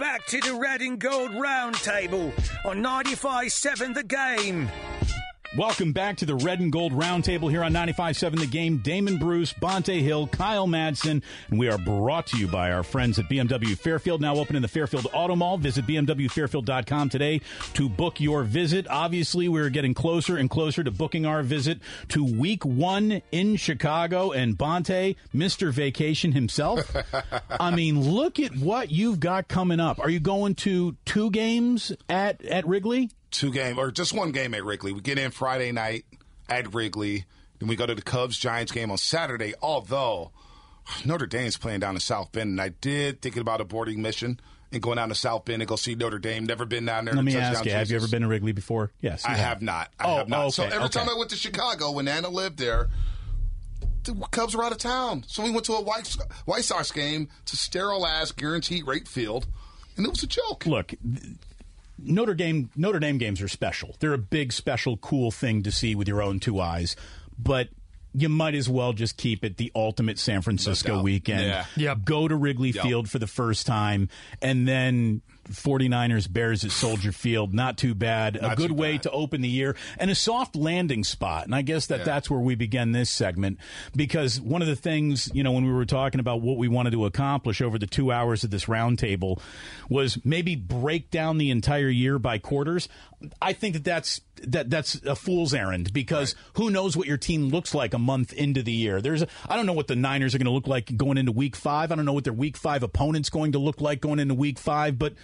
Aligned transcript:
Back 0.00 0.24
to 0.24 0.40
the 0.40 0.54
red 0.54 0.80
and 0.80 0.98
gold 0.98 1.30
roundtable 1.32 2.32
on 2.64 2.82
95.7 2.82 3.94
The 3.94 4.02
Game. 4.02 4.70
Welcome 5.56 5.90
back 5.92 6.16
to 6.18 6.26
the 6.26 6.36
Red 6.36 6.60
and 6.60 6.70
Gold 6.70 6.92
Roundtable 6.92 7.50
here 7.50 7.64
on 7.64 7.72
95.7 7.72 8.38
The 8.38 8.46
Game. 8.46 8.76
Damon 8.76 9.16
Bruce, 9.16 9.52
Bonta 9.52 10.00
Hill, 10.00 10.28
Kyle 10.28 10.68
Madsen, 10.68 11.24
and 11.50 11.58
we 11.58 11.68
are 11.68 11.76
brought 11.76 12.28
to 12.28 12.36
you 12.36 12.46
by 12.46 12.70
our 12.70 12.84
friends 12.84 13.18
at 13.18 13.28
BMW 13.28 13.76
Fairfield, 13.76 14.20
now 14.20 14.36
open 14.36 14.54
in 14.54 14.62
the 14.62 14.68
Fairfield 14.68 15.08
Auto 15.12 15.34
Mall. 15.34 15.58
Visit 15.58 15.88
BMWFairfield.com 15.88 17.08
today 17.08 17.40
to 17.72 17.88
book 17.88 18.20
your 18.20 18.44
visit. 18.44 18.86
Obviously, 18.88 19.48
we're 19.48 19.70
getting 19.70 19.92
closer 19.92 20.36
and 20.36 20.48
closer 20.48 20.84
to 20.84 20.92
booking 20.92 21.26
our 21.26 21.42
visit 21.42 21.80
to 22.10 22.24
week 22.24 22.64
one 22.64 23.20
in 23.32 23.56
Chicago, 23.56 24.30
and 24.30 24.56
Bonta, 24.56 25.16
Mr. 25.34 25.72
Vacation 25.72 26.30
himself. 26.30 26.94
I 27.50 27.74
mean, 27.74 28.00
look 28.00 28.38
at 28.38 28.54
what 28.54 28.92
you've 28.92 29.18
got 29.18 29.48
coming 29.48 29.80
up. 29.80 29.98
Are 29.98 30.10
you 30.10 30.20
going 30.20 30.54
to 30.56 30.96
two 31.04 31.32
games 31.32 31.90
at, 32.08 32.44
at 32.44 32.68
Wrigley? 32.68 33.10
Two 33.30 33.50
game 33.52 33.78
or 33.78 33.90
just 33.90 34.12
one 34.12 34.32
game 34.32 34.54
at 34.54 34.64
Wrigley. 34.64 34.92
We 34.92 35.00
get 35.00 35.18
in 35.18 35.30
Friday 35.30 35.72
night 35.72 36.04
at 36.48 36.74
Wrigley. 36.74 37.24
Then 37.58 37.68
we 37.68 37.76
go 37.76 37.86
to 37.86 37.94
the 37.94 38.02
Cubs 38.02 38.38
Giants 38.38 38.72
game 38.72 38.90
on 38.90 38.98
Saturday. 38.98 39.54
Although 39.62 40.32
Notre 41.04 41.26
Dame's 41.26 41.56
playing 41.56 41.80
down 41.80 41.94
in 41.94 42.00
South 42.00 42.32
Bend, 42.32 42.50
and 42.50 42.60
I 42.60 42.70
did 42.70 43.20
thinking 43.22 43.40
about 43.42 43.60
a 43.60 43.64
boarding 43.64 44.00
mission 44.02 44.40
and 44.72 44.80
going 44.82 44.96
down 44.96 45.08
to 45.10 45.14
South 45.14 45.44
Bend 45.44 45.60
and 45.62 45.68
go 45.68 45.76
see 45.76 45.94
Notre 45.94 46.18
Dame. 46.18 46.46
Never 46.46 46.64
been 46.64 46.86
down 46.86 47.04
there. 47.04 47.14
Let 47.14 47.24
me 47.24 47.36
ask 47.36 47.64
you: 47.64 47.72
Have 47.72 47.90
you 47.90 47.96
ever 47.96 48.08
been 48.08 48.22
to 48.22 48.28
Wrigley 48.28 48.52
before? 48.52 48.90
Yes, 49.00 49.24
I 49.24 49.34
have 49.34 49.60
not. 49.62 49.90
I 50.00 50.04
Oh, 50.06 50.16
have 50.16 50.28
not. 50.28 50.50
so 50.54 50.64
every 50.64 50.78
okay. 50.78 50.88
time 51.00 51.08
I 51.08 51.14
went 51.14 51.30
to 51.30 51.36
Chicago 51.36 51.90
when 51.92 52.08
Anna 52.08 52.28
lived 52.30 52.58
there, 52.58 52.88
the 54.04 54.14
Cubs 54.30 54.56
were 54.56 54.64
out 54.64 54.72
of 54.72 54.78
town. 54.78 55.24
So 55.26 55.42
we 55.42 55.50
went 55.50 55.66
to 55.66 55.74
a 55.74 55.82
White, 55.82 56.16
White 56.46 56.64
Sox 56.64 56.90
game 56.92 57.28
to 57.46 57.56
sterile 57.56 58.06
ass 58.06 58.32
guaranteed 58.32 58.86
rate 58.86 59.06
field, 59.06 59.46
and 59.96 60.06
it 60.06 60.08
was 60.10 60.22
a 60.22 60.26
joke. 60.26 60.64
Look, 60.66 60.94
Notre 62.02 62.34
Dame 62.34 62.70
Notre 62.76 62.98
Dame 62.98 63.18
games 63.18 63.40
are 63.42 63.48
special. 63.48 63.96
They're 64.00 64.12
a 64.12 64.18
big, 64.18 64.52
special, 64.52 64.96
cool 64.96 65.30
thing 65.30 65.62
to 65.62 65.72
see 65.72 65.94
with 65.94 66.08
your 66.08 66.22
own 66.22 66.40
two 66.40 66.60
eyes. 66.60 66.96
But 67.38 67.68
you 68.12 68.28
might 68.28 68.54
as 68.54 68.68
well 68.68 68.92
just 68.92 69.16
keep 69.16 69.44
it 69.44 69.56
the 69.56 69.70
ultimate 69.74 70.18
San 70.18 70.42
Francisco 70.42 70.96
doubt. 70.96 71.04
weekend. 71.04 71.42
Yeah. 71.42 71.64
Yep. 71.76 72.04
Go 72.04 72.28
to 72.28 72.34
Wrigley 72.34 72.72
Field 72.72 73.08
for 73.08 73.18
the 73.18 73.26
first 73.26 73.66
time, 73.66 74.08
and 74.42 74.66
then 74.66 75.22
49ers 75.50 76.30
Bears 76.32 76.64
at 76.64 76.70
Soldier 76.70 77.12
Field. 77.12 77.54
Not 77.54 77.76
too 77.76 77.94
bad. 77.94 78.38
a 78.40 78.54
good 78.56 78.72
way 78.72 78.92
bad. 78.92 79.02
to 79.04 79.10
open 79.10 79.40
the 79.40 79.48
year 79.48 79.76
and 79.98 80.10
a 80.10 80.14
soft 80.14 80.56
landing 80.56 81.04
spot. 81.04 81.44
And 81.44 81.54
I 81.54 81.62
guess 81.62 81.86
that 81.86 82.04
that's 82.04 82.30
where 82.30 82.40
we 82.40 82.54
begin 82.54 82.92
this 82.92 83.10
segment 83.10 83.58
because 83.94 84.40
one 84.40 84.62
of 84.62 84.68
the 84.68 84.76
things, 84.76 85.30
you 85.34 85.42
know, 85.42 85.52
when 85.52 85.64
we 85.64 85.72
were 85.72 85.84
talking 85.84 86.20
about 86.20 86.40
what 86.40 86.56
we 86.56 86.68
wanted 86.68 86.92
to 86.92 87.04
accomplish 87.04 87.60
over 87.60 87.78
the 87.78 87.86
two 87.86 88.12
hours 88.12 88.44
of 88.44 88.50
this 88.50 88.66
roundtable 88.66 89.40
was 89.88 90.18
maybe 90.24 90.56
break 90.56 91.10
down 91.10 91.38
the 91.38 91.50
entire 91.50 91.88
year 91.88 92.18
by 92.18 92.38
quarters. 92.38 92.88
I 93.42 93.52
think 93.52 93.74
that 93.74 93.84
that's 93.84 94.20
that 94.44 94.70
that's 94.70 94.94
a 95.04 95.14
fool's 95.14 95.52
errand 95.52 95.92
because 95.92 96.34
who 96.54 96.70
knows 96.70 96.96
what 96.96 97.06
your 97.06 97.18
team 97.18 97.48
looks 97.48 97.74
like 97.74 97.92
a 97.92 97.98
month 97.98 98.32
into 98.32 98.62
the 98.62 98.72
year. 98.72 99.02
There's 99.02 99.22
a, 99.22 99.28
I 99.48 99.56
don't 99.56 99.66
know 99.66 99.74
what 99.74 99.88
the 99.88 99.96
Niners 99.96 100.34
are 100.34 100.38
going 100.38 100.46
to 100.46 100.52
look 100.52 100.66
like 100.66 100.96
going 100.96 101.18
into 101.18 101.32
week 101.32 101.56
5. 101.56 101.92
I 101.92 101.94
don't 101.94 102.04
know 102.04 102.12
what 102.12 102.24
their 102.24 102.32
week 102.32 102.56
5 102.56 102.82
opponent's 102.82 103.28
going 103.28 103.52
to 103.52 103.58
look 103.58 103.80
like 103.80 104.00
going 104.00 104.18
into 104.18 104.34
week 104.34 104.58
5, 104.58 104.98
but 104.98 105.14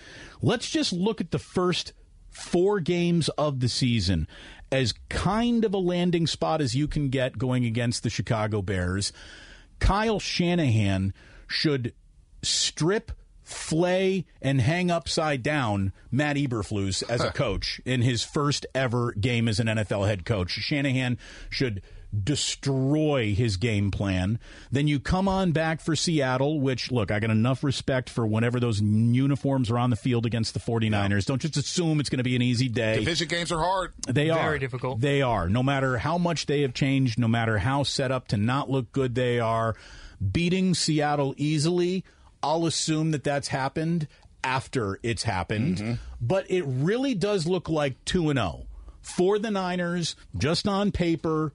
let's 0.42 0.68
just 0.68 0.92
look 0.92 1.20
at 1.20 1.30
the 1.30 1.38
first 1.38 1.92
four 2.30 2.80
games 2.80 3.28
of 3.30 3.60
the 3.60 3.68
season 3.68 4.28
as 4.70 4.94
kind 5.08 5.64
of 5.64 5.72
a 5.72 5.78
landing 5.78 6.26
spot 6.26 6.60
as 6.60 6.74
you 6.74 6.88
can 6.88 7.08
get 7.08 7.38
going 7.38 7.64
against 7.64 8.02
the 8.02 8.10
Chicago 8.10 8.62
Bears. 8.62 9.12
Kyle 9.78 10.18
Shanahan 10.20 11.14
should 11.46 11.94
strip, 12.42 13.12
flay, 13.42 14.26
and 14.42 14.60
hang 14.60 14.90
upside 14.90 15.42
down 15.42 15.92
Matt 16.10 16.36
Eberflus 16.36 17.02
as 17.08 17.22
a 17.22 17.30
coach 17.30 17.80
in 17.84 18.02
his 18.02 18.24
first 18.24 18.66
ever 18.74 19.12
game 19.12 19.48
as 19.48 19.60
an 19.60 19.68
NFL 19.68 20.06
head 20.06 20.24
coach. 20.24 20.50
Shanahan 20.50 21.18
should 21.50 21.82
destroy 22.24 23.34
his 23.34 23.56
game 23.56 23.90
plan. 23.90 24.38
Then 24.70 24.88
you 24.88 25.00
come 25.00 25.28
on 25.28 25.52
back 25.52 25.80
for 25.80 25.96
Seattle, 25.96 26.60
which, 26.60 26.90
look, 26.90 27.10
I 27.10 27.20
got 27.20 27.30
enough 27.30 27.64
respect 27.64 28.10
for 28.10 28.26
whenever 28.26 28.60
those 28.60 28.80
uniforms 28.80 29.70
are 29.70 29.78
on 29.78 29.90
the 29.90 29.96
field 29.96 30.26
against 30.26 30.54
the 30.54 30.60
49ers. 30.60 31.26
Don't 31.26 31.40
just 31.40 31.56
assume 31.56 32.00
it's 32.00 32.08
going 32.08 32.18
to 32.18 32.24
be 32.24 32.36
an 32.36 32.42
easy 32.42 32.68
day. 32.68 32.98
Division 32.98 33.28
games 33.28 33.52
are 33.52 33.60
hard. 33.60 33.92
They 34.08 34.30
are 34.30 34.42
Very 34.42 34.58
difficult. 34.58 35.00
They 35.00 35.22
are. 35.22 35.48
No 35.48 35.62
matter 35.62 35.98
how 35.98 36.18
much 36.18 36.46
they 36.46 36.62
have 36.62 36.74
changed, 36.74 37.18
no 37.18 37.28
matter 37.28 37.58
how 37.58 37.82
set 37.82 38.10
up 38.10 38.28
to 38.28 38.36
not 38.36 38.70
look 38.70 38.92
good 38.92 39.14
they 39.14 39.40
are, 39.40 39.76
beating 40.32 40.74
Seattle 40.74 41.34
easily. 41.36 42.04
I'll 42.42 42.66
assume 42.66 43.10
that 43.10 43.24
that's 43.24 43.48
happened 43.48 44.06
after 44.44 45.00
it's 45.02 45.24
happened, 45.24 45.78
mm-hmm. 45.78 45.94
but 46.20 46.48
it 46.50 46.62
really 46.62 47.14
does 47.14 47.46
look 47.46 47.68
like 47.68 48.04
two 48.04 48.30
and 48.30 48.38
zero 48.38 48.66
for 49.00 49.38
the 49.38 49.50
Niners, 49.50 50.16
just 50.36 50.68
on 50.68 50.92
paper. 50.92 51.52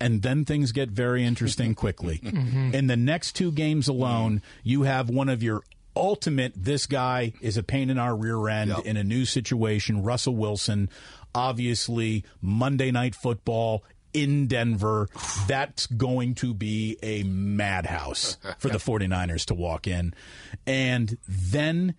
And 0.00 0.22
then 0.22 0.44
things 0.44 0.72
get 0.72 0.90
very 0.90 1.24
interesting 1.24 1.74
quickly. 1.74 2.18
Mm-hmm. 2.18 2.36
Mm-hmm. 2.36 2.74
In 2.74 2.86
the 2.86 2.96
next 2.96 3.32
two 3.32 3.52
games 3.52 3.88
alone, 3.88 4.42
you 4.62 4.82
have 4.82 5.08
one 5.08 5.28
of 5.28 5.42
your 5.42 5.62
ultimate 5.96 6.52
this 6.56 6.86
guy 6.86 7.32
is 7.40 7.56
a 7.56 7.62
pain 7.62 7.88
in 7.90 7.98
our 7.98 8.16
rear 8.16 8.48
end 8.48 8.72
in 8.84 8.96
a 8.96 9.04
new 9.04 9.24
situation. 9.24 10.02
Russell 10.02 10.34
Wilson, 10.34 10.90
obviously, 11.34 12.24
Monday 12.40 12.90
Night 12.90 13.14
Football 13.14 13.84
in 14.12 14.46
Denver. 14.46 15.08
That's 15.46 15.86
going 15.86 16.34
to 16.36 16.54
be 16.54 16.96
a 17.02 17.22
madhouse 17.24 18.36
for 18.58 18.68
the 18.68 18.78
49ers 18.78 19.46
to 19.46 19.54
walk 19.54 19.86
in. 19.86 20.14
And 20.66 21.18
then 21.28 21.94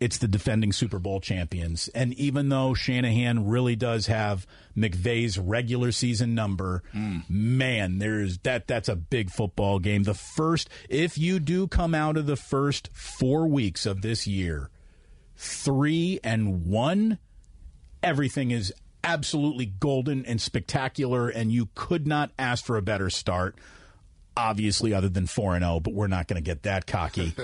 it's 0.00 0.16
the 0.16 0.26
defending 0.26 0.72
Super 0.72 0.98
Bowl 0.98 1.20
champions. 1.20 1.88
And 1.88 2.14
even 2.14 2.48
though 2.48 2.72
Shanahan 2.72 3.46
really 3.46 3.76
does 3.76 4.06
have 4.06 4.46
McVay's 4.76 5.38
regular 5.38 5.92
season 5.92 6.34
number, 6.34 6.82
man, 7.28 7.98
there's 7.98 8.38
that 8.38 8.66
that's 8.66 8.88
a 8.88 8.96
big 8.96 9.30
football 9.30 9.78
game. 9.78 10.04
The 10.04 10.14
first 10.14 10.70
if 10.88 11.18
you 11.18 11.38
do 11.38 11.68
come 11.68 11.94
out 11.94 12.16
of 12.16 12.26
the 12.26 12.36
first 12.36 12.88
4 12.94 13.46
weeks 13.46 13.84
of 13.84 14.00
this 14.00 14.26
year 14.26 14.70
3 15.36 16.20
and 16.24 16.66
1, 16.66 17.18
everything 18.02 18.50
is 18.50 18.72
absolutely 19.04 19.66
golden 19.66 20.24
and 20.24 20.40
spectacular 20.40 21.28
and 21.28 21.52
you 21.52 21.68
could 21.74 22.06
not 22.06 22.30
ask 22.38 22.64
for 22.64 22.76
a 22.76 22.82
better 22.82 23.10
start. 23.10 23.54
Obviously, 24.48 24.94
other 24.94 25.08
than 25.08 25.26
4 25.26 25.54
and 25.56 25.64
0, 25.64 25.80
but 25.80 25.92
we're 25.94 26.06
not 26.08 26.26
going 26.28 26.42
to 26.42 26.44
get 26.46 26.62
that 26.64 26.86
cocky 26.86 27.34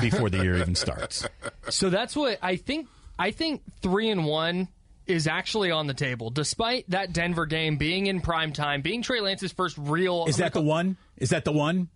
before 0.00 0.30
the 0.30 0.42
year 0.42 0.56
even 0.56 0.74
starts. 0.74 1.26
So 1.68 1.90
that's 1.90 2.14
what 2.16 2.38
I 2.42 2.56
think. 2.56 2.88
I 3.18 3.30
think 3.30 3.62
three 3.82 4.08
and 4.10 4.24
one 4.26 4.68
is 5.06 5.26
actually 5.26 5.70
on 5.70 5.86
the 5.86 5.94
table, 5.94 6.30
despite 6.30 6.88
that 6.90 7.12
Denver 7.12 7.46
game 7.46 7.76
being 7.76 8.06
in 8.06 8.20
prime 8.20 8.52
time, 8.52 8.80
being 8.82 9.02
Trey 9.02 9.20
Lance's 9.20 9.52
first 9.52 9.76
real. 9.78 10.24
Is 10.26 10.38
that 10.38 10.52
the 10.52 10.60
one? 10.62 10.96
Is 11.18 11.30
that 11.30 11.44
the 11.44 11.52
one? 11.52 11.88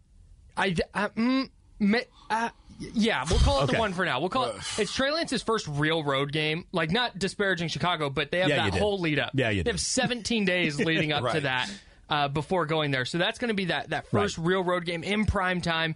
I, 0.57 0.75
uh, 0.95 1.09
mm, 1.11 1.49
me- 1.79 2.03
uh, 2.31 2.51
yeah, 2.79 3.25
we'll 3.29 3.39
call 3.41 3.61
it 3.61 3.65
Okay. 3.65 3.73
the 3.73 3.79
one 3.81 3.93
for 3.93 4.05
now. 4.05 4.21
We'll 4.21 4.29
call 4.29 4.45
it. 4.51 4.57
It's 4.77 4.93
Trey 4.95 5.11
Lance's 5.11 5.43
first 5.43 5.67
real 5.67 6.05
road 6.05 6.31
game. 6.33 6.65
Like 6.71 6.91
not 6.93 7.19
disparaging 7.19 7.69
Chicago, 7.69 8.11
but 8.11 8.31
they 8.31 8.39
have 8.41 8.49
Yeah, 8.51 8.71
that 8.71 8.79
whole 8.79 9.01
lead 9.01 9.19
up. 9.19 9.31
Yeah, 9.35 9.51
you 9.51 9.63
They 9.65 9.71
did. 9.71 9.75
have 9.75 9.81
17 9.81 10.45
days 10.45 10.79
leading 10.79 11.11
up 11.13 11.33
to 11.33 11.41
that 11.43 11.69
uh, 12.11 12.29
before 12.29 12.67
going 12.67 12.91
there. 12.91 13.05
So 13.05 13.19
that's 13.19 13.39
going 13.39 13.49
to 13.49 13.55
be 13.55 13.67
that 13.67 13.91
that 13.91 14.07
first 14.11 14.39
Right. 14.39 14.47
real 14.47 14.65
road 14.65 14.85
game 14.85 15.03
in 15.03 15.25
prime 15.27 15.61
time. 15.61 15.95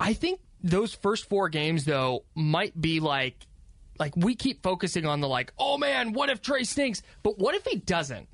I 0.00 0.12
think 0.12 0.40
those 0.62 0.94
first 0.94 1.28
four 1.28 1.48
games 1.48 1.84
though 1.84 2.24
might 2.34 2.78
be 2.80 3.00
like 3.00 3.46
like 3.98 4.16
we 4.16 4.34
keep 4.34 4.62
focusing 4.62 5.06
on 5.06 5.20
the 5.20 5.28
like, 5.28 5.52
oh 5.58 5.76
man, 5.78 6.12
what 6.12 6.30
if 6.30 6.40
Trey 6.40 6.64
stinks? 6.64 7.02
But 7.22 7.38
what 7.38 7.54
if 7.54 7.64
he 7.66 7.76
doesn't? 7.78 8.28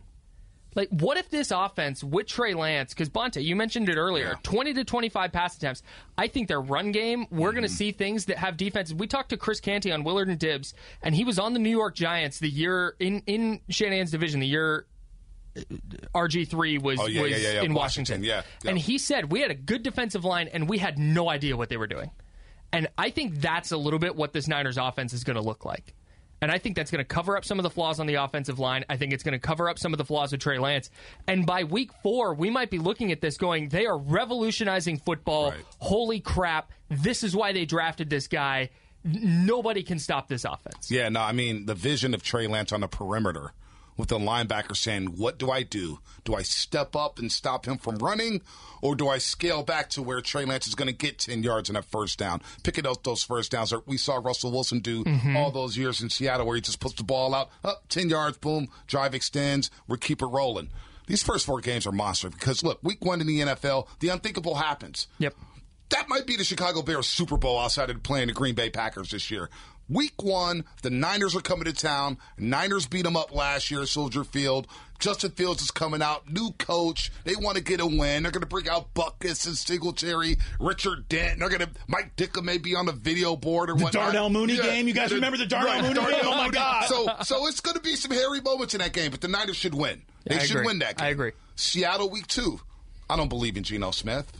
Like, 0.77 0.89
what 0.91 1.17
if 1.17 1.31
this 1.31 1.53
offense 1.53 2.03
with 2.03 2.27
Trey 2.27 2.53
Lance, 2.53 2.93
because 2.93 3.09
Bonta 3.09 3.43
you 3.43 3.55
mentioned 3.55 3.89
it 3.89 3.97
earlier, 3.97 4.31
Yeah. 4.31 4.35
20 4.43 4.75
to 4.75 4.85
25 4.85 5.31
pass 5.33 5.57
attempts. 5.57 5.83
I 6.19 6.27
think 6.27 6.49
their 6.49 6.61
run 6.61 6.91
game, 6.91 7.27
we're 7.31 7.53
going 7.53 7.63
to 7.63 7.69
Mm-hmm. 7.69 7.77
see 7.77 7.93
things 7.93 8.25
that 8.25 8.39
have 8.39 8.57
defenses. 8.57 8.93
We 8.93 9.07
talked 9.07 9.29
to 9.31 9.37
Chris 9.37 9.61
Canty 9.61 9.93
on 9.93 10.03
Willard 10.03 10.27
and 10.29 10.37
Dibbs, 10.39 10.75
and 11.01 11.15
he 11.15 11.23
was 11.25 11.39
on 11.39 11.53
the 11.53 11.61
New 11.61 11.71
York 11.71 11.95
Giants 11.95 12.41
the 12.41 12.49
year 12.51 12.97
in, 12.99 13.23
in 13.29 13.61
Shanahan's 13.69 14.11
division, 14.11 14.41
the 14.41 14.49
year 14.49 14.87
RG3 16.15 16.83
was, 16.83 16.99
Oh, 17.01 17.07
yeah, 17.07 17.23
was 17.23 17.31
yeah, 17.31 17.37
yeah, 17.37 17.63
in 17.63 17.75
Washington. 17.75 18.21
Washington, 18.21 18.25
yeah, 18.25 18.43
yeah. 18.63 18.71
And 18.71 18.79
he 18.79 18.99
said, 18.99 19.31
we 19.31 19.41
had 19.41 19.51
a 19.51 19.55
good 19.55 19.83
defensive 19.83 20.25
line, 20.25 20.49
and 20.49 20.69
we 20.69 20.79
had 20.79 20.99
no 20.99 21.29
idea 21.29 21.57
what 21.57 21.69
they 21.69 21.77
were 21.77 21.87
doing. 21.87 22.11
And 22.73 22.89
I 22.99 23.11
think 23.11 23.41
that's 23.41 23.71
a 23.71 23.77
little 23.77 24.01
bit 24.01 24.17
what 24.17 24.33
this 24.33 24.49
Niners 24.49 24.79
offense 24.79 25.13
is 25.13 25.23
going 25.23 25.37
to 25.37 25.43
look 25.43 25.65
like. 25.65 25.95
And 26.43 26.51
I 26.51 26.59
think 26.59 26.77
that's 26.77 26.91
going 26.91 27.03
to 27.03 27.09
cover 27.09 27.37
up 27.37 27.45
some 27.45 27.59
of 27.59 27.63
the 27.63 27.71
flaws 27.71 28.01
on 28.01 28.07
the 28.07 28.17
offensive 28.17 28.59
line. 28.59 28.85
I 28.91 28.97
think 28.97 29.13
it's 29.13 29.23
going 29.23 29.33
to 29.33 29.39
cover 29.39 29.71
up 29.71 29.79
some 29.79 29.95
of 29.95 29.99
the 29.99 30.05
flaws 30.05 30.33
with 30.33 30.41
Trey 30.43 30.59
Lance. 30.59 30.91
And 31.27 31.47
by 31.47 31.65
week 31.65 31.91
four, 32.03 32.35
we 32.35 32.51
might 32.51 32.69
be 32.69 32.79
looking 32.79 33.13
at 33.13 33.21
this 33.21 33.39
going, 33.39 33.69
they 33.69 33.87
are 33.87 33.97
revolutionizing 33.97 34.99
football. 34.99 35.53
Right. 35.53 35.61
Holy 35.79 36.21
crap. 36.21 36.71
This 36.91 37.23
is 37.23 37.35
why 37.35 37.53
they 37.53 37.65
drafted 37.65 38.11
this 38.11 38.27
guy. 38.27 38.71
Nobody 39.05 39.83
can 39.83 39.99
stop 39.99 40.29
this 40.29 40.45
offense. 40.45 40.91
Yeah, 40.91 41.09
no, 41.09 41.21
I 41.21 41.33
mean 41.33 41.67
the 41.67 41.75
vision 41.75 42.13
of 42.13 42.23
Trey 42.23 42.47
Lance 42.47 42.73
on 42.73 42.81
the 42.81 42.89
perimeter 42.89 43.53
with 43.97 44.09
the 44.09 44.19
linebacker 44.19 44.77
saying, 44.77 45.17
"What 45.17 45.39
do 45.39 45.51
I 45.51 45.63
do? 45.63 46.01
Do 46.25 46.35
I 46.35 46.43
step 46.43 46.97
up 46.97 47.19
and 47.19 47.31
stop 47.31 47.67
him 47.67 47.79
from 47.79 47.97
running, 47.97 48.43
or 48.83 48.95
do 48.95 49.09
I 49.09 49.19
scale 49.19 49.63
back 49.63 49.91
to 49.91 50.03
where 50.03 50.21
Trey 50.21 50.45
Lance 50.45 50.67
is 50.67 50.75
going 50.75 50.89
to 50.89 50.95
get 50.95 51.19
ten 51.19 51.43
yards 51.43 51.69
and 51.69 51.79
a 51.79 51.83
first 51.83 52.19
down, 52.19 52.43
picking 52.63 52.87
up 52.87 53.03
those 53.03 53.23
first 53.23 53.53
downs 53.53 53.71
that 53.71 53.87
we 53.87 53.97
saw 53.97 54.17
Russell 54.17 54.53
Wilson 54.53 54.81
do 54.81 55.05
mm-hmm. 55.05 55.37
all 55.37 55.51
those 55.51 55.77
years 55.77 56.01
in 56.01 56.11
Seattle, 56.11 56.47
where 56.47 56.57
he 56.57 56.63
just 56.63 56.81
puts 56.81 56.95
the 56.95 57.05
ball 57.05 57.35
out, 57.35 57.51
up 57.63 57.85
ten 57.89 58.09
yards, 58.09 58.39
boom, 58.39 58.69
drive 58.87 59.15
extends, 59.15 59.71
we 59.87 59.99
keep 59.99 60.23
it 60.23 60.27
rolling." 60.27 60.71
These 61.07 61.23
first 61.23 61.45
four 61.45 61.61
games 61.61 61.87
are 61.87 61.93
monster 61.93 62.31
because 62.31 62.63
look, 62.63 62.79
week 62.83 63.05
one 63.05 63.21
in 63.21 63.27
the 63.27 63.41
NFL, 63.41 63.89
the 64.01 64.09
unthinkable 64.09 64.55
happens. 64.55 65.07
Yep. 65.19 65.35
That 65.91 66.09
might 66.09 66.27
be 66.27 66.37
the 66.37 66.45
Chicago 66.45 66.83
Bears 66.83 67.07
Super 67.07 67.37
Bowl 67.37 67.59
outside 67.59 67.91
of 67.91 68.03
playing 68.03 68.29
the 68.29 68.33
Green 68.33 68.55
Bay 68.55 68.71
Packers 68.71 69.11
this 69.11 69.31
year. 69.31 69.51
Week 69.89 70.23
one, 70.23 70.65
the 70.83 70.91
Niners 70.91 71.37
are 71.37 71.41
coming 71.41 71.65
to 71.67 71.73
town. 71.73 72.17
Niners 72.39 72.87
beat 72.87 73.03
them 73.03 73.17
up 73.17 73.35
last 73.35 73.71
year 73.71 73.83
at 73.83 73.89
Soldier 73.89 74.25
Field. 74.25 74.67
Justin 74.99 75.33
Fields 75.33 75.61
is 75.61 75.71
coming 75.71 76.01
out, 76.01 76.31
new 76.33 76.53
coach. 76.53 77.13
They 77.25 77.37
want 77.37 77.59
to 77.59 77.63
get 77.63 77.81
a 77.81 77.87
win. 77.87 78.23
They're 78.23 78.33
going 78.33 78.41
to 78.41 78.47
bring 78.47 78.69
out 78.69 78.95
Butkus 78.95 79.47
and 79.47 79.57
Singletary, 79.57 80.37
Richard 80.59 81.09
Dent. 81.11 81.39
They're 81.41 81.49
going 81.51 81.61
to 81.61 81.69
Mike 81.87 82.17
Ditka 82.17 82.43
may 82.43 82.57
be 82.57 82.75
on 82.75 82.87
the 82.87 82.93
video 82.93 83.37
board 83.37 83.69
or 83.69 83.75
The 83.77 83.85
whatnot. 83.85 84.05
Darnell 84.05 84.31
Mooney 84.31 84.57
game? 84.57 84.89
You 84.89 84.95
guys 84.95 85.13
remember 85.13 85.37
the 85.37 85.45
Darnell 85.47 85.83
Mooney 85.83 85.95
game? 85.95 86.21
Oh, 86.23 86.37
my 86.37 86.49
God. 86.49 86.87
So, 86.87 87.07
so 87.23 87.47
it's 87.49 87.61
going 87.61 87.77
to 87.77 87.83
be 87.83 87.97
some 87.97 88.13
hairy 88.13 88.41
moments 88.41 88.73
in 88.75 88.81
that 88.81 88.95
game, 88.95 89.11
but 89.11 89.21
the 89.21 89.29
Niners 89.29 89.57
should 89.57 89.75
win. 89.75 90.01
They 90.25 90.37
I 90.37 90.39
should 90.39 90.57
agree. 90.57 90.67
win 90.67 90.79
that 90.79 90.97
game. 90.97 91.07
I 91.07 91.11
agree. 91.11 91.33
Seattle 91.57 92.09
week 92.09 92.27
two. 92.27 92.61
I 93.11 93.17
don't 93.17 93.29
believe 93.29 93.59
in 93.59 93.65
Geno 93.65 93.91
Smith. 93.91 94.33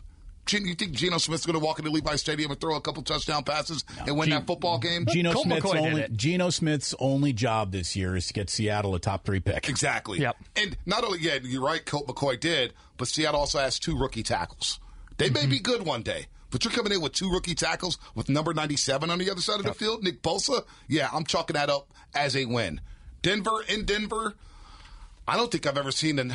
Gen- 0.47 0.67
You 0.67 0.75
think 0.75 0.93
Geno 0.93 1.19
Smith's 1.19 1.47
going 1.47 1.59
to 1.59 1.65
walk 1.65 1.79
into 1.79 1.91
Levi 1.91 2.17
Stadium 2.17 2.51
and 2.51 2.61
throw 2.61 2.77
a 2.77 2.81
couple 2.81 3.03
touchdown 3.03 3.45
passes 3.45 3.85
and 4.07 4.17
win 4.17 4.31
that 4.31 4.47
football 4.47 4.79
game? 4.79 5.07
Geno 5.07 5.33
Colt 5.33 5.47
Smith's 5.47 5.67
McCoy 5.67 5.77
only. 5.79 6.07
Geno 6.15 6.51
Smith's 6.51 6.95
only 6.99 7.33
job 7.33 7.73
this 7.73 7.97
year 7.97 8.17
is 8.17 8.27
to 8.29 8.33
get 8.33 8.51
Seattle 8.51 8.95
a 8.95 8.99
top 8.99 9.25
three 9.25 9.41
pick. 9.41 9.69
Exactly. 9.69 10.21
Yep. 10.21 10.37
And 10.57 10.77
not 10.87 11.05
only, 11.05 11.19
yeah, 11.21 11.39
you're 11.43 11.63
right, 11.63 11.85
Colt 11.85 12.07
McCoy 12.07 12.39
did, 12.39 12.75
but 12.97 13.09
Seattle 13.09 13.41
also 13.41 13.59
has 13.59 13.79
two 13.79 13.97
rookie 13.97 14.23
tackles. 14.23 14.81
They 15.17 15.31
may 15.31 15.41
mm-hmm. 15.41 15.51
be 15.51 15.59
good 15.61 15.87
one 15.87 16.03
day, 16.03 16.27
but 16.51 16.65
you're 16.65 16.73
coming 16.73 16.93
in 16.93 17.01
with 17.01 17.13
two 17.13 17.31
rookie 17.31 17.55
tackles 17.55 17.99
with 18.15 18.29
number 18.29 18.53
97 18.53 19.11
on 19.11 19.19
the 19.19 19.31
other 19.31 19.41
side 19.41 19.61
of 19.61 19.67
the 19.67 19.75
field, 19.75 20.03
Nick 20.03 20.23
Bosa. 20.23 20.65
Yeah, 20.89 21.09
I'm 21.13 21.25
chalking 21.25 21.55
that 21.55 21.71
up 21.71 21.89
as 22.15 22.37
a 22.37 22.45
win. 22.45 22.81
Denver 23.23 23.65
in 23.69 23.85
Denver. 23.85 24.35
I 25.27 25.37
don't 25.37 25.51
think 25.51 25.67
I've 25.67 25.79
ever 25.79 25.91
seen 25.91 26.19
an 26.19 26.35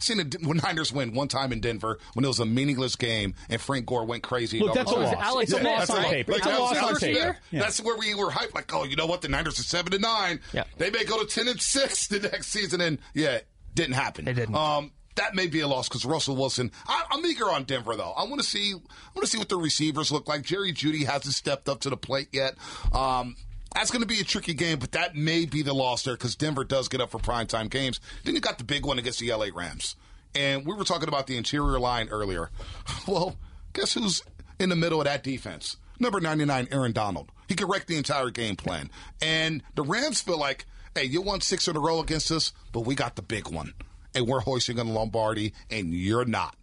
seen 0.00 0.18
the 0.18 0.60
Niners 0.62 0.92
win 0.92 1.14
one 1.14 1.28
time 1.28 1.52
in 1.52 1.60
Denver 1.60 1.98
when 2.14 2.24
it 2.24 2.28
was 2.28 2.40
a 2.40 2.46
meaningless 2.46 2.96
game 2.96 3.34
and 3.48 3.60
Frank 3.60 3.86
Gore 3.86 4.04
went 4.04 4.22
crazy. 4.22 4.60
Look, 4.60 4.74
that's 4.74 4.90
a 4.90 4.94
loss. 4.94 5.14
Alex 5.14 5.50
Smith, 5.50 5.62
loss 5.64 5.90
on 5.90 6.04
tape. 6.04 6.28
Like, 6.28 6.42
that 6.42 6.58
loss 6.58 6.76
on 6.76 6.96
tape. 6.96 7.16
Yeah. 7.16 7.60
That's 7.60 7.80
where 7.80 7.96
we 7.96 8.14
were 8.14 8.30
hyped. 8.30 8.54
Like, 8.54 8.72
oh, 8.74 8.84
you 8.84 8.96
know 8.96 9.06
what? 9.06 9.22
The 9.22 9.28
Niners 9.28 9.58
are 9.58 9.62
seven 9.62 9.92
to 9.92 9.98
nine. 9.98 10.40
Yeah. 10.52 10.64
They 10.76 10.90
may 10.90 11.04
go 11.04 11.22
to 11.22 11.26
ten 11.26 11.48
and 11.48 11.60
six 11.60 12.06
the 12.06 12.20
next 12.20 12.48
season, 12.48 12.80
and 12.80 12.98
yeah, 13.14 13.38
didn't 13.74 13.94
happen. 13.94 14.28
It 14.28 14.34
didn't. 14.34 14.54
Um, 14.54 14.92
that 15.16 15.34
may 15.34 15.48
be 15.48 15.60
a 15.60 15.68
loss 15.68 15.88
because 15.88 16.04
Russell 16.04 16.36
Wilson. 16.36 16.70
I, 16.86 17.04
I'm 17.10 17.24
eager 17.26 17.50
on 17.50 17.64
Denver 17.64 17.96
though. 17.96 18.12
I 18.12 18.24
want 18.24 18.40
to 18.40 18.46
see. 18.46 18.72
I 18.72 19.10
want 19.14 19.24
to 19.24 19.26
see 19.26 19.38
what 19.38 19.48
the 19.48 19.56
receivers 19.56 20.12
look 20.12 20.28
like. 20.28 20.42
Jerry 20.42 20.72
Jeudy 20.72 21.04
hasn't 21.04 21.34
stepped 21.34 21.68
up 21.68 21.80
to 21.80 21.90
the 21.90 21.96
plate 21.96 22.28
yet. 22.32 22.54
Um, 22.92 23.36
that's 23.74 23.90
going 23.90 24.02
to 24.02 24.08
be 24.08 24.20
a 24.20 24.24
tricky 24.24 24.54
game, 24.54 24.78
but 24.78 24.92
that 24.92 25.14
may 25.14 25.44
be 25.46 25.62
the 25.62 25.74
loss 25.74 26.02
there 26.02 26.14
because 26.14 26.36
Denver 26.36 26.64
does 26.64 26.88
get 26.88 27.00
up 27.00 27.10
for 27.10 27.18
primetime 27.18 27.70
games. 27.70 28.00
Then 28.24 28.34
you 28.34 28.40
got 28.40 28.58
the 28.58 28.64
big 28.64 28.84
one 28.86 28.98
against 28.98 29.20
the 29.20 29.32
LA 29.32 29.46
Rams. 29.54 29.96
And 30.34 30.66
we 30.66 30.74
were 30.74 30.84
talking 30.84 31.08
about 31.08 31.26
the 31.26 31.36
interior 31.36 31.78
line 31.78 32.08
earlier. 32.08 32.50
Well, 33.06 33.36
guess 33.72 33.94
who's 33.94 34.22
in 34.58 34.68
the 34.68 34.76
middle 34.76 35.00
of 35.00 35.06
that 35.06 35.22
defense? 35.22 35.76
Number 35.98 36.20
99, 36.20 36.68
Aaron 36.70 36.92
Donald. 36.92 37.30
He 37.48 37.54
could 37.54 37.68
wreck 37.70 37.86
the 37.86 37.96
entire 37.96 38.30
game 38.30 38.56
plan. 38.56 38.90
And 39.22 39.62
the 39.74 39.82
Rams 39.82 40.20
feel 40.20 40.38
like, 40.38 40.66
hey, 40.94 41.04
you 41.04 41.22
won 41.22 41.40
six 41.40 41.68
in 41.68 41.76
a 41.76 41.80
row 41.80 42.00
against 42.00 42.30
us, 42.30 42.52
but 42.72 42.80
we 42.80 42.94
got 42.94 43.16
the 43.16 43.22
big 43.22 43.48
one. 43.48 43.72
And 44.14 44.26
we're 44.26 44.40
hoisting 44.40 44.78
on 44.78 44.88
Lombardi, 44.88 45.54
and 45.70 45.94
you're 45.94 46.24
not. 46.24 46.56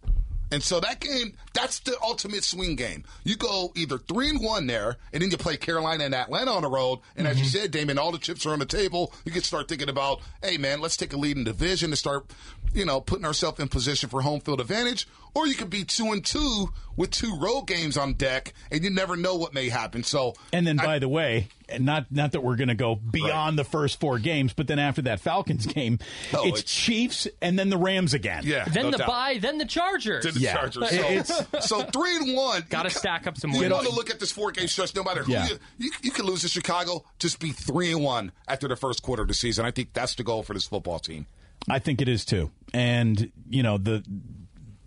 And 0.50 0.62
so 0.62 0.78
that 0.80 1.00
game, 1.00 1.34
that's 1.52 1.80
the 1.80 1.96
ultimate 2.02 2.44
swing 2.44 2.76
game. 2.76 3.04
You 3.24 3.36
go 3.36 3.72
either 3.74 3.98
three 3.98 4.28
and 4.28 4.42
one 4.42 4.66
there, 4.66 4.96
and 5.12 5.22
then 5.22 5.30
you 5.30 5.36
play 5.36 5.56
Carolina 5.56 6.04
and 6.04 6.14
Atlanta 6.14 6.52
on 6.52 6.62
the 6.62 6.68
road. 6.68 7.00
And 7.16 7.26
as 7.26 7.38
you 7.38 7.44
mm-hmm. 7.44 7.62
said, 7.62 7.70
Damon, 7.72 7.98
all 7.98 8.12
the 8.12 8.18
chips 8.18 8.46
are 8.46 8.52
on 8.52 8.60
the 8.60 8.66
table. 8.66 9.12
You 9.24 9.32
can 9.32 9.42
start 9.42 9.68
thinking 9.68 9.88
about, 9.88 10.20
hey 10.42 10.56
man, 10.56 10.80
let's 10.80 10.96
take 10.96 11.12
a 11.12 11.16
lead 11.16 11.36
in 11.36 11.44
division 11.44 11.90
and 11.90 11.98
start, 11.98 12.26
you 12.72 12.84
know, 12.84 13.00
putting 13.00 13.24
ourselves 13.24 13.58
in 13.58 13.68
position 13.68 14.08
for 14.08 14.22
home 14.22 14.40
field 14.40 14.60
advantage. 14.60 15.08
Or 15.34 15.46
you 15.46 15.54
could 15.54 15.68
be 15.68 15.84
two 15.84 16.12
and 16.12 16.24
two 16.24 16.72
with 16.96 17.10
two 17.10 17.36
road 17.38 17.62
games 17.62 17.96
on 17.96 18.14
deck, 18.14 18.54
and 18.70 18.82
you 18.82 18.90
never 18.90 19.16
know 19.16 19.34
what 19.36 19.52
may 19.52 19.68
happen. 19.68 20.02
So, 20.02 20.34
And 20.52 20.66
then, 20.66 20.80
I- 20.80 20.84
by 20.84 20.98
the 20.98 21.08
way, 21.08 21.48
and 21.68 21.84
not 21.84 22.06
not 22.10 22.32
that 22.32 22.42
we're 22.42 22.56
going 22.56 22.68
to 22.68 22.74
go 22.74 22.94
beyond 22.94 23.58
the 23.58 23.64
first 23.64 23.98
four 24.00 24.18
games, 24.18 24.52
but 24.52 24.66
then 24.66 24.78
after 24.78 25.02
that 25.02 25.20
Falcons 25.20 25.66
game, 25.66 25.98
Oh, 26.32 26.46
it's, 26.46 26.60
it's- 26.60 26.62
Chiefs 26.64 27.26
and 27.42 27.58
then 27.58 27.70
the 27.70 27.76
Rams 27.76 28.14
again. 28.14 28.42
yeah, 28.44 28.64
Then 28.66 28.84
no 28.86 28.90
the 28.92 28.98
doubt. 28.98 29.08
bye, 29.08 29.38
then 29.40 29.58
the 29.58 29.64
Chargers. 29.64 30.24
to 30.24 30.32
the 30.32 30.40
Yeah. 30.40 30.54
Chargers. 30.54 30.88
It- 30.92 31.26
So, 31.26 31.44
so 31.60 31.82
three 31.84 32.16
and 32.16 32.36
one. 32.36 32.64
Got 32.68 32.84
to 32.84 32.90
stack 32.90 33.26
up 33.26 33.36
some 33.36 33.50
You 33.52 33.60
wins. 33.60 33.72
want 33.72 33.86
to 33.88 33.92
look 33.94 34.10
at 34.10 34.20
this 34.20 34.30
four 34.32 34.52
game 34.52 34.68
stretch, 34.68 34.94
no 34.94 35.02
matter 35.02 35.22
who 35.24 35.32
Yeah. 35.32 35.46
you, 35.48 35.58
you, 35.78 35.90
you 36.02 36.10
can 36.10 36.24
lose 36.26 36.42
to 36.42 36.48
Chicago, 36.48 37.04
just 37.18 37.40
be 37.40 37.50
three 37.50 37.90
and 37.92 38.02
one 38.02 38.32
after 38.46 38.68
the 38.68 38.76
first 38.76 39.02
quarter 39.02 39.22
of 39.22 39.28
the 39.28 39.34
season. 39.34 39.64
I 39.64 39.70
think 39.70 39.92
that's 39.92 40.14
the 40.14 40.22
goal 40.24 40.42
for 40.42 40.54
this 40.54 40.66
football 40.66 40.98
team. 40.98 41.26
I 41.68 41.78
think 41.80 42.00
it 42.00 42.08
is 42.08 42.24
too. 42.24 42.50
And 42.72 43.32
you 43.50 43.62
know 43.62 43.76
the 43.78 44.04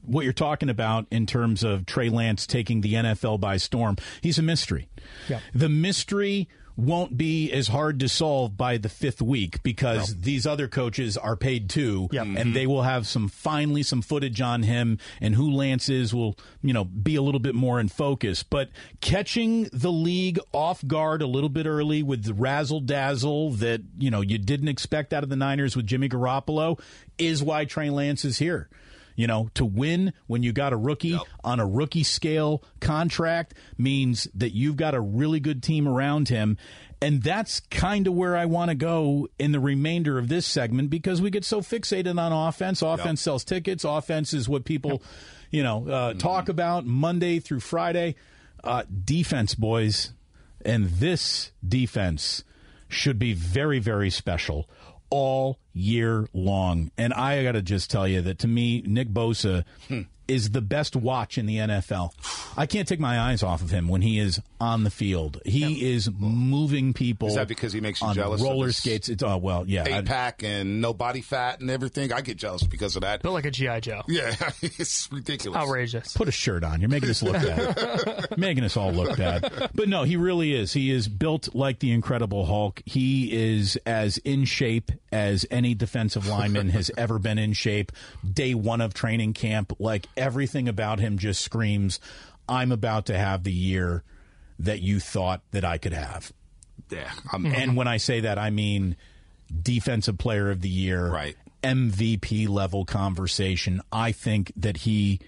what 0.05 0.23
you're 0.23 0.33
talking 0.33 0.69
about 0.69 1.05
in 1.11 1.25
terms 1.27 1.63
of 1.63 1.85
Trey 1.85 2.09
Lance 2.09 2.47
taking 2.47 2.81
the 2.81 2.93
NFL 2.95 3.39
by 3.39 3.57
storm. 3.57 3.97
He's 4.21 4.39
a 4.39 4.41
mystery. 4.41 4.87
Yep. 5.27 5.41
The 5.53 5.69
mystery 5.69 6.47
won't 6.79 7.17
be 7.17 7.51
as 7.51 7.67
hard 7.67 7.99
to 7.99 8.09
solve 8.09 8.57
by 8.57 8.77
the 8.77 8.89
fifth 8.89 9.21
week 9.21 9.61
because 9.63 10.15
these 10.21 10.47
other 10.47 10.67
coaches 10.67 11.17
are 11.17 11.35
paid 11.35 11.69
too, 11.69 12.07
Yep. 12.11 12.25
and 12.25 12.37
mm-hmm. 12.37 12.53
they 12.53 12.67
will 12.67 12.83
have 12.83 13.07
some 13.07 13.27
finally 13.27 13.83
some 13.83 14.01
footage 14.01 14.41
on 14.41 14.63
him 14.63 14.97
and 15.21 15.35
who 15.35 15.51
Lance 15.51 15.89
is 15.89 16.13
will 16.13 16.37
you 16.61 16.73
know 16.73 16.85
be 16.85 17.15
a 17.15 17.21
little 17.21 17.39
bit 17.39 17.55
more 17.55 17.79
in 17.79 17.87
focus. 17.87 18.43
But 18.43 18.69
catching 19.01 19.63
the 19.73 19.91
league 19.91 20.39
off 20.53 20.85
guard 20.85 21.21
a 21.21 21.27
little 21.27 21.49
bit 21.49 21.65
early 21.65 22.03
with 22.03 22.23
the 22.23 22.33
razzle 22.33 22.79
dazzle 22.79 23.51
that 23.51 23.81
you 23.97 24.09
know 24.09 24.21
you 24.21 24.37
didn't 24.37 24.67
expect 24.69 25.13
out 25.13 25.23
of 25.23 25.29
the 25.29 25.35
Niners 25.35 25.75
with 25.75 25.85
Jimmy 25.85 26.09
Garoppolo 26.09 26.79
is 27.17 27.43
why 27.43 27.65
Trey 27.65 27.89
Lance 27.89 28.23
is 28.25 28.37
here. 28.37 28.69
You 29.19 29.27
know, 29.27 29.49
to 29.55 29.65
win 29.65 30.13
when 30.27 30.43
you 30.43 30.53
got 30.53 30.71
a 30.71 30.77
rookie 30.77 31.19
on 31.43 31.59
a 31.59 31.67
rookie 31.67 32.03
scale 32.03 32.63
contract 32.79 33.53
means 33.77 34.29
that 34.33 34.51
you've 34.51 34.77
got 34.77 34.95
a 34.95 35.01
really 35.01 35.41
good 35.41 35.61
team 35.61 35.89
around 35.89 36.29
him. 36.29 36.57
And 37.01 37.21
that's 37.21 37.59
kind 37.69 38.07
of 38.07 38.13
where 38.13 38.37
I 38.37 38.45
want 38.45 38.69
to 38.69 38.75
go 38.75 39.27
in 39.37 39.51
the 39.51 39.59
remainder 39.59 40.17
of 40.17 40.29
this 40.29 40.45
segment 40.45 40.89
because 40.89 41.21
we 41.21 41.31
get 41.31 41.43
so 41.43 41.59
fixated 41.59 42.17
on 42.17 42.31
offense. 42.31 42.81
Offense 42.81 43.19
sells 43.19 43.43
tickets. 43.43 43.83
Offense 43.83 44.33
is 44.33 44.47
what 44.47 44.63
people, 44.63 45.03
you 45.51 45.63
know, 45.63 45.85
uh, 45.89 46.13
talk 46.13 46.47
about 46.47 46.85
Monday 46.85 47.39
through 47.39 47.59
Friday. 47.59 48.15
Uh, 48.63 48.83
defense, 49.03 49.53
boys. 49.53 50.13
And 50.63 50.85
this 50.85 51.51
defense 51.67 52.45
should 52.87 53.19
be 53.19 53.33
very, 53.33 53.79
very 53.79 54.11
special 54.11 54.69
all 55.09 55.59
year 55.73 56.27
long. 56.33 56.91
And 56.97 57.13
I 57.13 57.43
got 57.43 57.53
to 57.53 57.61
just 57.61 57.89
tell 57.89 58.07
you 58.07 58.21
that 58.21 58.39
to 58.39 58.47
me, 58.47 58.81
Nick 58.85 59.09
Bosa 59.09 59.65
hmm. 59.87 60.01
Is 60.29 60.51
the 60.51 60.61
best 60.61 60.95
watch 60.95 61.37
in 61.37 61.45
the 61.45 61.57
NFL. 61.57 62.13
I 62.57 62.65
can't 62.65 62.87
take 62.87 62.99
my 62.99 63.19
eyes 63.19 63.43
off 63.43 63.61
of 63.61 63.71
him 63.71 63.87
when 63.87 64.01
he 64.01 64.19
is 64.19 64.39
on 64.61 64.83
the 64.83 64.89
field. 64.89 65.41
He 65.45 65.91
is 65.91 66.09
moving 66.17 66.93
people. 66.93 67.29
Is 67.29 67.35
that 67.35 67.47
because 67.47 67.73
he 67.73 67.81
makes 67.81 68.01
you 68.01 68.07
on 68.07 68.15
jealous 68.15 68.41
Roller 68.41 68.67
his 68.67 68.77
skates. 68.77 69.09
It's 69.09 69.23
oh 69.23 69.37
well, 69.37 69.65
yeah. 69.67 69.85
Eight 69.87 70.05
pack 70.05 70.43
and 70.43 70.81
no 70.81 70.93
body 70.93 71.21
fat 71.21 71.61
and 71.61 71.69
everything. 71.69 72.11
I 72.13 72.21
get 72.21 72.37
jealous 72.37 72.63
because 72.63 72.95
of 72.95 73.01
that. 73.01 73.21
Built 73.21 73.33
like 73.33 73.45
a 73.45 73.51
GI 73.51 73.81
Joe. 73.81 74.01
Yeah, 74.07 74.35
it's 74.61 75.11
ridiculous. 75.11 75.57
Outrageous. 75.57 76.13
Put 76.13 76.27
a 76.27 76.31
shirt 76.31 76.63
on. 76.63 76.81
You're 76.81 76.89
making 76.89 77.09
us 77.09 77.23
look 77.23 77.33
bad. 77.33 78.27
making 78.37 78.63
us 78.63 78.77
all 78.77 78.91
look 78.91 79.17
bad. 79.17 79.69
But 79.73 79.89
no, 79.89 80.03
he 80.03 80.17
really 80.17 80.53
is. 80.53 80.73
He 80.73 80.91
is 80.91 81.07
built 81.07 81.55
like 81.55 81.79
the 81.79 81.91
Incredible 81.91 82.45
Hulk. 82.45 82.81
He 82.85 83.31
is 83.31 83.77
as 83.85 84.17
in 84.19 84.45
shape 84.45 84.91
as 85.11 85.45
any 85.49 85.73
defensive 85.73 86.27
lineman 86.27 86.69
has 86.69 86.91
ever 86.97 87.19
been 87.19 87.37
in 87.37 87.53
shape. 87.53 87.91
Day 88.31 88.53
one 88.53 88.81
of 88.81 88.93
training 88.93 89.33
camp, 89.33 89.73
like 89.79 90.07
everything 90.19 90.67
about 90.67 90.99
him 90.99 91.17
just 91.17 91.41
screams, 91.41 91.99
I'm 92.47 92.71
about 92.71 93.07
to 93.07 93.17
have 93.17 93.43
the 93.43 93.53
year 93.53 94.03
that 94.59 94.81
you 94.81 94.99
thought 94.99 95.41
that 95.51 95.63
I 95.63 95.77
could 95.77 95.93
have. 95.93 96.31
Yeah, 96.89 97.11
I'm, 97.31 97.45
And 97.45 97.55
mm-hmm. 97.55 97.75
when 97.75 97.87
I 97.87 97.97
say 97.97 98.21
that, 98.21 98.37
I 98.37 98.49
mean 98.49 98.95
defensive 99.61 100.17
player 100.17 100.51
of 100.51 100.61
the 100.61 100.69
year, 100.69 101.09
Right. 101.09 101.35
MVP 101.63 102.47
level 102.47 102.85
conversation. 102.85 103.81
I 103.91 104.11
think 104.11 104.51
that 104.55 104.77
he 104.77 105.19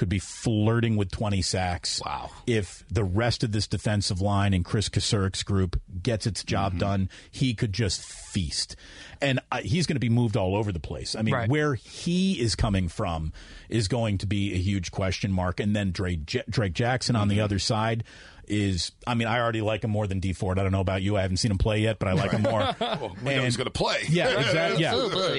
could 0.00 0.08
be 0.08 0.18
flirting 0.18 0.96
with 0.96 1.10
20 1.10 1.42
sacks. 1.42 2.00
Wow. 2.04 2.30
If 2.46 2.82
the 2.90 3.04
rest 3.04 3.44
of 3.44 3.52
this 3.52 3.66
defensive 3.68 4.20
line 4.22 4.54
and 4.54 4.64
Kris 4.64 4.88
Kocurek's 4.88 5.42
group 5.42 5.78
gets 6.02 6.26
its 6.26 6.42
job 6.42 6.72
Mm-hmm. 6.72 6.78
done, 6.78 7.10
he 7.30 7.52
could 7.54 7.72
just 7.74 8.02
feast. 8.02 8.76
And 9.20 9.40
uh, 9.52 9.60
he's 9.62 9.86
going 9.86 9.96
to 9.96 10.00
be 10.00 10.08
moved 10.08 10.36
all 10.38 10.56
over 10.56 10.72
the 10.72 10.80
place. 10.80 11.14
I 11.14 11.20
mean, 11.22 11.34
Right. 11.34 11.48
where 11.50 11.74
he 11.74 12.40
is 12.40 12.54
coming 12.56 12.88
from 12.88 13.32
is 13.68 13.88
going 13.88 14.16
to 14.18 14.26
be 14.26 14.54
a 14.54 14.58
huge 14.58 14.90
question 14.90 15.30
mark. 15.32 15.60
And 15.60 15.76
then 15.76 15.92
Drake, 15.92 16.24
J- 16.24 16.44
Drake 16.48 16.72
Jackson 16.72 17.14
on 17.14 17.28
Mm-hmm. 17.28 17.36
the 17.36 17.40
other 17.42 17.58
side 17.58 18.04
is, 18.50 18.92
I 19.06 19.14
mean, 19.14 19.28
I 19.28 19.38
already 19.38 19.60
like 19.60 19.84
him 19.84 19.90
more 19.90 20.06
than 20.06 20.20
D 20.20 20.32
Ford. 20.32 20.58
I 20.58 20.62
don't 20.62 20.72
know 20.72 20.80
about 20.80 21.02
you. 21.02 21.16
I 21.16 21.22
haven't 21.22 21.38
seen 21.38 21.50
him 21.50 21.58
play 21.58 21.80
yet, 21.80 21.98
but 21.98 22.08
I 22.08 22.12
like 22.12 22.32
him 22.32 22.42
more. 22.42 22.60
well, 22.80 23.16
we 23.24 23.34
know 23.34 23.44
he's 23.44 23.56
going 23.56 23.66
to 23.66 23.70
play. 23.70 24.00
Yeah, 24.08 24.40
exactly. 24.40 24.82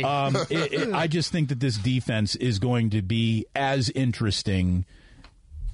Yeah. 0.01 0.25
Um, 0.25 0.35
it, 0.49 0.73
it, 0.73 0.93
I 0.93 1.07
just 1.07 1.31
think 1.31 1.49
that 1.49 1.59
this 1.59 1.77
defense 1.77 2.35
is 2.35 2.59
going 2.59 2.91
to 2.91 3.01
be 3.01 3.45
as 3.55 3.89
interesting, 3.89 4.85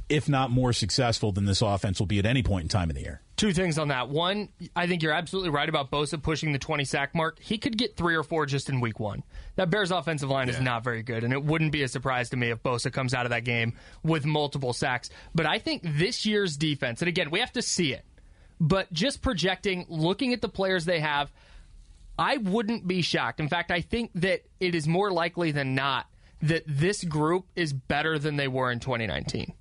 if 0.10 0.28
not 0.28 0.50
more 0.50 0.74
successful, 0.74 1.32
than 1.32 1.46
this 1.46 1.62
offense 1.62 2.00
will 2.00 2.08
be 2.08 2.20
at 2.20 2.26
any 2.26 2.44
point 2.44 2.64
in 2.64 2.70
time 2.70 2.90
in 2.90 2.96
the 2.96 3.02
year. 3.04 3.22
Two 3.38 3.54
things 3.54 3.78
on 3.78 3.90
that. 3.90 4.10
One, 4.10 4.50
I 4.76 4.88
think 4.88 5.04
you're 5.04 5.14
absolutely 5.14 5.52
right 5.52 5.70
about 5.70 5.92
Bosa 5.92 6.22
pushing 6.22 6.54
the 6.54 6.60
20 6.60 6.84
sack 6.86 7.14
mark. 7.14 7.40
He 7.40 7.60
could 7.60 7.78
get 7.78 7.96
three 7.96 8.16
or 8.16 8.24
four 8.24 8.48
just 8.48 8.68
in 8.68 8.82
week 8.82 9.00
one. 9.00 9.24
That 9.58 9.70
Bears 9.70 9.92
offensive 9.92 10.30
line 10.30 10.50
is 10.50 10.60
not 10.60 10.84
very 10.84 11.04
good, 11.04 11.24
and 11.24 11.32
it 11.32 11.44
wouldn't 11.44 11.72
be 11.72 11.84
a 11.84 11.88
surprise 11.88 12.32
to 12.32 12.38
me 12.38 12.50
if 12.50 12.64
Bosa 12.64 12.92
comes 12.92 13.14
out 13.14 13.28
of 13.28 13.30
that 13.30 13.44
game 13.44 13.74
with 14.02 14.26
multiple 14.26 14.74
sacks. 14.74 15.12
But 15.36 15.46
I 15.46 15.60
think 15.60 15.84
this 15.86 16.26
year's 16.26 16.58
defense, 16.58 17.04
and 17.04 17.10
again, 17.10 17.30
we 17.30 17.40
have 17.40 17.54
to 17.54 17.62
see 17.62 17.94
it, 17.94 18.04
but 18.60 18.92
just 18.92 19.22
projecting, 19.22 19.86
looking 19.88 20.34
at 20.34 20.42
the 20.42 20.50
players 20.50 20.86
they 20.86 21.00
have, 21.00 21.32
I 22.18 22.38
wouldn't 22.38 22.88
be 22.88 23.04
shocked. 23.04 23.40
In 23.40 23.50
fact, 23.50 23.70
I 23.70 23.82
think 23.82 24.10
that 24.16 24.42
it 24.60 24.74
is 24.74 24.88
more 24.88 25.12
likely 25.12 25.52
than 25.52 25.76
not 25.76 26.08
that 26.42 26.64
this 26.66 27.04
group 27.04 27.46
is 27.56 27.72
better 27.72 28.18
than 28.18 28.36
they 28.36 28.48
were 28.48 28.72
in 28.72 28.80
2019. 28.80 29.54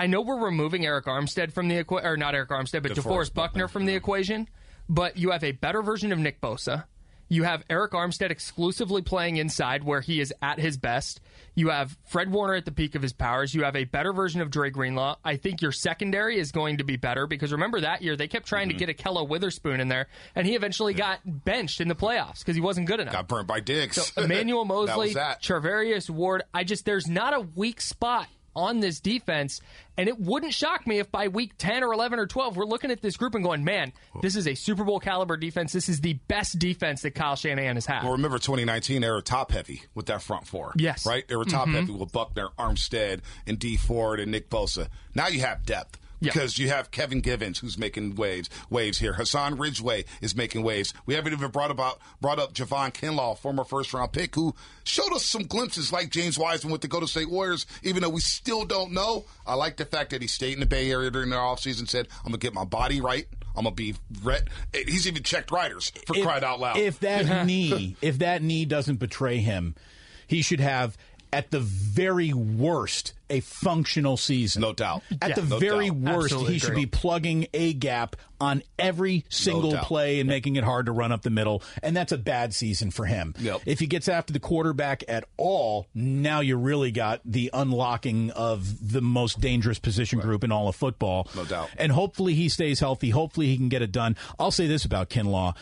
I 0.00 0.06
know 0.06 0.22
we're 0.22 0.42
removing 0.44 0.82
Arik 0.82 1.04
Armstead 1.04 1.52
from 1.52 1.68
the 1.68 1.76
equation, 1.76 2.06
or 2.08 2.16
not 2.16 2.34
Arik 2.34 2.48
Armstead, 2.48 2.82
but 2.82 2.92
DeForest 2.92 3.34
Buckner 3.34 3.68
from 3.68 3.84
the 3.84 3.94
equation. 3.94 4.48
But 4.88 5.16
you 5.18 5.30
have 5.30 5.44
a 5.44 5.52
better 5.52 5.82
version 5.82 6.10
of 6.12 6.18
Nick 6.18 6.40
Bosa. 6.40 6.84
You 7.32 7.44
have 7.44 7.62
Arik 7.68 7.90
Armstead 7.90 8.30
exclusively 8.30 9.02
playing 9.02 9.36
inside 9.36 9.84
where 9.84 10.00
he 10.00 10.20
is 10.20 10.34
at 10.42 10.58
his 10.58 10.76
best. 10.78 11.20
You 11.54 11.68
have 11.68 11.96
Fred 12.08 12.32
Warner 12.32 12.54
at 12.54 12.64
the 12.64 12.72
peak 12.72 12.96
of 12.96 13.02
his 13.02 13.12
powers. 13.12 13.54
You 13.54 13.62
have 13.62 13.76
a 13.76 13.84
better 13.84 14.12
version 14.12 14.40
of 14.40 14.50
Dre 14.50 14.70
Greenlaw. 14.70 15.14
I 15.24 15.36
think 15.36 15.62
your 15.62 15.70
secondary 15.70 16.38
is 16.40 16.50
going 16.50 16.78
to 16.78 16.84
be 16.84 16.96
better 16.96 17.28
because 17.28 17.52
remember 17.52 17.82
that 17.82 18.02
year 18.02 18.16
they 18.16 18.26
kept 18.26 18.48
trying 18.48 18.68
Mm-hmm. 18.70 18.78
to 18.78 18.86
get 18.86 18.98
Ahkello 18.98 19.28
Witherspoon 19.28 19.78
in 19.80 19.86
there, 19.86 20.08
and 20.34 20.44
he 20.44 20.56
eventually 20.56 20.92
got 20.94 21.20
benched 21.24 21.80
in 21.80 21.86
the 21.86 21.94
playoffs 21.94 22.40
because 22.40 22.56
he 22.56 22.60
wasn't 22.60 22.88
good 22.88 22.98
enough. 22.98 23.12
Got 23.14 23.28
burnt 23.28 23.46
by 23.46 23.60
Diggs. 23.60 24.02
So 24.02 24.22
Emmanuel 24.24 24.64
Moseley, 24.64 25.12
that. 25.14 25.40
Charvarius 25.40 26.10
Ward. 26.10 26.42
I 26.52 26.64
just 26.64 26.84
there's 26.84 27.06
not 27.06 27.32
a 27.32 27.40
weak 27.54 27.80
spot 27.80 28.26
on 28.54 28.80
this 28.80 29.00
defense, 29.00 29.60
and 29.96 30.08
it 30.08 30.18
wouldn't 30.18 30.54
shock 30.54 30.86
me 30.86 30.98
if 30.98 31.10
by 31.10 31.28
week 31.28 31.52
ten 31.58 31.84
or 31.84 31.92
eleven 31.92 32.18
or 32.18 32.26
twelve 32.26 32.56
we're 32.56 32.64
looking 32.64 32.90
at 32.90 33.02
this 33.02 33.16
group 33.16 33.34
and 33.34 33.44
going, 33.44 33.64
man, 33.64 33.92
this 34.22 34.36
is 34.36 34.46
a 34.46 34.54
Super 34.54 34.84
Bowl 34.84 35.00
caliber 35.00 35.36
defense. 35.36 35.72
This 35.72 35.88
is 35.88 36.00
the 36.00 36.14
best 36.28 36.58
defense 36.58 37.02
that 37.02 37.14
Kyle 37.14 37.36
Shanahan 37.36 37.76
has 37.76 37.86
had. 37.86 38.02
Well, 38.02 38.12
remember 38.12 38.38
2019, 38.38 39.02
they 39.02 39.10
were 39.10 39.22
top 39.22 39.52
heavy 39.52 39.82
with 39.94 40.06
that 40.06 40.22
front 40.22 40.46
four. 40.46 40.72
Yes. 40.76 41.06
Right? 41.06 41.26
They 41.28 41.36
were 41.36 41.44
top 41.44 41.66
mm-hmm. 41.66 41.74
heavy 41.74 41.92
with 41.92 42.12
Buckner, 42.12 42.48
Armstead, 42.58 43.20
and 43.46 43.58
D 43.58 43.76
Ford 43.76 44.20
and 44.20 44.32
Nick 44.32 44.50
Bosa. 44.50 44.88
Now 45.14 45.28
you 45.28 45.40
have 45.40 45.64
depth. 45.64 45.99
Yeah. 46.20 46.32
Because 46.32 46.58
you 46.58 46.68
have 46.68 46.90
Kevin 46.90 47.20
Givens 47.20 47.58
who's 47.60 47.78
making 47.78 48.14
waves 48.14 48.50
waves 48.68 48.98
here. 48.98 49.14
Hassan 49.14 49.56
Ridgeway 49.56 50.04
is 50.20 50.36
making 50.36 50.62
waves. 50.62 50.92
We 51.06 51.14
haven't 51.14 51.32
even 51.32 51.50
brought 51.50 51.70
about 51.70 51.98
brought 52.20 52.38
up 52.38 52.52
Javon 52.52 52.92
Kinlaw, 52.92 53.38
former 53.38 53.64
first 53.64 53.94
round 53.94 54.12
pick, 54.12 54.34
who 54.34 54.54
showed 54.84 55.12
us 55.14 55.24
some 55.24 55.42
glimpses 55.44 55.92
like 55.92 56.10
James 56.10 56.38
Wiseman 56.38 56.72
with 56.72 56.82
the 56.82 56.88
Golden 56.88 57.06
State 57.08 57.30
Warriors, 57.30 57.64
even 57.82 58.02
though 58.02 58.10
we 58.10 58.20
still 58.20 58.64
don't 58.66 58.92
know. 58.92 59.24
I 59.46 59.54
like 59.54 59.76
the 59.78 59.84
fact 59.86 60.10
that 60.10 60.20
he 60.20 60.28
stayed 60.28 60.52
in 60.54 60.60
the 60.60 60.66
Bay 60.66 60.90
Area 60.90 61.10
during 61.10 61.30
their 61.30 61.38
offseason, 61.40 61.88
said, 61.88 62.06
I'm 62.18 62.26
gonna 62.32 62.38
get 62.38 62.52
my 62.54 62.64
body 62.64 63.00
right. 63.00 63.26
I'm 63.56 63.64
gonna 63.64 63.74
be 63.74 63.94
ret 64.22 64.46
he's 64.72 65.08
even 65.08 65.22
checked 65.22 65.50
riders 65.50 65.90
for 66.06 66.16
If- 66.16 66.22
crying 66.22 66.44
out 66.44 66.60
loud. 66.60 66.76
If 66.76 67.00
that 67.00 67.46
knee, 67.46 67.96
if 68.02 68.18
that 68.18 68.42
knee 68.42 68.64
doesn't 68.66 68.96
betray 68.96 69.38
him, 69.38 69.74
he 70.26 70.42
should 70.42 70.60
have 70.60 70.96
at 71.32 71.50
the 71.50 71.60
very 71.60 72.32
worst 72.32 73.12
a 73.32 73.38
functional 73.38 74.16
season. 74.16 74.60
No 74.62 74.72
doubt. 74.72 75.02
At 75.22 75.28
Yeah. 75.30 75.34
the 75.36 75.42
No 75.42 75.58
very 75.60 75.88
doubt. 75.88 75.98
worst, 76.16 76.24
Absolutely 76.32 76.52
he 76.54 76.58
should 76.58 76.70
agree. 76.70 76.84
be 76.86 76.90
plugging 76.90 77.46
a 77.54 77.72
gap 77.74 78.16
on 78.40 78.64
every 78.76 79.24
single 79.28 79.70
doubt. 79.70 79.84
play 79.84 80.18
and 80.18 80.28
making 80.28 80.56
it 80.56 80.64
hard 80.64 80.86
to 80.86 80.92
run 80.92 81.12
up 81.12 81.22
the 81.22 81.30
middle. 81.30 81.62
And 81.80 81.96
that's 81.96 82.10
a 82.10 82.18
bad 82.18 82.52
season 82.54 82.90
for 82.90 83.04
him. 83.06 83.34
Yep. 83.38 83.60
If 83.66 83.78
he 83.78 83.86
gets 83.86 84.08
after 84.08 84.32
the 84.32 84.40
quarterback 84.40 85.04
at 85.06 85.24
all, 85.36 85.86
now 85.94 86.40
you 86.40 86.56
really 86.56 86.90
got 86.90 87.20
the 87.24 87.50
unlocking 87.52 88.32
of 88.32 88.90
the 88.92 89.00
most 89.00 89.40
dangerous 89.40 89.78
position 89.78 90.18
group 90.18 90.42
in 90.42 90.50
all 90.50 90.66
of 90.66 90.74
football. 90.74 91.28
No 91.36 91.44
doubt. 91.44 91.68
And 91.78 91.92
hopefully 91.92 92.34
he 92.34 92.48
stays 92.48 92.80
healthy. 92.80 93.10
Hopefully 93.10 93.46
he 93.46 93.56
can 93.56 93.68
get 93.68 93.82
it 93.82 93.92
done. 93.92 94.16
I'll 94.40 94.50
say 94.50 94.66
this 94.66 94.84
about 94.84 95.08
Kinlaw. 95.08 95.54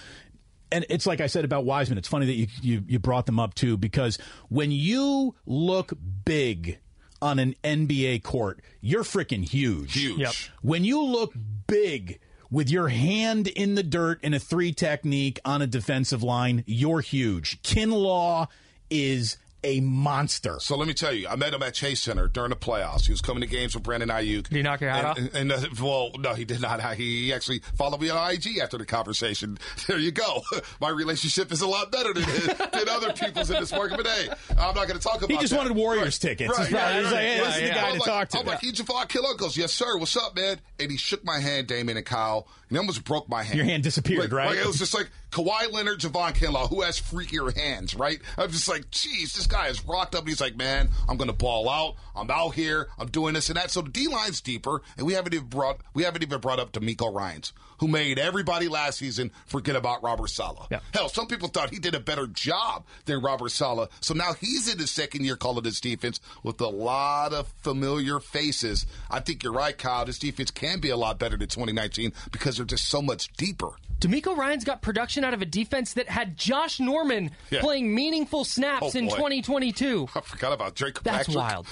And 0.70 0.84
it's 0.88 1.06
like 1.06 1.20
I 1.20 1.26
said 1.26 1.44
about 1.44 1.64
Wiseman. 1.64 1.98
It's 1.98 2.08
funny 2.08 2.26
that 2.26 2.34
you, 2.34 2.46
you, 2.60 2.84
you 2.86 2.98
brought 2.98 3.26
them 3.26 3.40
up 3.40 3.54
too, 3.54 3.76
because 3.76 4.18
when 4.48 4.70
you 4.70 5.34
look 5.46 5.92
big 6.24 6.78
on 7.20 7.38
an 7.38 7.54
NBA 7.64 8.22
court, 8.22 8.60
you're 8.80 9.04
freaking 9.04 9.48
huge. 9.48 9.94
Huge. 9.94 10.18
Yep. 10.18 10.32
When 10.62 10.84
you 10.84 11.02
look 11.02 11.32
big 11.66 12.20
with 12.50 12.70
your 12.70 12.88
hand 12.88 13.48
in 13.48 13.74
the 13.74 13.82
dirt 13.82 14.22
in 14.22 14.34
a 14.34 14.38
three 14.38 14.72
technique 14.72 15.40
on 15.44 15.62
a 15.62 15.66
defensive 15.66 16.22
line, 16.22 16.64
you're 16.66 17.00
huge. 17.00 17.62
Kinlaw 17.62 18.48
is 18.90 19.36
a 19.64 19.80
monster. 19.80 20.58
So 20.60 20.76
let 20.76 20.86
me 20.86 20.94
tell 20.94 21.12
you, 21.12 21.26
I 21.28 21.36
met 21.36 21.52
him 21.52 21.62
at 21.62 21.74
Chase 21.74 22.00
Center 22.00 22.28
during 22.28 22.50
the 22.50 22.56
playoffs. 22.56 23.06
He 23.06 23.12
was 23.12 23.20
coming 23.20 23.40
to 23.40 23.46
games 23.46 23.74
with 23.74 23.82
Brandon 23.82 24.08
Aiyuk. 24.08 24.44
Did 24.48 24.52
he 24.52 24.62
knock 24.62 24.80
your 24.80 24.90
hat 24.90 25.18
and, 25.18 25.28
And, 25.34 25.52
and, 25.52 25.64
uh, 25.64 25.68
well, 25.82 26.10
no, 26.18 26.34
he 26.34 26.44
did 26.44 26.60
not. 26.60 26.80
He 26.98 27.32
actually 27.32 27.60
followed 27.76 28.00
me 28.00 28.08
on 28.10 28.30
IG 28.32 28.58
after 28.58 28.78
the 28.78 28.86
conversation. 28.86 29.58
There 29.88 29.98
you 29.98 30.10
go. 30.12 30.42
My 30.80 30.90
relationship 30.90 31.50
is 31.52 31.60
a 31.62 31.66
lot 31.66 31.90
better 31.90 32.12
than, 32.12 32.24
than 32.24 32.88
other 32.88 33.12
people's 33.12 33.50
in 33.50 33.58
this 33.60 33.72
market. 33.72 33.96
But 33.96 34.06
hey, 34.06 34.28
I'm 34.50 34.74
not 34.74 34.86
going 34.86 34.90
to 34.90 34.98
talk 35.00 35.16
about. 35.18 35.30
He 35.30 35.38
just 35.38 35.50
that. 35.52 35.58
wanted 35.58 35.76
Warriors 35.76 36.04
Right. 36.22 36.30
tickets. 36.30 36.50
Right. 36.58 36.68
He's 36.68 36.76
probably- 36.76 36.94
Yeah, 36.94 37.02
he's 37.02 37.04
right. 37.04 37.12
like, 37.12 37.22
hey, 37.22 37.38
this 37.38 37.56
is 37.56 37.62
the 37.62 37.74
guy 37.74 37.86
I'm 37.88 37.92
to 37.94 37.98
like- 38.00 38.06
talk 38.08 38.28
to. 38.30 38.38
I'm 38.40 38.46
like, 38.46 38.60
he 38.60 38.72
Javon 38.72 39.08
Killer 39.08 39.34
goes, 39.34 39.56
yes, 39.56 39.72
sir. 39.72 39.96
What's 39.98 40.16
up, 40.16 40.36
man? 40.36 40.60
And 40.78 40.90
he 40.90 40.96
shook 40.96 41.24
my 41.24 41.38
hand, 41.40 41.66
Damon 41.66 41.96
and 41.96 42.06
Kyle, 42.06 42.46
and 42.68 42.76
he 42.76 42.78
almost 42.78 43.04
broke 43.04 43.28
my 43.28 43.42
hand. 43.42 43.56
Your 43.56 43.66
hand 43.66 43.82
disappeared, 43.82 44.20
Like- 44.20 44.32
right? 44.32 44.46
like, 44.50 44.58
it 44.58 44.66
was 44.66 44.78
just 44.78 44.94
like 44.94 45.08
Kawhi 45.30 45.70
Leonard, 45.70 46.00
Javon 46.00 46.34
Kinlaw, 46.34 46.68
who 46.68 46.82
has 46.82 47.00
freakier 47.00 47.54
hands, 47.56 47.94
right? 47.94 48.20
I'm 48.36 48.50
just 48.50 48.68
like, 48.68 48.90
geez, 48.90 49.34
this 49.34 49.46
guy 49.46 49.68
is 49.68 49.84
rocked 49.84 50.14
up. 50.14 50.26
He's 50.26 50.40
like, 50.40 50.56
man, 50.56 50.88
I'm 51.08 51.16
going 51.16 51.28
to 51.28 51.36
ball 51.36 51.68
out. 51.68 51.96
I'm 52.16 52.30
out 52.30 52.54
here. 52.54 52.88
I'm 52.98 53.08
doing 53.08 53.34
this 53.34 53.48
and 53.48 53.56
that. 53.56 53.70
So 53.70 53.82
the 53.82 53.90
D 53.90 54.08
line's 54.08 54.40
deeper, 54.40 54.82
and 54.96 55.06
we 55.06 55.12
haven't 55.12 55.34
even 55.34 55.46
brought 55.46 55.80
we 55.94 56.02
haven't 56.04 56.22
even 56.22 56.40
brought 56.40 56.58
up 56.58 56.72
DeMeco 56.72 57.12
Ryans, 57.12 57.52
who 57.78 57.88
made 57.88 58.18
everybody 58.18 58.68
last 58.68 58.98
season 58.98 59.30
forget 59.46 59.76
about 59.76 60.02
Robert 60.02 60.28
Saleh. 60.28 60.66
Yeah. 60.70 60.80
Hell, 60.94 61.08
some 61.08 61.26
people 61.26 61.48
thought 61.48 61.70
he 61.70 61.78
did 61.78 61.94
a 61.94 62.00
better 62.00 62.26
job 62.26 62.84
than 63.06 63.20
Robert 63.20 63.50
Saleh. 63.50 63.88
So 64.00 64.14
now 64.14 64.32
he's 64.34 64.72
in 64.72 64.78
his 64.78 64.90
second 64.90 65.24
year 65.24 65.36
calling 65.36 65.62
this 65.64 65.80
defense 65.80 66.20
with 66.42 66.60
a 66.60 66.68
lot 66.68 67.32
of 67.32 67.48
familiar 67.62 68.20
faces. 68.20 68.86
I 69.10 69.20
think 69.20 69.42
you're 69.42 69.52
right, 69.52 69.76
Kyle. 69.76 70.04
This 70.04 70.18
defense 70.18 70.50
can 70.50 70.80
be 70.80 70.90
a 70.90 70.96
lot 70.96 71.18
better 71.18 71.36
than 71.36 71.48
2019 71.48 72.12
because 72.32 72.56
they're 72.56 72.66
just 72.66 72.88
so 72.88 73.00
much 73.02 73.32
deeper. 73.34 73.70
DeMeco 74.00 74.36
Ryan's 74.36 74.62
got 74.62 74.80
production 74.80 75.24
out 75.24 75.34
of 75.34 75.42
a 75.42 75.44
defense 75.44 75.94
that 75.94 76.08
had 76.08 76.36
Josh 76.36 76.78
Norman 76.78 77.32
Yeah. 77.50 77.60
playing 77.62 77.92
meaningful 77.92 78.44
snaps 78.44 78.94
Oh, 78.94 78.98
in 78.98 79.06
boy. 79.08 79.16
2022. 79.16 80.08
I 80.14 80.20
forgot 80.20 80.52
about 80.52 80.76
Drake. 80.76 81.02
That's 81.02 81.26
Patrick. 81.26 81.36
wild. 81.36 81.66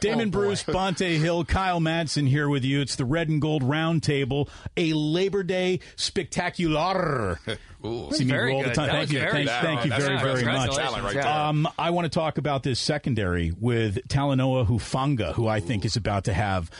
Damon 0.00 0.28
Oh. 0.28 0.30
Bruce, 0.30 0.62
Bonta 0.62 1.16
Hill, 1.18 1.44
Kyle 1.44 1.80
Madsen 1.80 2.28
here 2.28 2.48
with 2.48 2.64
you. 2.64 2.80
It's 2.80 2.94
the 2.94 3.04
Red 3.04 3.28
and 3.28 3.40
Gold 3.40 3.62
Roundtable, 3.64 4.48
a 4.76 4.92
Labor 4.96 5.42
Day 5.42 5.80
spectacular. 5.96 7.38
Ooh. 7.84 8.10
See 8.12 8.24
me 8.24 8.30
Very 8.30 8.52
roll 8.52 8.62
the 8.62 8.68
good. 8.68 8.74
tongue. 8.74 8.86
That 8.86 8.92
Thank 8.92 9.12
you, 9.12 9.18
very 9.20 9.46
thank, 9.46 9.48
thank 9.64 9.84
you 9.84 9.90
That's 9.90 10.04
very, 10.04 10.18
very 10.18 10.44
much. 10.44 10.76
Right. 10.76 11.16
Um, 11.18 11.68
I 11.78 11.90
want 11.90 12.06
to 12.06 12.08
talk 12.08 12.38
about 12.38 12.62
this 12.62 12.80
secondary 12.80 13.52
with 13.60 14.08
Talanoa 14.08 14.66
Hufanga, 14.66 15.34
who 15.34 15.46
I 15.46 15.60
think 15.60 15.84
is 15.84 15.96
about 15.96 16.24
to 16.24 16.32
have 16.32 16.70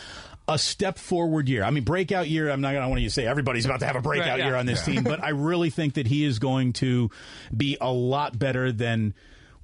a 0.48 0.58
step 0.58 0.96
forward 0.98 1.48
year. 1.48 1.62
I 1.64 1.70
mean, 1.70 1.84
breakout 1.84 2.28
year. 2.28 2.50
I'm 2.50 2.60
not 2.60 2.72
going 2.72 2.82
to 2.84 2.88
want 2.88 3.00
you 3.02 3.08
to 3.08 3.12
say 3.12 3.26
everybody's 3.26 3.64
about 3.66 3.80
to 3.80 3.86
have 3.86 3.96
a 3.96 4.00
breakout 4.00 4.28
Right, 4.30 4.38
yeah. 4.38 4.46
year 4.46 4.56
on 4.56 4.66
this 4.66 4.84
team, 4.84 5.02
but 5.02 5.22
I 5.22 5.30
really 5.30 5.70
think 5.70 5.94
that 5.94 6.06
he 6.06 6.24
is 6.24 6.38
going 6.38 6.72
to 6.74 7.10
be 7.56 7.76
a 7.80 7.90
lot 7.92 8.38
better 8.38 8.70
than 8.72 9.14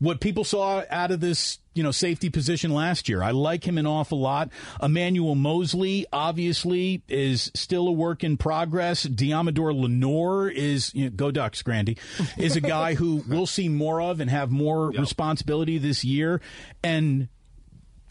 what 0.03 0.19
people 0.19 0.43
saw 0.43 0.83
out 0.91 1.13
of 1.13 1.21
this, 1.21 1.61
you 1.75 1.83
know, 1.85 1.93
safety 1.93 2.29
position 2.29 2.73
last 2.73 3.09
year. 3.09 3.23
I 3.23 3.31
like 3.31 3.67
him 3.67 3.79
an 3.79 3.87
awful 3.87 4.21
lot. 4.21 4.51
Emmanuel 4.83 5.37
Moseley, 5.37 6.07
obviously, 6.13 7.05
is 7.09 7.53
still 7.55 7.87
a 7.87 7.93
work 7.93 8.25
in 8.25 8.37
progress. 8.37 9.07
Deommodore 9.07 9.73
Lenoir 9.73 10.49
is, 10.49 10.93
you 10.93 11.05
know, 11.05 11.11
go 11.11 11.31
Ducks, 11.31 11.63
Grandy, 11.63 11.99
is 12.37 12.57
a 12.57 12.61
guy 12.61 12.95
who 12.95 13.23
we'll 13.29 13.47
see 13.47 13.69
more 13.69 14.03
of 14.03 14.19
and 14.19 14.29
have 14.29 14.51
more 14.51 14.91
responsibility 14.91 15.79
this 15.79 16.05
year. 16.05 16.41
And 16.83 17.29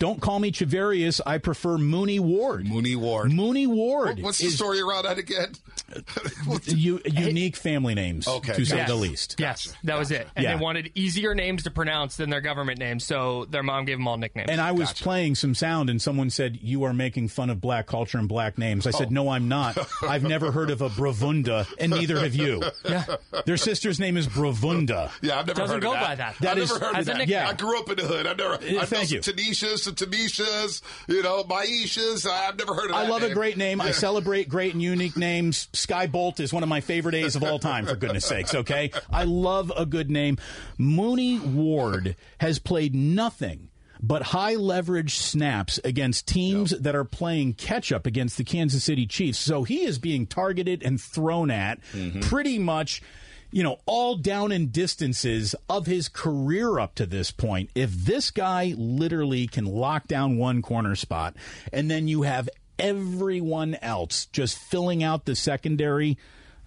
don't 0.01 0.20
call 0.20 0.39
me 0.39 0.51
Chavarius. 0.51 1.22
I 1.27 1.38
prefer 1.38 1.77
Mooney 1.77 2.20
Ward. 2.20 2.65
Mooney 2.67 2.96
Ward. 2.96 3.31
Mooney 3.31 3.67
Ward. 3.67 4.20
What's 4.24 4.39
the 4.39 4.48
is 4.48 4.55
story 4.55 4.81
around 4.81 5.03
that 5.03 5.20
again? 5.20 5.53
U- 6.65 7.00
unique 7.05 7.55
family 7.55 7.93
names, 7.93 8.27
Okay, 8.27 8.53
to 8.53 8.65
say 8.65 8.84
the 8.86 8.96
least. 8.96 9.36
Yes, 9.38 9.74
that 9.84 10.00
was 10.00 10.10
it. 10.10 10.27
And 10.36 10.43
Yeah. 10.43 10.55
they 10.58 10.63
wanted 10.63 10.91
easier 10.96 11.36
names 11.36 11.63
to 11.63 11.72
pronounce 11.72 12.15
than 12.15 12.31
their 12.31 12.41
government 12.41 12.79
names, 12.79 13.03
so 13.05 13.46
their 13.51 13.62
mom 13.62 13.86
gave 13.86 13.98
them 14.00 14.08
all 14.08 14.17
nicknames. 14.17 14.50
And 14.50 14.60
I 14.60 14.72
was 14.72 14.91
playing 14.91 15.36
some 15.36 15.53
sound, 15.53 15.89
and 15.91 16.01
someone 16.01 16.31
said, 16.31 16.58
"You 16.63 16.84
are 16.86 16.93
making 16.93 17.27
fun 17.27 17.51
of 17.51 17.62
black 17.62 17.86
culture 17.86 18.17
and 18.17 18.27
black 18.27 18.58
names." 18.58 18.88
I 18.88 18.91
said, 18.91 19.08
Oh. 19.12 19.13
"No, 19.13 19.29
I'm 19.29 19.48
not. 19.48 19.77
I've 20.01 20.24
never 20.24 20.51
heard 20.51 20.72
of 20.72 20.81
a 20.81 20.89
Bravunda, 20.89 21.67
and 21.79 21.91
neither 21.91 22.20
have 22.20 22.34
you." 22.34 22.63
yeah. 22.89 23.05
Their 23.46 23.58
sister's 23.58 24.00
name 24.00 24.17
is 24.17 24.27
Bravunda. 24.27 25.12
yeah, 25.22 25.39
I've 25.39 25.46
never 25.48 25.60
Doesn't 25.60 25.75
heard 25.75 25.84
go 25.84 25.93
of 25.93 26.00
that. 26.00 26.08
by 26.08 26.15
that. 26.15 26.36
That 26.39 26.51
I've 26.58 26.63
is- 26.63 26.70
never 26.72 26.86
heard 26.86 26.96
of 26.96 27.01
a 27.01 27.03
that. 27.05 27.17
nickname. 27.20 27.29
Yeah. 27.38 27.50
I 27.50 27.53
grew 27.53 27.79
up 27.79 27.89
in 27.89 27.98
the 27.98 28.03
hood. 28.03 28.25
I've 28.25 28.38
never. 28.38 28.53
I 28.55 28.72
know 28.72 28.86
thank 28.86 29.08
some 29.10 29.15
you. 29.15 29.22
Tanishas, 29.22 29.91
some 29.98 30.08
Tamishas, 30.08 30.82
you 31.08 31.24
know, 31.24 31.44
Maishas. 31.44 32.30
I've 32.30 32.58
never 32.58 32.74
heard 32.74 32.90
of 32.90 32.96
I 32.96 33.08
love 33.08 33.24
a 33.24 33.34
great 33.34 33.58
name. 33.58 33.82
I 33.82 33.92
celebrate 33.92 34.50
great 34.50 34.74
and 34.74 34.82
unique 34.82 35.18
names. 35.18 35.68
Skye 35.74 36.08
Bolt 36.08 36.40
is 36.40 36.54
one 36.54 36.64
of 36.64 36.70
my 36.70 36.82
favorite 36.82 37.16
A's 37.16 37.36
of 37.36 37.44
all 37.44 37.60
time, 37.60 37.86
for 37.86 37.96
goodness 37.96 38.26
sakes, 38.26 38.56
okay? 38.56 38.92
I 39.12 39.24
love 39.24 39.72
a 39.76 39.86
good 39.86 40.10
name. 40.10 40.38
Mooney 40.78 41.40
Ward 41.40 42.16
has 42.40 42.60
played 42.60 42.96
nothing 42.96 43.70
but 44.04 44.24
high 44.24 44.56
leverage 44.56 45.18
snaps 45.18 45.80
against 45.84 46.28
teams 46.28 46.72
that 46.72 46.96
are 46.96 47.06
playing 47.06 47.54
catch 47.54 47.92
up 47.92 48.08
against 48.08 48.38
the 48.38 48.44
Kansas 48.44 48.84
City 48.84 49.06
Chiefs. 49.06 49.38
So 49.38 49.64
he 49.64 49.84
is 49.84 50.00
being 50.00 50.26
targeted 50.26 50.82
and 50.82 51.00
thrown 51.00 51.52
at 51.52 51.80
mm-hmm. 51.94 52.22
pretty 52.22 52.58
much 52.58 53.04
you 53.51 53.63
know, 53.63 53.79
all 53.86 54.15
down 54.15 54.51
in 54.51 54.67
distances 54.67 55.53
of 55.70 55.86
his 55.86 56.08
career 56.08 56.79
up 56.79 56.96
to 56.96 57.05
this 57.05 57.31
point. 57.31 57.70
If 57.75 57.91
this 57.91 58.31
guy 58.31 58.74
literally 58.77 59.48
can 59.48 59.65
lock 59.65 60.08
down 60.08 60.38
one 60.38 60.62
corner 60.62 60.96
spot 60.96 61.36
and 61.72 61.91
then 61.91 62.08
you 62.08 62.24
have 62.24 62.50
everyone 62.79 63.75
else 63.81 64.25
just 64.27 64.58
filling 64.58 65.03
out 65.03 65.25
the 65.25 65.36
secondary, 65.36 66.17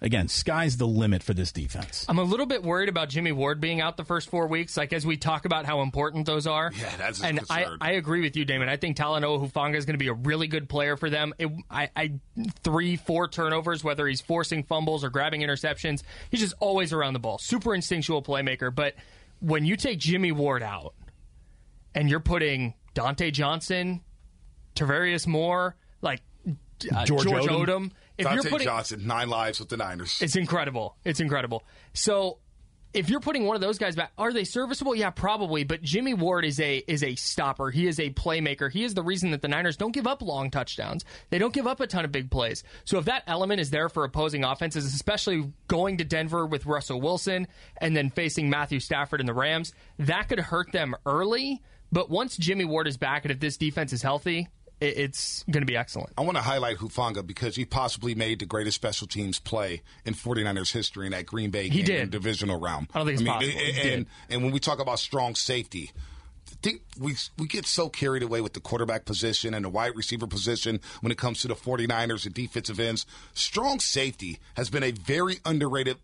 again, 0.01 0.27
sky's 0.27 0.77
the 0.77 0.87
limit 0.87 1.23
for 1.23 1.33
this 1.33 1.51
defense. 1.51 2.05
I'm 2.07 2.19
a 2.19 2.23
little 2.23 2.45
bit 2.45 2.63
worried 2.63 2.89
about 2.89 3.09
Jimmy 3.09 3.31
Ward 3.31 3.59
being 3.59 3.81
out 3.81 3.97
the 3.97 4.05
first 4.05 4.29
four 4.29 4.47
weeks, 4.47 4.77
like 4.77 4.93
as 4.93 5.05
we 5.05 5.17
talk 5.17 5.45
about 5.45 5.65
how 5.65 5.81
important 5.81 6.25
those 6.25 6.47
are. 6.47 6.71
Yeah, 6.75 6.95
that's 6.97 7.21
a 7.21 7.25
and 7.25 7.39
I. 7.49 7.65
I 7.81 7.91
agree 7.91 8.21
with 8.21 8.35
you, 8.35 8.45
Damon. 8.45 8.69
I 8.69 8.77
think 8.77 8.97
Talanoa 8.97 9.49
Hufanga 9.49 9.75
is 9.75 9.85
going 9.85 9.95
to 9.95 10.03
be 10.03 10.07
a 10.07 10.13
really 10.13 10.47
good 10.47 10.69
player 10.69 10.97
for 10.97 11.09
them. 11.09 11.33
It, 11.37 11.49
I, 11.69 11.89
I 11.95 12.13
three, 12.63 12.95
four 12.95 13.27
turnovers, 13.27 13.83
whether 13.83 14.07
he's 14.07 14.21
forcing 14.21 14.63
fumbles 14.63 15.03
or 15.03 15.09
grabbing 15.09 15.41
interceptions, 15.41 16.03
he's 16.29 16.39
just 16.39 16.55
always 16.59 16.93
around 16.93 17.13
the 17.13 17.19
ball. 17.19 17.37
Super 17.37 17.73
instinctual 17.73 18.21
playmaker. 18.21 18.73
But 18.73 18.95
when 19.39 19.65
you 19.65 19.75
take 19.75 19.99
Jimmy 19.99 20.31
Ward 20.31 20.63
out 20.63 20.93
and 21.93 22.09
you're 22.09 22.19
putting 22.19 22.73
Dontae 22.93 23.31
Johnson, 23.31 24.01
Tarvarius 24.75 25.27
Moore, 25.27 25.75
like 26.01 26.21
uh, 26.93 27.05
George 27.05 27.23
George, 27.23 27.43
Odum. 27.43 27.65
Odum, 27.67 27.91
if 28.17 28.27
Dontae 28.27 28.33
you're 28.35 28.43
putting 28.43 28.65
Johnson, 28.65 29.05
nine 29.05 29.29
lives 29.29 29.59
with 29.59 29.69
the 29.69 29.77
Niners. 29.77 30.19
it's 30.21 30.35
incredible. 30.35 30.95
It's 31.03 31.19
incredible. 31.19 31.63
So 31.93 32.39
if 32.95 33.09
you're 33.09 33.19
putting 33.19 33.45
one 33.45 33.55
of 33.55 33.61
those 33.61 33.77
guys 33.77 33.95
back, 33.95 34.13
are 34.17 34.31
they 34.31 34.45
serviceable? 34.45 34.95
Yeah, 34.95 35.09
probably. 35.09 35.65
But 35.65 35.81
Jimmy 35.81 36.13
Ward 36.13 36.45
is 36.45 36.59
a 36.61 36.77
is 36.87 37.03
a 37.03 37.15
stopper. 37.15 37.69
He 37.69 37.87
is 37.87 37.99
a 37.99 38.09
playmaker. 38.11 38.71
He 38.71 38.85
is 38.85 38.93
the 38.93 39.03
reason 39.03 39.31
that 39.31 39.41
the 39.41 39.49
Niners 39.49 39.75
don't 39.75 39.91
give 39.91 40.07
up 40.07 40.21
long 40.21 40.49
touchdowns. 40.49 41.03
They 41.29 41.37
don't 41.37 41.53
give 41.53 41.67
up 41.67 41.81
a 41.81 41.87
ton 41.87 42.05
of 42.05 42.13
big 42.13 42.31
plays. 42.31 42.63
So 42.85 42.97
if 42.97 43.05
that 43.05 43.23
element 43.27 43.59
is 43.59 43.69
there 43.69 43.89
for 43.89 44.05
opposing 44.05 44.45
offenses, 44.45 44.85
especially 44.85 45.51
going 45.67 45.97
to 45.97 46.05
Denver 46.05 46.45
with 46.45 46.65
Russell 46.65 47.01
Wilson 47.01 47.47
and 47.77 47.95
then 47.95 48.09
facing 48.09 48.49
Matthew 48.49 48.79
Stafford 48.79 49.19
and 49.19 49.27
the 49.27 49.33
Rams, 49.33 49.73
that 49.99 50.29
could 50.29 50.39
hurt 50.39 50.71
them 50.71 50.95
early. 51.05 51.61
But 51.91 52.09
once 52.09 52.37
Jimmy 52.37 52.65
Ward 52.65 52.87
is 52.87 52.97
back 52.97 53.25
and 53.25 53.31
if 53.31 53.39
this 53.41 53.57
defense 53.57 53.91
is 53.91 54.01
healthy, 54.01 54.47
it's 54.81 55.43
going 55.49 55.61
to 55.61 55.65
be 55.67 55.77
excellent. 55.77 56.11
I 56.17 56.21
want 56.21 56.37
to 56.37 56.43
highlight 56.43 56.77
Hufanga 56.77 57.25
because 57.25 57.55
he 57.55 57.65
possibly 57.65 58.13
made 58.15 58.39
the 58.39 58.45
greatest 58.45 58.75
special 58.75 59.07
teams 59.07 59.39
play 59.39 59.81
in 60.05 60.13
49ers 60.13 60.71
history 60.71 61.05
in 61.05 61.11
that 61.13 61.25
Green 61.25 61.49
Bay 61.51 61.63
He 61.69 61.83
game 61.83 61.85
did. 61.97 62.11
divisional 62.11 62.59
round. 62.59 62.87
I 62.93 62.99
don't 62.99 63.07
think 63.07 63.19
it's 63.21 63.27
possible. 63.29 63.51
And, 63.51 63.59
He 63.75 63.81
and, 63.81 64.05
did. 64.05 64.07
and 64.29 64.43
when 64.43 64.51
we 64.51 64.59
talk 64.59 64.79
about 64.79 64.99
strong 64.99 65.35
safety, 65.35 65.91
I 66.51 66.55
think 66.61 66.81
we 66.99 67.15
we 67.37 67.47
get 67.47 67.65
so 67.65 67.89
carried 67.89 68.23
away 68.23 68.41
with 68.41 68.53
the 68.53 68.59
quarterback 68.59 69.05
position 69.05 69.53
and 69.53 69.65
the 69.65 69.69
wide 69.69 69.95
receiver 69.95 70.27
position 70.27 70.79
when 71.01 71.11
it 71.11 71.17
comes 71.17 71.41
to 71.41 71.47
the 71.47 71.55
49ers 71.55 72.25
and 72.25 72.33
defensive 72.35 72.79
ends. 72.79 73.05
Strong 73.33 73.79
safety 73.79 74.39
has 74.55 74.69
been 74.69 74.83
a 74.83 74.91
very 74.91 75.37
underrated 75.45 75.97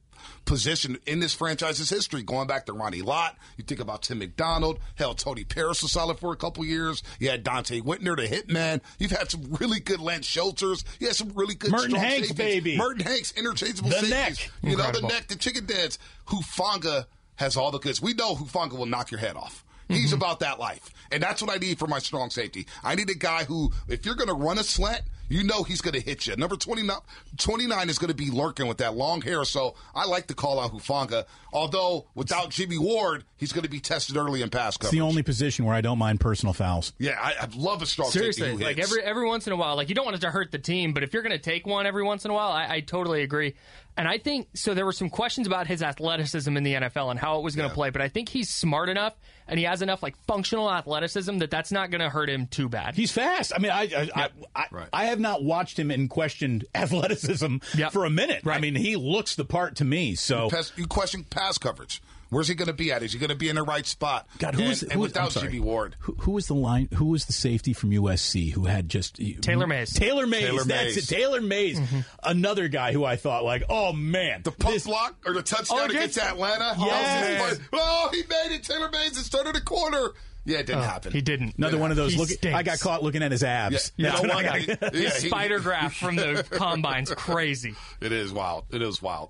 position 0.46 0.98
in 1.06 1.20
this 1.20 1.34
franchise's 1.34 1.90
history, 1.90 2.24
going 2.24 2.48
back 2.48 2.66
to 2.66 2.74
Ronnie 2.74 3.02
Lott. 3.02 3.38
You 3.58 3.64
think 3.64 3.80
about 3.80 4.02
Tim 4.04 4.20
McDonald. 4.20 4.80
Hell, 4.96 5.14
Tony 5.14 5.44
Parrish 5.44 5.82
was 5.82 5.92
solid 5.92 6.20
for 6.20 6.32
a 6.34 6.36
couple 6.36 6.66
years. 6.66 7.04
You 7.20 7.30
had 7.30 7.44
Donte 7.44 7.82
Whitner, 7.84 8.16
the 8.16 8.28
hitman. 8.28 8.82
You've 9.00 9.12
had 9.12 9.30
some 9.32 9.44
really 9.60 9.80
good 9.80 10.00
Lance 10.00 10.26
Schulters. 10.26 10.84
You 11.00 11.08
had 11.08 11.16
some 11.16 11.32
really 11.36 11.56
good 11.56 11.72
Merton 11.72 11.92
strong 11.92 12.04
Hanks, 12.04 12.28
safeties. 12.30 12.38
baby. 12.38 12.78
Merton 12.78 13.06
Hanks, 13.06 13.32
interchangeable 13.34 13.90
The 13.90 13.96
safeties. 13.96 14.12
neck. 14.12 14.52
You 14.64 14.78
know, 14.78 14.92
the 14.92 15.02
neck, 15.08 15.28
the 15.28 15.36
chicken 15.36 15.66
dance. 15.66 15.98
Hufanga 16.28 17.06
has 17.36 17.58
all 17.58 17.72
the 17.72 17.80
goods. 17.80 18.02
We 18.02 18.14
know 18.14 18.36
Hufanga 18.36 18.74
will 18.78 18.86
knock 18.86 19.12
your 19.12 19.20
head 19.20 19.36
off. 19.36 19.64
He's 19.88 20.08
Mm-hmm. 20.08 20.16
about 20.16 20.40
that 20.40 20.58
life. 20.60 20.90
And 21.12 21.22
that's 21.22 21.42
what 21.42 21.52
I 21.52 21.58
need 21.58 21.78
for 21.78 21.86
my 21.88 22.00
strong 22.00 22.30
safety. 22.30 22.66
I 22.82 22.96
need 22.96 23.10
a 23.10 23.14
guy 23.16 23.44
who, 23.44 23.72
if 23.90 24.06
you're 24.06 24.16
going 24.16 24.30
to 24.30 24.34
run 24.34 24.58
a 24.58 24.64
slant, 24.64 25.02
you 25.32 25.44
know 25.44 25.64
he's 25.64 25.82
going 25.82 25.94
to 25.94 26.02
hit 26.02 26.28
you. 26.28 26.36
Number 26.36 26.56
29, 26.56 26.98
29 27.38 27.90
is 27.90 27.98
going 27.98 28.10
to 28.10 28.16
be 28.16 28.30
lurking 28.30 28.68
with 28.68 28.80
that 28.80 28.96
long 28.96 29.22
hair. 29.22 29.44
So 29.46 29.76
I 29.96 30.06
like 30.06 30.28
to 30.28 30.34
call 30.36 30.60
out 30.60 30.72
Hufanga. 30.72 31.26
Although 31.54 32.08
without 32.16 32.50
Jimmy 32.50 32.78
Ward, 32.78 33.24
he's 33.38 33.52
going 33.52 33.64
to 33.64 33.70
be 33.70 33.80
tested 33.80 34.18
early 34.18 34.42
in 34.42 34.50
pass 34.50 34.78
coverage. 34.78 34.94
It's 34.94 35.00
the 35.00 35.02
only 35.02 35.24
position 35.24 35.66
where 35.66 35.76
I 35.76 35.82
don't 35.82 35.98
mind 35.98 36.20
personal 36.20 36.54
fouls. 36.54 36.94
yeah, 36.98 37.20
I, 37.22 37.34
I 37.42 37.48
love 37.56 37.82
a 37.82 37.86
strong 37.86 38.10
Seriously, 38.10 38.48
safety 38.50 38.64
who 38.64 38.70
like 38.70 38.80
every 38.80 39.02
every 39.04 39.26
once 39.28 39.48
in 39.48 39.54
a 39.54 39.58
while, 39.58 39.76
like 39.76 39.90
you 39.90 39.96
don't 39.96 40.06
want 40.06 40.16
it 40.18 40.22
to 40.22 40.32
hurt 40.32 40.52
the 40.52 40.60
team, 40.60 40.94
but 40.94 41.04
if 41.04 41.14
you're 41.14 41.24
going 41.24 41.32
to 41.32 41.40
take 41.44 41.66
one 41.66 41.86
every 41.86 42.04
once 42.04 42.26
in 42.26 42.32
a 42.32 42.34
while, 42.34 42.52
I, 42.52 42.76
I 42.76 42.80
totally 42.82 43.24
agree. 43.24 43.56
And 43.98 44.08
I 44.08 44.18
think 44.18 44.48
so. 44.54 44.74
There 44.74 44.86
were 44.86 44.94
some 44.94 45.10
questions 45.10 45.48
about 45.48 45.68
his 45.68 45.84
athleticism 45.84 46.56
in 46.56 46.64
the 46.64 46.74
NFL 46.76 47.12
and 47.12 47.20
how 47.20 47.40
it 47.40 47.44
was 47.44 47.56
going 47.56 47.68
to 47.68 47.76
play, 47.76 47.90
but 47.90 48.02
I 48.02 48.08
think 48.08 48.30
he's 48.30 48.50
smart 48.50 48.88
enough 48.88 49.14
and 49.52 49.60
he 49.60 49.66
has 49.66 49.82
enough 49.84 50.02
like 50.02 50.16
functional 50.26 50.72
athleticism 50.72 51.38
that 51.40 51.52
that's 51.52 51.72
not 51.72 51.92
going 51.92 52.02
to 52.02 52.10
hurt 52.10 52.30
him 52.30 52.48
too 52.48 52.70
bad. 52.70 52.96
He's 52.96 53.12
fast. 53.12 53.52
I 53.54 53.60
mean, 53.60 53.72
I 53.72 53.82
I, 53.82 54.10
I, 54.16 54.30
I, 54.56 54.66
Right. 54.72 54.88
I 54.94 55.06
have 55.06 55.20
not 55.20 55.44
watched 55.44 55.78
him 55.78 55.92
and 55.92 56.10
questioned 56.10 56.66
athleticism 56.76 57.58
Yep. 57.78 57.92
for 57.92 58.06
a 58.06 58.10
minute. 58.10 58.48
I 58.48 58.60
mean, 58.60 58.76
he 58.76 58.96
looks 58.96 59.36
the 59.36 59.46
part 59.46 59.76
to 59.76 59.86
me. 59.86 60.16
So 60.16 60.50
Pass, 60.50 60.72
you 60.78 60.88
question 60.88 61.26
pass 61.26 61.58
coverage. 61.58 62.02
Where's 62.32 62.48
he 62.48 62.56
going 62.56 62.68
to 62.68 62.74
be 62.74 62.92
at? 62.92 63.04
Is 63.04 63.14
he 63.14 63.20
going 63.20 63.30
to 63.30 63.36
be 63.36 63.50
in 63.50 63.56
the 63.58 63.62
right 63.64 63.86
spot? 63.86 64.26
God, 64.40 64.56
who 64.56 64.62
and, 64.62 64.70
was 64.70 64.84
and 64.84 64.94
who 64.94 65.00
was- 65.02 65.10
without. 65.10 65.32
Jimmy 65.32 65.60
Ward? 65.60 65.96
Who, 66.00 66.14
who 66.22 66.32
was 66.32 66.48
the 66.48 66.56
line? 66.56 66.88
Who 66.96 67.06
was 67.06 67.26
the 67.26 67.34
safety 67.34 67.74
from 67.74 67.92
USC 67.92 68.54
who 68.54 68.66
had 68.66 68.88
just 68.90 69.20
Taylor 69.42 69.68
Mays. 69.68 69.94
Taylor 69.94 70.26
Mays. 70.26 70.42
Taylor 70.46 70.64
that's 70.64 70.96
Mays. 70.96 70.98
it. 71.12 71.14
Taylor 71.16 71.42
Mays. 71.42 71.80
Mm-hmm. 71.80 72.00
Another 72.24 72.68
guy 72.70 72.94
who 72.94 73.04
I 73.06 73.18
thought 73.18 73.44
like, 73.44 73.64
oh 73.70 73.92
man, 73.94 74.42
The 74.44 74.52
pump 74.52 74.74
this- 74.74 74.86
block 74.86 75.16
or 75.26 75.34
the 75.34 75.44
touchdown 75.44 75.80
Oh, 75.82 75.86
against 75.86 76.16
yes. 76.18 76.32
Atlanta? 76.32 76.74
Yes. 76.80 77.60
Oh, 77.74 78.08
oh, 78.08 78.10
he 78.14 78.22
made 78.30 78.56
it. 78.56 78.64
Taylor 78.64 78.90
Mays 78.90 79.18
is 79.18 79.28
turning 79.30 79.54
the 79.54 79.62
corner. 79.62 80.10
Yeah, 80.44 80.58
it 80.58 80.66
didn't 80.66 80.80
oh, 80.80 80.86
happen. 80.86 81.12
Oh, 81.12 81.16
He 81.16 81.22
didn't. 81.22 81.58
Another 81.58 81.78
one 81.78 81.92
of 81.92 81.98
those. 81.98 82.14
He 82.14 82.18
Look, 82.20 82.30
stinks. 82.30 82.58
I 82.58 82.64
got 82.64 82.80
caught 82.80 83.04
looking 83.04 83.22
at 83.22 83.32
his 83.32 83.44
abs. 83.44 83.92
Yeah. 83.96 84.10
That's 84.10 84.22
You 84.24 84.28
know 84.28 84.34
I 84.34 84.36
what? 84.68 84.80
got- 84.80 84.94
Yeah, 84.96 85.00
His 85.02 85.22
he- 85.22 85.28
spider 85.30 85.60
graph 85.60 85.96
from 85.96 86.16
the 86.16 86.44
combine's 86.52 87.12
crazy. 87.14 87.76
It 88.00 88.12
is 88.12 88.32
wild. 88.34 88.64
It 88.72 88.82
is 88.82 89.02
wild. 89.04 89.30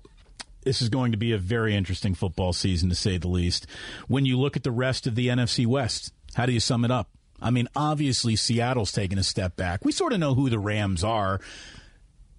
This 0.62 0.82
is 0.82 0.88
going 0.88 1.12
to 1.12 1.18
be 1.18 1.32
a 1.32 1.38
very 1.38 1.74
interesting 1.74 2.14
football 2.14 2.52
season 2.52 2.88
to 2.88 2.94
say 2.94 3.18
the 3.18 3.28
least. 3.28 3.66
When 4.08 4.26
you 4.26 4.38
look 4.38 4.56
at 4.56 4.62
the 4.62 4.70
rest 4.70 5.06
of 5.06 5.14
the 5.14 5.28
NFC 5.28 5.66
West, 5.66 6.12
how 6.34 6.46
do 6.46 6.52
you 6.52 6.60
sum 6.60 6.84
it 6.84 6.90
up? 6.90 7.08
I 7.40 7.50
mean, 7.50 7.68
obviously 7.74 8.36
Seattle's 8.36 8.92
taken 8.92 9.18
a 9.18 9.24
step 9.24 9.56
back. 9.56 9.84
We 9.84 9.92
sort 9.92 10.12
of 10.12 10.20
know 10.20 10.34
who 10.34 10.48
the 10.48 10.60
Rams 10.60 11.02
are. 11.02 11.40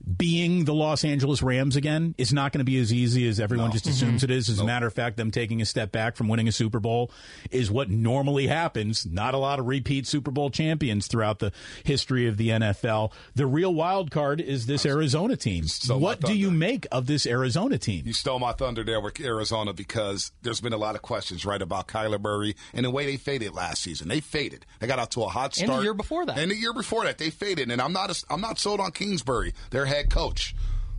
Being 0.05 0.65
the 0.65 0.73
Los 0.73 1.05
Angeles 1.05 1.41
Rams 1.41 1.75
again 1.75 2.13
is 2.17 2.33
not 2.33 2.51
going 2.51 2.59
to 2.59 2.65
be 2.65 2.77
as 2.79 2.91
easy 2.91 3.27
as 3.27 3.39
everyone 3.39 3.71
just 3.71 3.87
assumes 3.87 4.21
mm-hmm. 4.21 4.31
it 4.31 4.35
is. 4.35 4.49
As 4.49 4.59
a 4.59 4.65
matter 4.65 4.85
of 4.85 4.93
fact, 4.93 5.17
them 5.17 5.31
taking 5.31 5.61
a 5.61 5.65
step 5.65 5.91
back 5.91 6.17
from 6.17 6.27
winning 6.27 6.47
a 6.47 6.51
Super 6.51 6.79
Bowl 6.79 7.11
is 7.51 7.71
what 7.71 7.89
normally 7.89 8.47
happens. 8.47 9.05
Not 9.05 9.33
a 9.33 9.37
lot 9.37 9.59
of 9.59 9.67
repeat 9.67 10.05
Super 10.05 10.31
Bowl 10.31 10.49
champions 10.49 11.07
throughout 11.07 11.39
the 11.39 11.53
history 11.85 12.27
of 12.27 12.35
the 12.37 12.49
NFL. 12.49 13.13
The 13.35 13.45
real 13.45 13.73
wild 13.73 14.11
card 14.11 14.41
is 14.41 14.65
this 14.65 14.85
Arizona 14.85 15.37
team. 15.37 15.67
So 15.67 15.97
what 15.97 16.19
do 16.19 16.33
you 16.33 16.51
make 16.51 16.85
of 16.91 17.07
this 17.07 17.25
Arizona 17.25 17.77
team? 17.77 18.03
You 18.05 18.13
stole 18.13 18.39
my 18.39 18.51
thunder 18.51 18.83
there 18.83 18.99
with 18.99 19.19
Arizona 19.21 19.71
because 19.71 20.31
there's 20.41 20.59
been 20.59 20.73
a 20.73 20.77
lot 20.77 20.95
of 20.95 21.01
questions, 21.01 21.45
right, 21.45 21.61
about 21.61 21.87
Kyler 21.87 22.21
Murray 22.21 22.55
and 22.73 22.85
the 22.85 22.91
way 22.91 23.05
they 23.05 23.17
faded 23.17 23.53
last 23.53 23.81
season. 23.81 24.09
They 24.09 24.19
faded. 24.19 24.65
They 24.79 24.87
got 24.87 24.99
out 24.99 25.11
to 25.11 25.23
a 25.23 25.29
hot 25.29 25.55
start. 25.55 25.69
And 25.69 25.79
the 25.79 25.83
year 25.83 25.93
before 25.93 26.25
that. 26.25 26.37
And 26.37 26.51
the 26.51 26.55
year 26.55 26.73
before 26.73 27.05
that, 27.05 27.17
they 27.17 27.29
faded. 27.29 27.71
And 27.71 27.81
I'm 27.81 27.93
not 27.93 28.09
a, 28.11 28.25
I'm 28.29 28.41
not 28.41 28.59
sold 28.59 28.81
on 28.81 28.91
Kingsbury, 28.91 29.53
their 29.69 29.85
head 29.93 30.09
coach. 30.09 30.55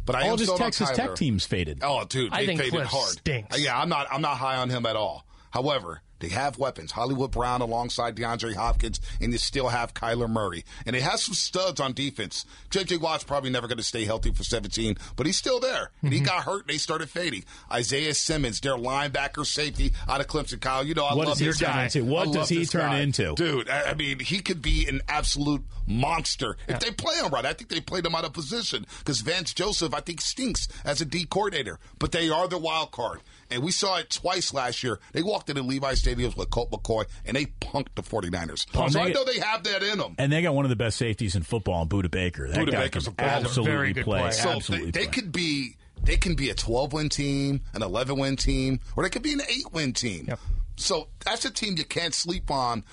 But 0.06 0.16
I 0.16 0.20
All 0.22 0.26
am 0.28 0.32
of 0.34 0.38
his 0.40 0.48
sold 0.48 0.60
Texas 0.60 0.90
Tech 0.90 1.14
teams 1.14 1.46
faded. 1.46 1.78
Oh, 1.82 2.04
dude, 2.04 2.32
I 2.32 2.40
they 2.40 2.46
think 2.46 2.60
faded 2.60 2.72
Cliff 2.74 2.88
hard. 2.88 3.08
stinks. 3.10 3.58
Yeah, 3.58 3.78
I'm 3.78 3.88
not. 3.88 4.06
I'm 4.10 4.20
not 4.20 4.36
high 4.36 4.56
on 4.56 4.68
him 4.68 4.84
at 4.86 4.96
all. 4.96 5.26
However, 5.50 6.02
they 6.20 6.28
have 6.28 6.58
weapons. 6.58 6.92
Hollywood 6.92 7.30
Brown 7.32 7.60
alongside 7.60 8.16
DeAndre 8.16 8.54
Hopkins, 8.54 9.00
and 9.20 9.32
you 9.32 9.38
still 9.38 9.68
have 9.68 9.94
Kyler 9.94 10.28
Murray. 10.30 10.64
And 10.86 10.94
they 10.94 11.00
have 11.00 11.20
some 11.20 11.34
studs 11.34 11.80
on 11.80 11.92
defense. 11.92 12.46
JJ 12.70 13.00
Watt's 13.00 13.24
probably 13.24 13.50
never 13.50 13.66
going 13.66 13.78
to 13.78 13.84
stay 13.84 14.04
healthy 14.04 14.30
for 14.32 14.44
17, 14.44 14.96
but 15.16 15.26
he's 15.26 15.36
still 15.36 15.60
there. 15.60 15.90
And 16.02 16.12
he 16.12 16.18
Mm-hmm. 16.20 16.26
got 16.26 16.44
hurt, 16.44 16.60
and 16.62 16.68
they 16.70 16.78
started 16.78 17.10
fading. 17.10 17.44
Isaiah 17.70 18.14
Simmons, 18.14 18.60
their 18.60 18.76
linebacker 18.76 19.44
safety 19.44 19.92
out 20.08 20.20
of 20.20 20.26
Clemson. 20.28 20.60
Kyle, 20.60 20.84
you 20.84 20.94
know 20.94 21.04
I 21.04 21.14
What 21.14 21.28
love 21.28 21.38
he 21.38 21.46
this 21.46 21.60
guy. 21.60 21.84
into? 21.84 22.04
What 22.04 22.28
I 22.28 22.32
does 22.32 22.48
he 22.48 22.64
turn 22.64 22.80
guy. 22.90 23.00
into? 23.00 23.34
Dude, 23.34 23.68
I 23.68 23.90
I 23.90 23.94
mean, 23.94 24.18
he 24.20 24.38
could 24.40 24.62
be 24.62 24.86
an 24.88 25.00
absolute 25.08 25.62
monster 25.86 26.56
if 26.68 26.80
they 26.80 26.90
play 26.90 27.14
him 27.16 27.30
right. 27.30 27.44
I 27.44 27.52
think 27.52 27.68
they 27.70 27.80
played 27.80 28.06
him 28.06 28.14
out 28.14 28.24
of 28.24 28.32
position 28.32 28.86
because 28.98 29.20
Vance 29.20 29.52
Joseph, 29.52 29.94
I 29.94 30.00
think, 30.00 30.20
stinks 30.20 30.68
as 30.84 31.00
a 31.00 31.04
D 31.04 31.24
coordinator. 31.26 31.78
But 31.98 32.12
they 32.12 32.28
are 32.30 32.48
the 32.48 32.58
wild 32.58 32.90
card, 32.90 33.20
and 33.50 33.62
we 33.62 33.70
saw 33.70 33.96
it 33.98 34.10
twice 34.10 34.52
last 34.54 34.82
year. 34.82 34.98
They 35.12 35.22
walked 35.22 35.50
into 35.50 35.62
Levi 35.62 35.92
Stadiums 35.94 36.36
with 36.36 36.50
Colt 36.50 36.70
McCoy, 36.70 37.04
and 37.24 37.36
they 37.36 37.46
punked 37.46 37.94
the 37.94 38.02
49ers. 38.02 38.66
Punked. 38.70 38.90
so 38.92 39.00
I 39.00 39.08
know 39.10 39.24
they 39.24 39.38
have 39.40 39.62
that 39.64 39.82
in 39.82 39.98
them. 39.98 40.14
And 40.18 40.32
they 40.32 40.42
got 40.42 40.54
one 40.54 40.64
of 40.64 40.68
the 40.70 40.76
best 40.76 40.96
safeties 40.96 41.34
in 41.36 41.42
football, 41.42 41.82
in 41.82 41.88
Budda 41.88 42.10
Baker. 42.10 42.48
That 42.48 42.56
Budda 42.58 42.72
guy 42.72 42.78
Baker's 42.84 43.04
can 43.04 43.12
a 43.12 43.16
baller. 43.16 43.26
absolutely 43.26 43.72
Very 43.72 43.92
good 43.92 44.04
play. 44.04 44.18
player. 44.20 44.32
So 44.32 44.48
absolutely 44.50 44.90
they, 44.90 45.00
they 45.00 45.06
could 45.06 45.32
be 45.32 45.76
they 46.02 46.16
can 46.16 46.34
be 46.34 46.50
a 46.50 46.54
12 46.54 46.92
win 46.92 47.08
team, 47.08 47.60
an 47.72 47.82
11 47.82 48.18
win 48.18 48.36
team, 48.36 48.80
or 48.96 49.04
they 49.04 49.10
could 49.10 49.22
be 49.22 49.32
an 49.32 49.40
8 49.48 49.72
win 49.72 49.92
team. 49.92 50.26
Yep. 50.28 50.40
So 50.76 51.08
that's 51.24 51.44
a 51.44 51.50
team 51.50 51.76
you 51.78 51.84
can't 51.84 52.14
sleep 52.14 52.50
on. 52.50 52.84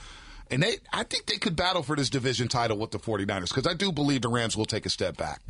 And 0.49 0.61
they 0.63 0.75
I 0.93 1.03
think 1.03 1.25
they 1.27 1.37
could 1.37 1.55
battle 1.55 1.81
for 1.83 1.95
this 1.95 2.09
division 2.09 2.47
title 2.47 2.77
with 2.77 2.91
the 2.91 2.99
49ers 2.99 3.49
because 3.49 3.67
I 3.67 3.73
do 3.73 3.91
believe 3.91 4.21
the 4.21 4.27
Rams 4.29 4.55
will 4.57 4.65
take 4.65 4.85
a 4.85 4.89
step 4.89 5.17
back. 5.17 5.41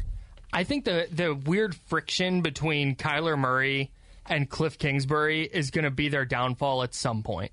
I 0.54 0.64
think 0.64 0.86
the 0.86 1.08
the 1.12 1.34
weird 1.34 1.76
friction 1.76 2.42
between 2.42 2.96
Kyler 2.96 3.38
Murray 3.38 3.92
and 4.32 4.50
Cliff 4.50 4.80
Kingsbury 4.80 5.44
is 5.44 5.70
going 5.70 5.84
to 5.84 5.92
be 5.92 6.10
their 6.10 6.26
downfall 6.26 6.82
at 6.84 6.96
some 6.96 7.22
point. 7.22 7.52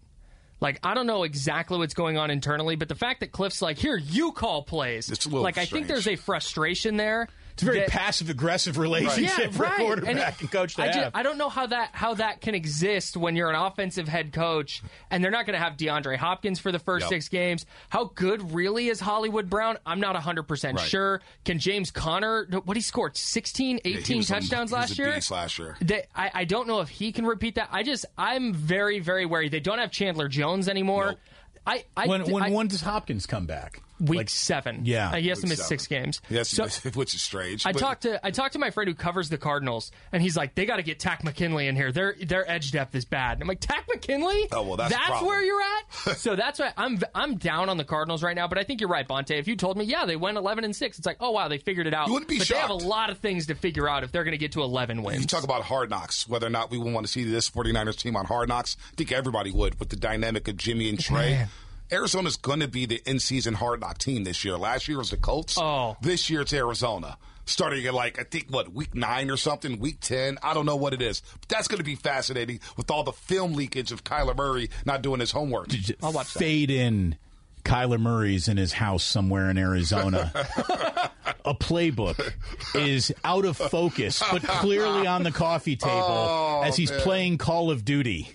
Like 0.60 0.80
I 0.82 0.94
don't 0.94 1.06
know 1.06 1.24
exactly 1.24 1.78
what's 1.78 1.94
going 1.94 2.16
on 2.16 2.30
internally, 2.30 2.76
but 2.76 2.88
the 2.88 2.94
fact 2.94 3.20
that 3.20 3.30
Cliff's 3.30 3.62
like, 3.62 3.78
"Here, 3.78 3.96
you 3.96 4.32
call 4.32 4.62
plays," 4.62 5.10
It's 5.10 5.26
a 5.26 5.28
little 5.28 5.42
like 5.42 5.58
I 5.58 5.66
think 5.66 5.86
there's 5.86 6.08
a 6.08 6.16
frustration 6.16 6.96
there. 6.96 7.28
It's 7.58 7.62
a 7.64 7.66
very 7.66 7.80
that- 7.80 7.88
passive 7.88 8.30
aggressive 8.30 8.78
relationship 8.78 9.38
yeah, 9.38 9.50
for 9.50 9.62
right. 9.64 9.72
a 9.72 9.76
quarterback 9.82 10.34
it- 10.34 10.40
and, 10.42 10.50
coach 10.52 10.76
to 10.76 10.82
I, 10.82 10.86
have. 10.86 10.94
ju- 10.94 11.10
I 11.14 11.22
don't 11.22 11.38
know 11.38 11.48
how 11.48 11.66
that 11.66 11.90
how 11.92 12.14
that 12.14 12.40
can 12.40 12.54
exist 12.54 13.16
when 13.16 13.34
you're 13.34 13.50
an 13.50 13.56
offensive 13.56 14.06
head 14.06 14.32
coach 14.32 14.82
and 15.10 15.22
they're 15.24 15.30
not 15.30 15.44
going 15.46 15.54
to 15.58 15.62
have 15.64 15.76
DeAndre 15.76 16.16
Hopkins 16.16 16.58
for 16.60 16.70
the 16.70 16.78
first 16.78 17.02
Yep. 17.04 17.08
six 17.10 17.28
games. 17.28 17.66
How 17.88 18.04
good 18.14 18.52
really 18.54 18.88
is 18.88 19.00
Hollywood 19.00 19.50
Brown? 19.50 19.76
I'm 19.84 19.98
not 20.00 20.14
100 20.14 20.44
percent 20.44 20.78
Right. 20.78 20.88
sure. 20.88 21.20
Can 21.44 21.58
James 21.58 21.90
Conner? 21.90 22.46
What 22.64 22.76
he 22.76 22.80
scored 22.80 23.16
16, 23.16 23.80
18 23.84 23.92
Yeah, 23.92 24.00
he 24.06 24.18
a- 24.20 24.22
touchdowns 24.22 24.70
he 24.70 24.76
last 24.76 24.98
year. 24.98 25.18
last 25.30 25.58
year. 25.58 25.76
They, 25.80 26.04
I, 26.14 26.30
I 26.34 26.44
don't 26.44 26.68
know 26.68 26.80
if 26.80 26.88
he 26.88 27.10
can 27.12 27.26
repeat 27.26 27.56
that. 27.56 27.68
I 27.72 27.82
just 27.82 28.06
I'm 28.16 28.54
very 28.54 29.00
very 29.00 29.26
wary. 29.26 29.48
They 29.48 29.60
don't 29.60 29.78
have 29.78 29.90
Chandler 29.90 30.28
Jones 30.28 30.68
anymore. 30.68 31.06
Nope. 31.06 31.18
I, 31.66 31.84
I 31.96 32.06
when 32.06 32.22
when 32.30 32.42
I- 32.44 32.50
when 32.50 32.68
does 32.68 32.82
Hopkins 32.82 33.26
come 33.26 33.46
back? 33.46 33.82
Week 34.00 34.16
Like, 34.18 34.28
seven. 34.30 34.82
yeah. 34.84 35.16
He 35.16 35.28
has 35.28 35.40
to 35.40 35.46
miss 35.46 35.58
seven. 35.58 35.68
six 35.68 35.86
games. 35.86 36.20
Yes, 36.30 36.48
So- 36.48 36.64
which 36.94 37.14
is 37.14 37.22
strange. 37.22 37.66
I 37.66 37.72
but- 37.72 37.78
talked 37.80 38.02
to 38.02 38.24
I 38.24 38.30
talked 38.30 38.52
to 38.54 38.58
my 38.58 38.70
friend 38.70 38.88
who 38.88 38.94
covers 38.94 39.28
the 39.28 39.38
Cardinals, 39.38 39.90
and 40.12 40.22
he's 40.22 40.36
like, 40.36 40.54
they 40.54 40.66
got 40.66 40.76
to 40.76 40.82
get 40.82 40.98
Takk 41.00 41.24
McKinley 41.24 41.66
in 41.66 41.76
here. 41.76 41.90
Their 41.92 42.14
their 42.24 42.48
edge 42.50 42.70
depth 42.72 42.94
is 42.94 43.04
bad. 43.04 43.32
And 43.34 43.42
I'm 43.42 43.48
like, 43.48 43.60
Takk 43.60 43.86
McKinley? 43.88 44.46
Oh, 44.52 44.62
well, 44.62 44.76
that's 44.76 44.94
a 44.94 45.24
where 45.24 45.42
you're 45.42 45.60
at. 45.62 46.16
so 46.18 46.36
that's 46.36 46.58
why 46.58 46.72
I'm 46.76 46.98
I'm 47.14 47.36
down 47.36 47.68
on 47.68 47.76
the 47.76 47.84
Cardinals 47.84 48.22
right 48.22 48.36
now. 48.36 48.46
But 48.48 48.58
I 48.58 48.64
think 48.64 48.80
you're 48.80 48.90
right, 48.90 49.06
Bonta. 49.06 49.32
If 49.38 49.48
you 49.48 49.56
told 49.56 49.76
me, 49.76 49.84
yeah, 49.84 50.04
they 50.06 50.16
went 50.16 50.36
11 50.36 50.64
and 50.64 50.74
six, 50.76 50.98
it's 50.98 51.06
like, 51.06 51.16
oh 51.20 51.30
wow, 51.32 51.48
they 51.48 51.58
figured 51.58 51.86
it 51.86 51.94
out. 51.94 52.06
You 52.08 52.12
wouldn't 52.14 52.28
be 52.28 52.38
but 52.38 52.48
they 52.48 52.56
have 52.56 52.70
a 52.70 52.74
lot 52.74 53.10
of 53.10 53.18
things 53.18 53.46
to 53.46 53.54
figure 53.54 53.88
out 53.88 54.04
if 54.04 54.12
they're 54.12 54.24
going 54.24 54.32
to 54.32 54.38
get 54.38 54.52
to 54.52 54.62
11 54.62 55.02
wins. 55.02 55.20
You 55.20 55.26
talk 55.26 55.44
about 55.44 55.62
hard 55.62 55.90
knocks, 55.90 56.28
whether 56.28 56.46
or 56.46 56.50
not 56.50 56.70
we 56.70 56.78
would 56.78 56.92
want 56.92 57.06
to 57.06 57.12
see 57.12 57.24
this 57.24 57.50
49ers 57.50 57.96
team 57.96 58.16
on 58.16 58.26
hard 58.26 58.48
knocks. 58.48 58.76
I 58.92 58.96
think 58.96 59.12
everybody 59.12 59.50
would 59.50 59.78
with 59.80 59.88
the 59.88 59.96
dynamic 59.96 60.46
of 60.48 60.56
Jimmy 60.56 60.88
and 60.88 60.98
Trey. 61.00 61.46
Man. 61.90 61.98
Arizona's 61.98 62.36
going 62.36 62.60
to 62.60 62.68
be 62.68 62.86
the 62.86 63.02
in 63.06 63.18
season 63.18 63.54
hard 63.54 63.80
knock 63.80 63.98
team 63.98 64.24
this 64.24 64.44
year. 64.44 64.56
Last 64.56 64.88
year 64.88 64.98
was 64.98 65.10
the 65.10 65.16
Colts. 65.16 65.56
Oh. 65.58 65.96
This 66.02 66.28
year 66.30 66.42
it's 66.42 66.52
Arizona. 66.52 67.18
Starting 67.46 67.84
at 67.86 67.94
like, 67.94 68.18
I 68.20 68.24
think, 68.24 68.48
what, 68.50 68.72
week 68.74 68.94
nine 68.94 69.30
or 69.30 69.38
something, 69.38 69.78
week 69.78 70.00
10. 70.00 70.36
I 70.42 70.52
don't 70.52 70.66
know 70.66 70.76
what 70.76 70.92
it 70.92 71.00
is. 71.00 71.22
But 71.40 71.48
that's 71.48 71.66
going 71.66 71.78
to 71.78 71.84
be 71.84 71.94
fascinating 71.94 72.60
with 72.76 72.90
all 72.90 73.04
the 73.04 73.12
film 73.12 73.54
leakage 73.54 73.90
of 73.90 74.04
Kyler 74.04 74.36
Murray 74.36 74.68
not 74.84 75.00
doing 75.00 75.20
his 75.20 75.30
homework. 75.30 75.68
I'll 76.02 76.12
watch 76.12 76.34
that. 76.34 76.38
Fade 76.38 76.70
in. 76.70 77.16
Kyler 77.64 77.98
Murray's 78.00 78.48
in 78.48 78.56
his 78.56 78.72
house 78.74 79.02
somewhere 79.02 79.50
in 79.50 79.58
Arizona. 79.58 80.30
a 81.44 81.54
playbook 81.54 82.32
is 82.74 83.12
out 83.24 83.44
of 83.44 83.56
focus, 83.56 84.22
but 84.30 84.42
clearly 84.42 85.06
on 85.06 85.22
the 85.22 85.30
coffee 85.32 85.76
table 85.76 85.94
Oh, 86.00 86.62
as 86.64 86.76
he's 86.76 86.90
man. 86.90 87.00
playing 87.00 87.38
Call 87.38 87.70
of 87.70 87.84
Duty. 87.84 88.28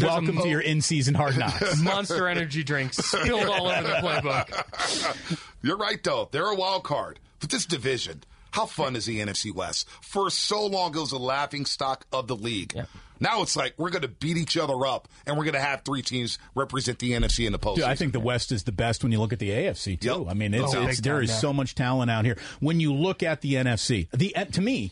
A 0.00 0.04
Welcome 0.06 0.34
mo- 0.36 0.42
to 0.42 0.48
your 0.48 0.60
in-season 0.60 1.14
hard 1.14 1.36
knocks. 1.38 1.80
Monster 1.82 2.28
energy 2.28 2.62
drinks 2.64 2.96
spilled 2.98 3.44
all 3.48 3.68
over 3.68 3.82
the 3.82 3.94
playbook. 3.94 5.48
You're 5.62 5.76
right, 5.76 6.02
though. 6.02 6.28
They're 6.30 6.46
a 6.50 6.54
wild 6.54 6.84
card. 6.84 7.18
But 7.40 7.50
this 7.50 7.66
division, 7.66 8.22
how 8.52 8.66
fun 8.66 8.96
is 8.96 9.06
the 9.06 9.20
NFC 9.20 9.54
West? 9.54 9.88
For 10.00 10.30
so 10.30 10.64
long, 10.66 10.94
it 10.96 11.00
was 11.00 11.12
a 11.12 11.18
laughing 11.18 11.66
stock 11.66 12.06
of 12.12 12.26
the 12.28 12.36
league. 12.36 12.74
Now 13.20 13.42
it's 13.42 13.54
like 13.54 13.74
we're 13.76 13.90
going 13.90 14.02
to 14.02 14.08
beat 14.08 14.36
each 14.36 14.56
other 14.56 14.84
up, 14.86 15.06
and 15.26 15.36
we're 15.36 15.44
going 15.44 15.54
to 15.54 15.60
have 15.60 15.82
three 15.84 16.02
teams 16.02 16.38
represent 16.56 16.98
the 16.98 17.12
NFC 17.12 17.46
in 17.46 17.52
the 17.52 17.58
postseason. 17.58 17.74
Dude, 17.76 17.84
I 17.84 17.94
think 17.94 18.12
the 18.12 18.20
West 18.20 18.50
is 18.50 18.64
the 18.64 18.72
best 18.72 19.02
when 19.04 19.12
you 19.12 19.20
look 19.20 19.32
at 19.32 19.38
the 19.38 19.50
AFC 19.50 20.00
too. 20.00 20.08
Yep. 20.08 20.26
I 20.28 20.34
mean, 20.34 20.54
it's, 20.54 20.74
Oh, 20.74 20.82
it's 20.86 20.96
big 20.96 21.04
there 21.04 21.14
time, 21.16 21.24
is 21.24 21.30
yeah. 21.30 21.36
so 21.36 21.52
much 21.52 21.74
talent 21.76 22.10
out 22.10 22.24
here. 22.24 22.36
When 22.60 22.80
you 22.80 22.92
look 22.92 23.22
at 23.22 23.40
the 23.42 23.54
NFC, 23.54 24.08
the 24.10 24.34
to 24.52 24.60
me, 24.60 24.90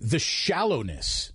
the 0.00 0.18
shallowness 0.18 1.32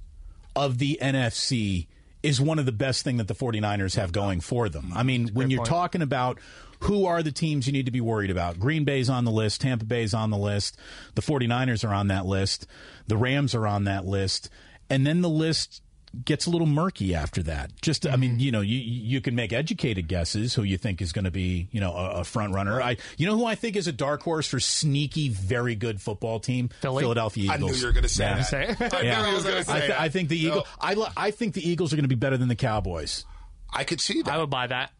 of 0.55 0.77
the 0.77 0.99
NFC 1.01 1.87
is 2.25 2.41
one 2.41 2.57
of 2.57 2.65
the 2.65 2.71
best 2.71 3.03
thing 3.03 3.17
that 3.17 3.27
the 3.27 3.35
49ers 3.35 3.95
have 3.95 4.11
going 4.11 4.41
for 4.41 4.67
them. 4.67 4.91
I 4.95 5.03
mean, 5.03 5.29
when 5.33 5.49
you're 5.51 5.59
point. 5.59 5.69
talking 5.69 6.01
about 6.01 6.39
who 6.79 7.05
are 7.05 7.21
the 7.21 7.31
teams 7.31 7.67
you 7.67 7.73
need 7.73 7.85
to 7.85 7.91
be 7.91 8.01
worried 8.01 8.31
about? 8.31 8.59
Green 8.59 8.83
Bay's 8.83 9.09
on 9.09 9.25
the 9.25 9.31
list, 9.31 9.61
Tampa 9.61 9.85
Bay's 9.85 10.13
on 10.13 10.31
the 10.31 10.37
list, 10.37 10.77
the 11.13 11.21
49ers 11.21 11.87
are 11.87 11.93
on 11.93 12.07
that 12.07 12.25
list, 12.25 12.65
the 13.07 13.15
Rams 13.15 13.53
are 13.53 13.67
on 13.67 13.83
that 13.83 14.05
list, 14.05 14.49
and 14.89 15.05
then 15.05 15.21
the 15.21 15.29
list 15.29 15.81
gets 16.23 16.45
a 16.45 16.49
little 16.49 16.67
murky 16.67 17.13
after 17.15 17.43
that. 17.43 17.71
Just, 17.81 18.05
I 18.05 18.11
Mm-hmm. 18.11 18.21
mean, 18.21 18.39
you 18.39 18.51
know, 18.51 18.61
you 18.61 18.77
you 18.77 19.21
can 19.21 19.35
make 19.35 19.51
educated 19.51 20.07
guesses 20.07 20.53
who 20.53 20.63
you 20.63 20.77
think 20.77 21.01
is 21.01 21.11
going 21.11 21.25
to 21.25 21.31
be, 21.31 21.67
you 21.71 21.81
know, 21.81 21.93
a, 21.93 22.21
a 22.21 22.23
front 22.23 22.53
runner. 22.53 22.81
I, 22.81 22.97
you 23.17 23.25
know, 23.25 23.35
who 23.35 23.45
I 23.45 23.55
think 23.55 23.75
is 23.75 23.87
a 23.87 23.91
dark 23.91 24.21
horse 24.23 24.47
for 24.47 24.59
sneaky, 24.59 25.29
very 25.29 25.75
good 25.75 26.01
football 26.01 26.39
team, 26.39 26.69
Philly? 26.81 27.01
Philadelphia 27.03 27.51
I 27.51 27.57
knew 27.57 27.73
you 27.73 27.85
were 27.85 27.91
going 27.91 28.03
to 28.03 28.09
say 28.09 28.23
Yeah. 28.25 28.41
that. 28.75 28.93
I 28.93 29.01
Yeah. 29.01 29.21
knew 29.21 29.27
you 29.31 29.37
were 29.37 29.43
going 29.43 29.55
to 29.57 29.63
say 29.65 29.73
I, 29.73 29.77
th- 29.79 29.89
that. 29.91 29.99
I 30.01 30.09
think 30.09 30.29
the 30.29 30.37
Eagle. 30.39 30.55
No, 30.57 30.63
I, 30.79 30.93
lo- 30.93 31.07
I 31.17 31.31
think 31.31 31.53
the 31.53 31.67
Eagles 31.69 31.91
are 31.91 31.95
going 31.97 32.03
to 32.05 32.09
be 32.09 32.15
better 32.15 32.37
than 32.37 32.47
the 32.47 32.55
Cowboys. 32.55 33.25
I 33.73 33.83
could 33.83 33.99
see 33.99 34.21
that. 34.21 34.33
I 34.33 34.37
would 34.37 34.49
buy 34.49 34.67
that. 34.67 34.91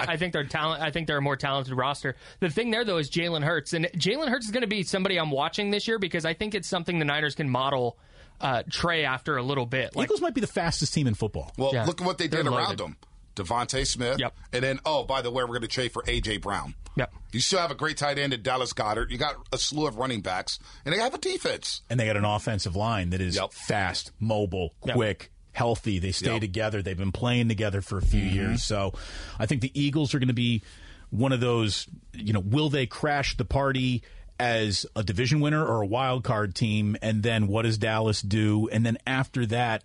I 0.00 0.16
think 0.18 0.32
they're 0.32 0.44
talent. 0.44 0.82
I 0.82 0.92
think 0.92 1.08
they're 1.08 1.16
a 1.18 1.22
more 1.22 1.36
talented 1.36 1.74
roster. 1.74 2.14
The 2.38 2.48
thing 2.48 2.70
there, 2.70 2.84
though, 2.84 2.98
is 2.98 3.10
Jalen 3.10 3.42
Hurts, 3.42 3.72
and 3.72 3.86
Jalen 3.96 4.28
Hurts 4.28 4.46
is 4.46 4.52
going 4.52 4.60
to 4.60 4.68
be 4.68 4.84
somebody 4.84 5.16
I'm 5.18 5.32
watching 5.32 5.72
this 5.72 5.88
year 5.88 5.98
because 5.98 6.24
I 6.24 6.32
think 6.32 6.54
it's 6.54 6.68
something 6.68 7.00
the 7.00 7.04
Niners 7.04 7.34
can 7.34 7.50
model 7.50 7.98
uh, 8.40 8.62
Trey 8.70 9.04
after 9.04 9.36
a 9.36 9.42
little 9.42 9.66
bit. 9.66 9.94
Like, 9.94 10.04
Eagles 10.06 10.20
might 10.20 10.34
be 10.34 10.40
the 10.40 10.46
fastest 10.46 10.94
team 10.94 11.06
in 11.06 11.14
football. 11.14 11.52
well, 11.56 11.70
Yeah. 11.72 11.84
look 11.84 12.00
at 12.00 12.06
what 12.06 12.18
they 12.18 12.26
They're 12.26 12.42
did 12.42 12.48
around 12.50 12.64
loaded. 12.64 12.78
them. 12.78 12.96
DeVonta 13.36 13.86
Smith. 13.86 14.18
Yep. 14.18 14.34
And 14.52 14.62
then, 14.64 14.80
oh, 14.84 15.04
by 15.04 15.22
the 15.22 15.30
way, 15.30 15.42
we're 15.44 15.48
going 15.50 15.62
to 15.62 15.68
trade 15.68 15.92
for 15.92 16.02
A.J. 16.06 16.38
Brown. 16.38 16.74
Yep. 16.96 17.12
You 17.32 17.40
still 17.40 17.60
have 17.60 17.70
a 17.70 17.74
great 17.76 17.96
tight 17.96 18.18
end 18.18 18.32
at 18.34 18.42
Dallas 18.42 18.72
Goedert. 18.72 19.10
You 19.10 19.18
got 19.18 19.36
a 19.52 19.56
slew 19.58 19.86
of 19.86 19.96
running 19.96 20.20
backs, 20.20 20.58
and 20.84 20.92
they 20.92 20.98
have 20.98 21.14
a 21.14 21.18
defense. 21.18 21.82
and 21.88 21.98
they 21.98 22.06
got 22.06 22.16
an 22.16 22.24
offensive 22.24 22.74
line 22.76 23.10
that 23.10 23.20
is 23.20 23.36
Yep. 23.36 23.52
fast, 23.52 24.10
mobile, 24.18 24.74
Yep. 24.84 24.96
quick, 24.96 25.32
healthy. 25.52 25.98
They 26.00 26.12
stay 26.12 26.32
Yep. 26.32 26.40
together. 26.40 26.82
They've 26.82 26.98
been 26.98 27.12
playing 27.12 27.48
together 27.48 27.80
for 27.80 27.98
a 27.98 28.02
few 28.02 28.22
years. 28.22 28.62
So 28.64 28.92
I 29.38 29.46
think 29.46 29.60
the 29.62 29.70
Eagles 29.80 30.12
are 30.14 30.18
going 30.18 30.28
to 30.28 30.34
be 30.34 30.62
one 31.10 31.32
of 31.32 31.40
those, 31.40 31.86
you 32.12 32.32
know, 32.32 32.40
will 32.40 32.68
they 32.68 32.86
crash 32.86 33.36
the 33.36 33.44
party 33.44 34.02
as 34.40 34.86
a 34.96 35.02
division 35.04 35.40
winner 35.40 35.64
or 35.64 35.82
a 35.82 35.86
wild 35.86 36.24
card 36.24 36.54
team? 36.54 36.96
And 37.02 37.22
then 37.22 37.46
what 37.46 37.62
does 37.62 37.78
Dallas 37.78 38.22
do? 38.22 38.68
And 38.72 38.84
then 38.84 38.98
after 39.06 39.46
that, 39.46 39.84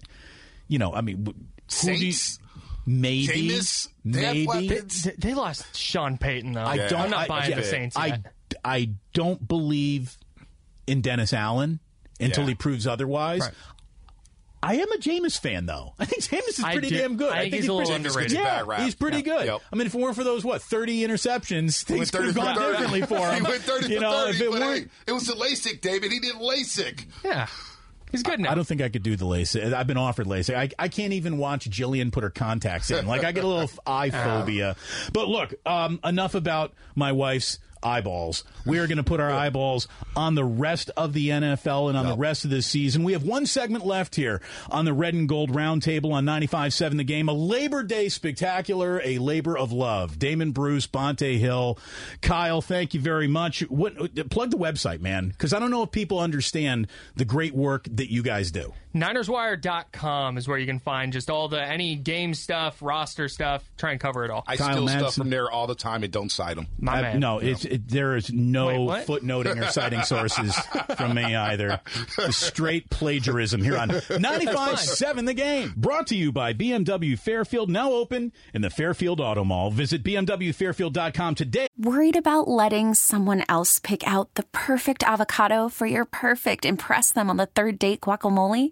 you 0.68 0.80
know, 0.80 0.94
I 0.94 1.02
mean, 1.02 1.26
who 1.26 1.34
do 1.34 2.06
you, 2.06 2.12
Saints? 2.12 2.40
maybe, 2.86 3.50
Jameis? 3.50 3.88
Maybe. 4.04 4.68
they, 4.70 5.12
they 5.18 5.34
lost 5.34 5.76
Sean 5.76 6.18
Payton 6.18 6.54
though. 6.54 6.64
I 6.64 6.78
don't. 6.88 6.94
I'm 7.02 7.10
not 7.10 7.22
I, 7.22 7.28
buying 7.28 7.50
yeah, 7.52 7.58
the 7.58 7.64
Saints 7.64 7.96
I, 7.96 8.08
yet. 8.08 8.34
I 8.64 8.92
don't 9.14 9.48
believe 9.48 10.18
in 10.88 11.02
Dennis 11.02 11.34
Allen. 11.34 11.80
until 12.20 12.44
Yeah. 12.44 12.50
he 12.50 12.56
proves 12.56 12.88
otherwise. 12.88 13.42
Right. 13.42 13.54
I 14.66 14.76
am 14.76 14.92
a 14.92 14.98
Jameis 14.98 15.40
fan, 15.40 15.66
though. 15.68 15.94
I 16.00 16.06
think 16.06 16.24
Jameis 16.24 16.58
is 16.60 16.64
pretty 16.64 16.90
do- 16.90 16.98
damn 16.98 17.18
good. 17.18 17.32
I 17.32 17.42
think 17.42 17.54
he's 17.54 17.68
a 17.68 17.74
little 17.74 17.90
pretty, 17.92 18.08
underrated. 18.08 18.32
Yeah, 18.34 18.84
he's 18.84 18.96
pretty 18.96 19.22
good. 19.22 19.46
Yep. 19.46 19.62
I 19.72 19.76
mean, 19.76 19.86
if 19.88 19.94
it 19.94 20.02
weren't 20.02 20.16
for 20.16 20.24
those 20.24 20.44
what 20.44 20.62
thirty 20.62 21.02
interceptions, 21.02 21.84
things 21.84 22.10
could 22.12 22.26
have 22.26 22.36
gone 22.36 22.56
30. 22.56 22.72
differently 22.72 23.02
for 23.04 23.30
him. 23.32 23.46
He 23.46 23.52
went 23.52 23.62
30 23.64 23.88
you 23.90 23.96
for 23.98 24.02
know, 24.02 24.26
30, 24.26 24.30
if 24.38 24.42
it 24.42 24.52
weren't, 24.52 24.64
hey, 24.80 24.86
it 25.08 25.12
was 25.12 25.28
the 25.28 25.34
LASIK, 25.34 25.82
David. 25.82 26.12
He 26.12 26.20
did 26.20 26.36
LASIK. 26.36 27.06
Yeah. 27.24 27.48
He's 28.12 28.24
good 28.24 28.40
now. 28.40 28.52
I 28.52 28.56
don't 28.56 28.66
think 28.66 28.82
I 28.82 28.90
could 28.90 29.04
do 29.04 29.16
the 29.16 29.26
LASIK. 29.26 29.74
I've 29.74 29.88
been 29.88 29.98
offered 29.98 30.28
LASIK. 30.28 30.56
I, 30.56 30.70
I 30.80 30.88
can't 30.88 31.14
even 31.14 31.38
watch 31.38 31.70
Jillian 31.70 32.12
put 32.12 32.24
her 32.24 32.30
contacts 32.30 32.90
in. 32.90 33.08
Like 33.08 33.24
I 33.24 33.32
get 33.34 33.44
a 33.44 33.48
little 33.48 33.70
eye 33.86 34.10
phobia. 34.10 34.76
But 35.12 35.28
look, 35.28 35.54
um, 35.66 36.00
enough 36.04 36.34
about 36.34 36.74
my 36.96 37.12
wife's 37.12 37.60
eyeballs. 37.86 38.44
We 38.66 38.80
are 38.80 38.88
going 38.88 38.98
to 38.98 39.04
put 39.04 39.20
our 39.20 39.32
eyeballs 39.32 39.88
on 40.16 40.36
the 40.36 40.44
rest 40.44 40.90
of 40.98 41.14
the 41.14 41.30
NFL 41.30 41.90
and 41.90 41.98
on 41.98 42.08
the 42.08 42.18
rest 42.18 42.44
of 42.44 42.50
this 42.50 42.66
season. 42.66 43.04
We 43.04 43.14
have 43.14 43.24
one 43.24 43.46
segment 43.46 43.86
left 43.86 44.16
here 44.16 44.42
on 44.70 44.86
the 44.86 44.94
Red 44.94 45.14
and 45.14 45.30
Gold 45.30 45.52
Roundtable 45.52 46.12
on 46.12 46.26
95.7 46.26 46.98
The 46.98 47.04
Game. 47.04 47.30
A 47.30 47.34
Labor 47.34 47.84
Day 47.84 48.10
spectacular, 48.10 49.02
a 49.04 49.20
labor 49.20 49.58
of 49.58 49.72
love. 49.72 50.18
Damon 50.18 50.52
Bruce, 50.52 50.88
Bonta 50.88 51.38
Hill, 51.38 51.78
Kyle. 52.22 52.62
Thank 52.62 52.94
you 52.94 53.00
very 53.00 53.28
much. 53.28 53.62
What, 53.70 53.96
plug 54.30 54.52
the 54.52 54.58
website, 54.58 55.02
man, 55.02 55.30
because 55.30 55.54
I 55.54 55.60
don't 55.60 55.72
know 55.72 55.84
if 55.84 55.92
people 55.92 56.20
understand 56.20 56.88
the 57.16 57.26
great 57.26 57.54
work 57.54 57.88
that 57.92 58.12
you 58.12 58.24
guys 58.24 58.52
do. 58.52 58.74
NinersWire.com 58.96 60.38
is 60.38 60.48
where 60.48 60.58
you 60.58 60.66
can 60.66 60.80
find 60.80 61.12
just 61.14 61.30
all 61.30 61.48
the 61.48 61.62
any 61.62 61.96
game 61.96 62.34
stuff, 62.34 62.82
roster 62.82 63.28
stuff. 63.28 63.70
Try 63.78 63.92
and 63.92 64.00
cover 64.00 64.24
it 64.26 64.32
all. 64.32 64.44
I 64.48 64.56
Kyle 64.56 64.72
steal 64.74 64.88
Madsen. 64.88 65.00
stuff 65.00 65.16
from 65.16 65.30
there 65.30 65.52
all 65.52 65.68
the 65.68 65.76
time 65.76 66.04
and 66.04 66.12
don't 66.12 66.32
cite 66.32 66.56
them. 66.56 66.68
My 66.80 67.00
I- 67.00 67.02
man. 67.02 67.20
no, 67.20 67.40
it's 67.40 67.66
it, 67.66 67.88
there 67.88 68.16
is 68.16 68.32
no 68.32 68.86
Wait, 68.86 69.06
footnoting 69.06 69.62
or 69.62 69.70
citing 69.72 70.02
sources 70.04 70.56
from 70.96 71.14
me 71.16 71.36
either. 71.36 71.82
Straight 72.30 72.90
plagiarism 72.90 73.62
here 73.62 73.78
on 73.78 73.90
95.7 73.90 75.26
The 75.26 75.34
Game. 75.34 75.74
Brought 75.76 76.08
to 76.08 76.16
you 76.16 76.32
by 76.32 76.54
BMW 76.54 77.18
Fairfield, 77.20 77.70
now 77.70 77.92
open 77.92 78.32
in 78.54 78.62
the 78.62 78.70
Fairfield 78.70 79.20
Auto 79.20 79.44
Mall. 79.44 79.72
Visit 79.72 80.04
BMWFairfield.com 80.04 81.36
today. 81.36 81.68
Worried 81.78 82.16
about 82.16 82.48
letting 82.48 82.94
someone 82.94 83.44
else 83.50 83.80
pick 83.80 84.06
out 84.08 84.34
the 84.36 84.44
perfect 84.52 85.04
avocado 85.04 85.68
for 85.70 85.86
your 85.86 86.06
perfect 86.06 86.66
impress 86.66 87.12
them 87.12 87.30
on 87.30 87.38
the 87.38 87.46
third 87.48 87.78
date 87.78 88.02
guacamole? 88.02 88.72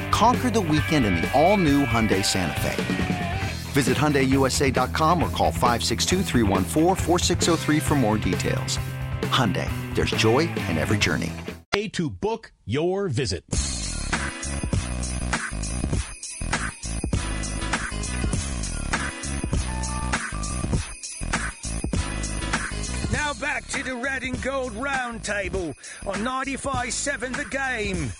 Conquer 0.11 0.49
the 0.49 0.61
weekend 0.61 1.05
in 1.05 1.15
the 1.15 1.29
all 1.33 1.57
new 1.57 1.85
Hyundai 1.85 2.23
Santa 2.23 2.59
Fe. 2.59 3.41
Visit 3.71 3.97
HyundaiUSA.com 3.97 5.23
or 5.23 5.29
call 5.29 5.51
562-314-4603 5.53 7.81
for 7.81 7.95
more 7.95 8.17
details. 8.17 8.77
Hyundai, 9.21 9.69
there's 9.95 10.11
joy 10.11 10.39
in 10.69 10.77
every 10.77 10.97
journey. 10.97 11.31
A 11.73 11.87
to 11.89 12.09
book 12.09 12.51
your 12.65 13.07
visit. 13.07 13.45
Now 23.11 23.33
back 23.39 23.67
to 23.69 23.83
the 23.83 23.95
red 23.95 24.23
and 24.23 24.41
gold 24.41 24.73
round 24.73 25.23
table 25.23 25.73
on 26.05 26.15
95.7 26.15 27.37
The 27.37 27.45
Game. 27.45 28.11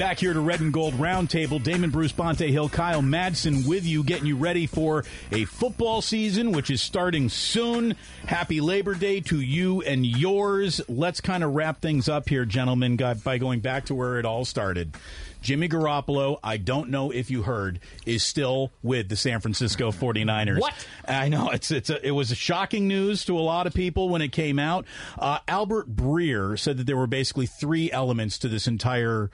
Back 0.00 0.20
here 0.20 0.32
to 0.32 0.40
Red 0.40 0.60
and 0.60 0.72
Gold 0.72 0.94
Roundtable, 0.94 1.62
Damon 1.62 1.90
Bruce, 1.90 2.10
Bonta 2.10 2.48
Hill, 2.48 2.70
Kyle 2.70 3.02
Madsen 3.02 3.68
with 3.68 3.84
you, 3.84 4.02
getting 4.02 4.24
you 4.24 4.34
ready 4.34 4.66
for 4.66 5.04
a 5.30 5.44
football 5.44 6.00
season, 6.00 6.52
which 6.52 6.70
is 6.70 6.80
starting 6.80 7.28
soon. 7.28 7.94
Happy 8.24 8.62
Labor 8.62 8.94
Day 8.94 9.20
to 9.20 9.38
you 9.38 9.82
and 9.82 10.06
yours. 10.06 10.80
Let's 10.88 11.20
kind 11.20 11.44
of 11.44 11.54
wrap 11.54 11.82
things 11.82 12.08
up 12.08 12.30
here, 12.30 12.46
gentlemen, 12.46 12.96
by 12.96 13.36
going 13.36 13.60
back 13.60 13.84
to 13.84 13.94
where 13.94 14.18
it 14.18 14.24
all 14.24 14.46
started. 14.46 14.94
Jimmy 15.42 15.68
Garoppolo, 15.68 16.38
I 16.42 16.56
don't 16.56 16.88
know 16.88 17.10
if 17.10 17.30
you 17.30 17.42
heard, 17.42 17.78
is 18.06 18.22
still 18.22 18.72
with 18.82 19.10
the 19.10 19.16
San 19.16 19.40
Francisco 19.40 19.90
49ers. 19.92 20.60
What? 20.60 20.86
I 21.06 21.28
know 21.28 21.50
it's 21.50 21.70
it's 21.70 21.90
a, 21.90 22.06
it 22.06 22.12
was 22.12 22.30
a 22.30 22.34
shocking 22.34 22.88
news 22.88 23.26
to 23.26 23.38
a 23.38 23.40
lot 23.40 23.66
of 23.66 23.74
people 23.74 24.08
when 24.08 24.22
it 24.22 24.32
came 24.32 24.58
out. 24.58 24.86
Uh, 25.18 25.40
Albert 25.46 25.94
Breer 25.94 26.58
said 26.58 26.78
that 26.78 26.86
there 26.86 26.96
were 26.96 27.06
basically 27.06 27.44
three 27.44 27.92
elements 27.92 28.38
to 28.38 28.48
this 28.48 28.66
entire 28.66 29.30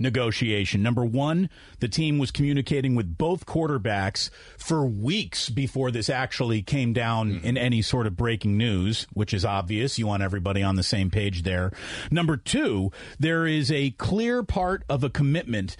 negotiation. 0.00 0.82
Number 0.82 1.04
one, 1.04 1.50
the 1.78 1.88
team 1.88 2.18
was 2.18 2.30
communicating 2.30 2.94
with 2.94 3.16
both 3.16 3.46
quarterbacks 3.46 4.30
for 4.58 4.84
weeks 4.84 5.48
before 5.48 5.90
this 5.90 6.08
actually 6.08 6.62
came 6.62 6.92
down 6.92 7.38
hmm. 7.38 7.46
in 7.46 7.56
any 7.56 7.82
sort 7.82 8.06
of 8.06 8.16
breaking 8.16 8.56
news, 8.56 9.06
which 9.12 9.34
is 9.34 9.44
obvious. 9.44 9.98
You 9.98 10.06
want 10.06 10.22
everybody 10.22 10.62
on 10.62 10.76
the 10.76 10.82
same 10.82 11.10
page 11.10 11.42
there. 11.42 11.72
Number 12.10 12.36
two, 12.36 12.90
there 13.18 13.46
is 13.46 13.70
a 13.70 13.90
clear 13.90 14.42
part 14.42 14.84
of 14.88 15.04
a 15.04 15.10
commitment 15.10 15.76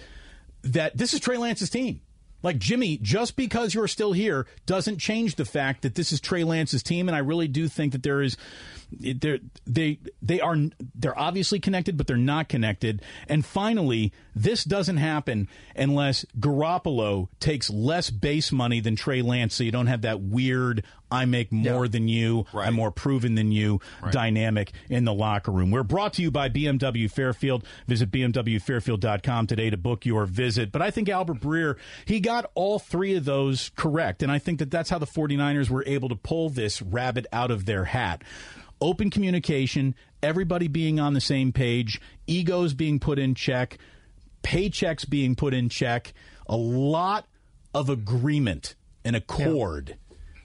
that 0.63 0.97
this 0.97 1.13
is 1.13 1.19
Trey 1.19 1.37
Lance's 1.37 1.69
team. 1.69 2.01
Like 2.43 2.57
Jimmy, 2.57 2.97
just 2.97 3.35
because 3.35 3.73
you're 3.73 3.87
still 3.87 4.13
here 4.13 4.47
doesn't 4.65 4.97
change 4.97 5.35
the 5.35 5.45
fact 5.45 5.83
that 5.83 5.95
this 5.95 6.11
is 6.11 6.19
Trey 6.19 6.43
Lance's 6.43 6.81
team, 6.81 7.07
and 7.07 7.15
I 7.15 7.19
really 7.19 7.47
do 7.47 7.67
think 7.67 7.91
that 7.91 8.03
there 8.03 8.21
is, 8.21 8.35
they're, 8.91 9.39
they 9.65 9.99
they 10.21 10.39
are 10.41 10.55
they're 10.95 11.17
obviously 11.17 11.59
connected, 11.59 11.97
but 11.97 12.07
they're 12.07 12.17
not 12.17 12.49
connected. 12.49 13.01
And 13.27 13.45
finally, 13.45 14.11
this 14.35 14.63
doesn't 14.63 14.97
happen 14.97 15.47
unless 15.75 16.25
Garoppolo 16.39 17.29
takes 17.39 17.69
less 17.69 18.09
base 18.09 18.51
money 18.51 18.79
than 18.79 18.95
Trey 18.95 19.21
Lance, 19.21 19.55
so 19.55 19.63
you 19.63 19.71
don't 19.71 19.87
have 19.87 20.01
that 20.03 20.21
weird 20.21 20.83
"I 21.09 21.25
make 21.25 21.51
more 21.51 21.87
than 21.87 22.07
you, 22.07 22.45
Right. 22.53 22.67
I'm 22.67 22.73
more 22.75 22.91
proven 22.91 23.35
than 23.35 23.51
you" 23.51 23.79
dynamic 24.11 24.71
in 24.89 25.05
the 25.05 25.13
locker 25.13 25.51
room. 25.51 25.71
We're 25.71 25.83
brought 25.83 26.13
to 26.13 26.21
you 26.21 26.31
by 26.31 26.49
BMW 26.49 27.09
Fairfield. 27.11 27.65
Visit 27.87 28.11
bmwfairfield.com 28.11 29.47
today 29.47 29.69
to 29.69 29.77
book 29.77 30.05
your 30.05 30.25
visit. 30.25 30.71
But 30.71 30.81
I 30.81 30.91
think 30.91 31.09
Albert 31.09 31.39
Breer, 31.39 31.77
he 32.05 32.19
got 32.19 32.49
all 32.55 32.79
three 32.79 33.15
of 33.15 33.25
those 33.25 33.71
correct. 33.75 34.23
And 34.23 34.31
I 34.31 34.39
think 34.39 34.59
that 34.59 34.71
that's 34.71 34.89
how 34.89 34.97
the 34.99 35.05
49ers 35.07 35.69
were 35.69 35.83
able 35.85 36.09
to 36.09 36.15
pull 36.15 36.49
this 36.49 36.81
rabbit 36.81 37.25
out 37.33 37.51
of 37.51 37.65
their 37.65 37.85
hat. 37.85 38.23
Open 38.81 39.11
communication, 39.11 39.95
everybody 40.23 40.67
being 40.67 40.99
on 40.99 41.13
the 41.13 41.21
same 41.21 41.51
page, 41.51 42.01
egos 42.25 42.73
being 42.73 42.99
put 42.99 43.19
in 43.19 43.35
check, 43.35 43.77
paychecks 44.43 45.07
being 45.07 45.35
put 45.35 45.53
in 45.53 45.69
check, 45.69 46.13
a 46.47 46.57
lot 46.57 47.27
of 47.73 47.89
agreement 47.89 48.75
and 49.05 49.15
accord 49.15 49.97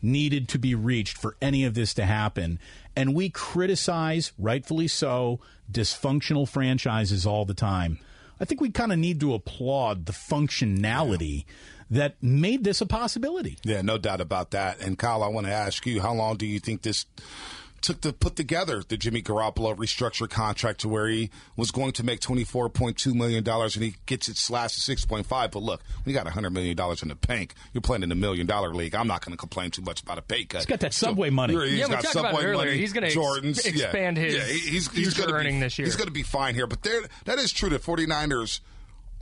needed 0.03 0.49
to 0.51 0.59
be 0.59 0.75
reached 0.75 1.17
for 1.17 1.37
any 1.41 1.65
of 1.65 1.75
this 1.75 1.95
to 1.95 2.05
happen. 2.05 2.59
And 2.95 3.15
we 3.15 3.29
criticize, 3.31 4.33
rightfully 4.39 4.89
so, 4.89 5.41
dysfunctional 5.71 6.49
franchises 6.49 7.27
all 7.27 7.45
the 7.45 7.55
time. 7.55 7.99
I 8.39 8.45
think 8.45 8.61
we 8.61 8.71
kind 8.71 8.93
of 8.93 8.99
need 8.99 9.19
to 9.21 9.35
applaud 9.35 10.07
the 10.07 10.13
functionality 10.13 11.45
that 11.91 12.23
made 12.23 12.65
this 12.65 12.81
a 12.81 12.87
possibility. 12.87 13.57
Yeah, 13.65 13.83
no 13.83 13.97
doubt 13.97 14.21
about 14.21 14.51
that. 14.51 14.81
And 14.81 14.99
Kyle, 14.99 15.23
I 15.23 15.29
want 15.29 15.47
to 15.47 15.53
ask 15.53 15.87
you, 15.87 16.01
how 16.03 16.13
long 16.13 16.37
do 16.37 16.47
you 16.47 16.61
think 16.61 16.83
this 16.83 17.07
took 17.83 18.01
to 18.03 18.13
put 18.13 18.37
together 18.37 18.83
the 18.87 18.97
Jimmy 18.97 19.23
Garoppolo 19.23 19.77
restructure 19.77 20.29
contract 20.29 20.81
to 20.81 20.89
where 20.89 21.07
he 21.09 21.31
was 21.57 21.71
going 21.71 21.93
to 21.93 22.05
make 22.05 22.21
$24.2 22.21 23.15
million 23.15 23.47
and 23.49 23.73
he 23.75 23.95
gets 24.07 24.29
it 24.29 24.37
slashed 24.37 24.85
to 24.85 24.97
6.5. 24.97 25.27
But 25.29 25.55
look, 25.63 25.83
when 26.05 26.15
you 26.15 26.21
got 26.21 26.27
$100 26.33 26.53
million 26.53 26.71
in 27.03 27.09
the 27.09 27.15
bank, 27.15 27.55
you're 27.73 27.81
playing 27.83 28.03
in 28.03 28.09
the 28.09 28.15
million 28.15 28.47
dollar 28.47 28.75
league. 28.75 28.95
I'm 28.95 29.07
not 29.07 29.25
going 29.25 29.33
to 29.33 29.39
complain 29.39 29.71
too 29.71 29.83
much 29.83 30.03
about 30.03 30.19
a 30.19 30.23
pay 30.23 30.45
cut. 30.45 30.59
He's 30.59 30.67
got 30.67 30.81
that 30.81 30.95
Subway 30.95 31.31
money. 31.31 31.55
He's 31.55 31.79
Yeah, 31.79 31.87
we 31.87 31.93
got 31.93 32.03
talked 32.05 32.17
about 32.17 32.35
it 32.35 32.45
earlier. 32.47 32.67
money. 32.67 32.79
He's 32.79 32.93
gonna 32.93 33.07
ex- 33.07 33.17
Jordans. 33.17 33.65
Yeah. 33.65 33.71
expand 33.85 34.17
his 34.17 34.35
yeah, 34.35 34.45
he's, 34.45 34.89
future 34.89 35.05
he's 35.05 35.15
gonna 35.15 35.33
be, 35.33 35.39
earning 35.39 35.61
this 35.61 35.79
year. 35.79 35.87
He's 35.87 35.97
going 35.97 36.09
to 36.09 36.13
be 36.13 36.23
fine 36.23 36.55
here. 36.55 36.67
But 36.67 36.83
there, 36.83 37.03
that 37.27 37.39
is 37.39 37.53
true. 37.53 37.69
The 37.69 37.79
49ers 37.79 38.61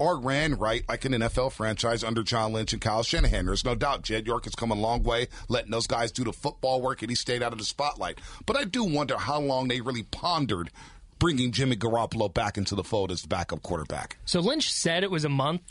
are 0.00 0.18
ran 0.18 0.54
right 0.54 0.85
like 0.88 1.04
an 1.04 1.12
NFL 1.12 1.52
franchise 1.52 2.02
under 2.02 2.22
John 2.22 2.52
Lynch 2.52 2.72
and 2.72 2.83
Kyle 2.83 3.02
Shanahan. 3.02 3.46
There's 3.46 3.64
no 3.64 3.74
doubt 3.74 4.02
Jed 4.02 4.26
York 4.26 4.44
has 4.44 4.54
come 4.54 4.70
a 4.70 4.74
long 4.74 5.02
way, 5.02 5.28
letting 5.48 5.70
those 5.70 5.87
guys 5.87 6.12
do 6.12 6.24
the 6.24 6.33
football 6.33 6.80
work, 6.83 7.02
and 7.02 7.11
he 7.11 7.16
stayed 7.16 7.42
out 7.42 7.52
of 7.52 7.59
the 7.59 7.64
spotlight. 7.64 8.18
But 8.46 8.57
I 8.57 8.64
do 8.64 8.85
wonder 8.85 9.16
how 9.16 9.40
long 9.40 9.68
they 9.68 9.80
really 9.80 10.02
pondered 10.02 10.70
bringing 11.18 11.52
Jimmy 11.52 11.76
Garoppolo 11.76 12.33
back 12.33 12.59
into 12.59 12.74
the 12.74 12.85
fold 12.85 13.11
as 13.11 13.22
the 13.22 13.28
backup 13.28 13.62
quarterback. 13.62 14.18
So 14.24 14.40
Lynch 14.40 14.72
said 14.72 15.02
it 15.02 15.11
was 15.11 15.24
a 15.24 15.28
month. 15.28 15.62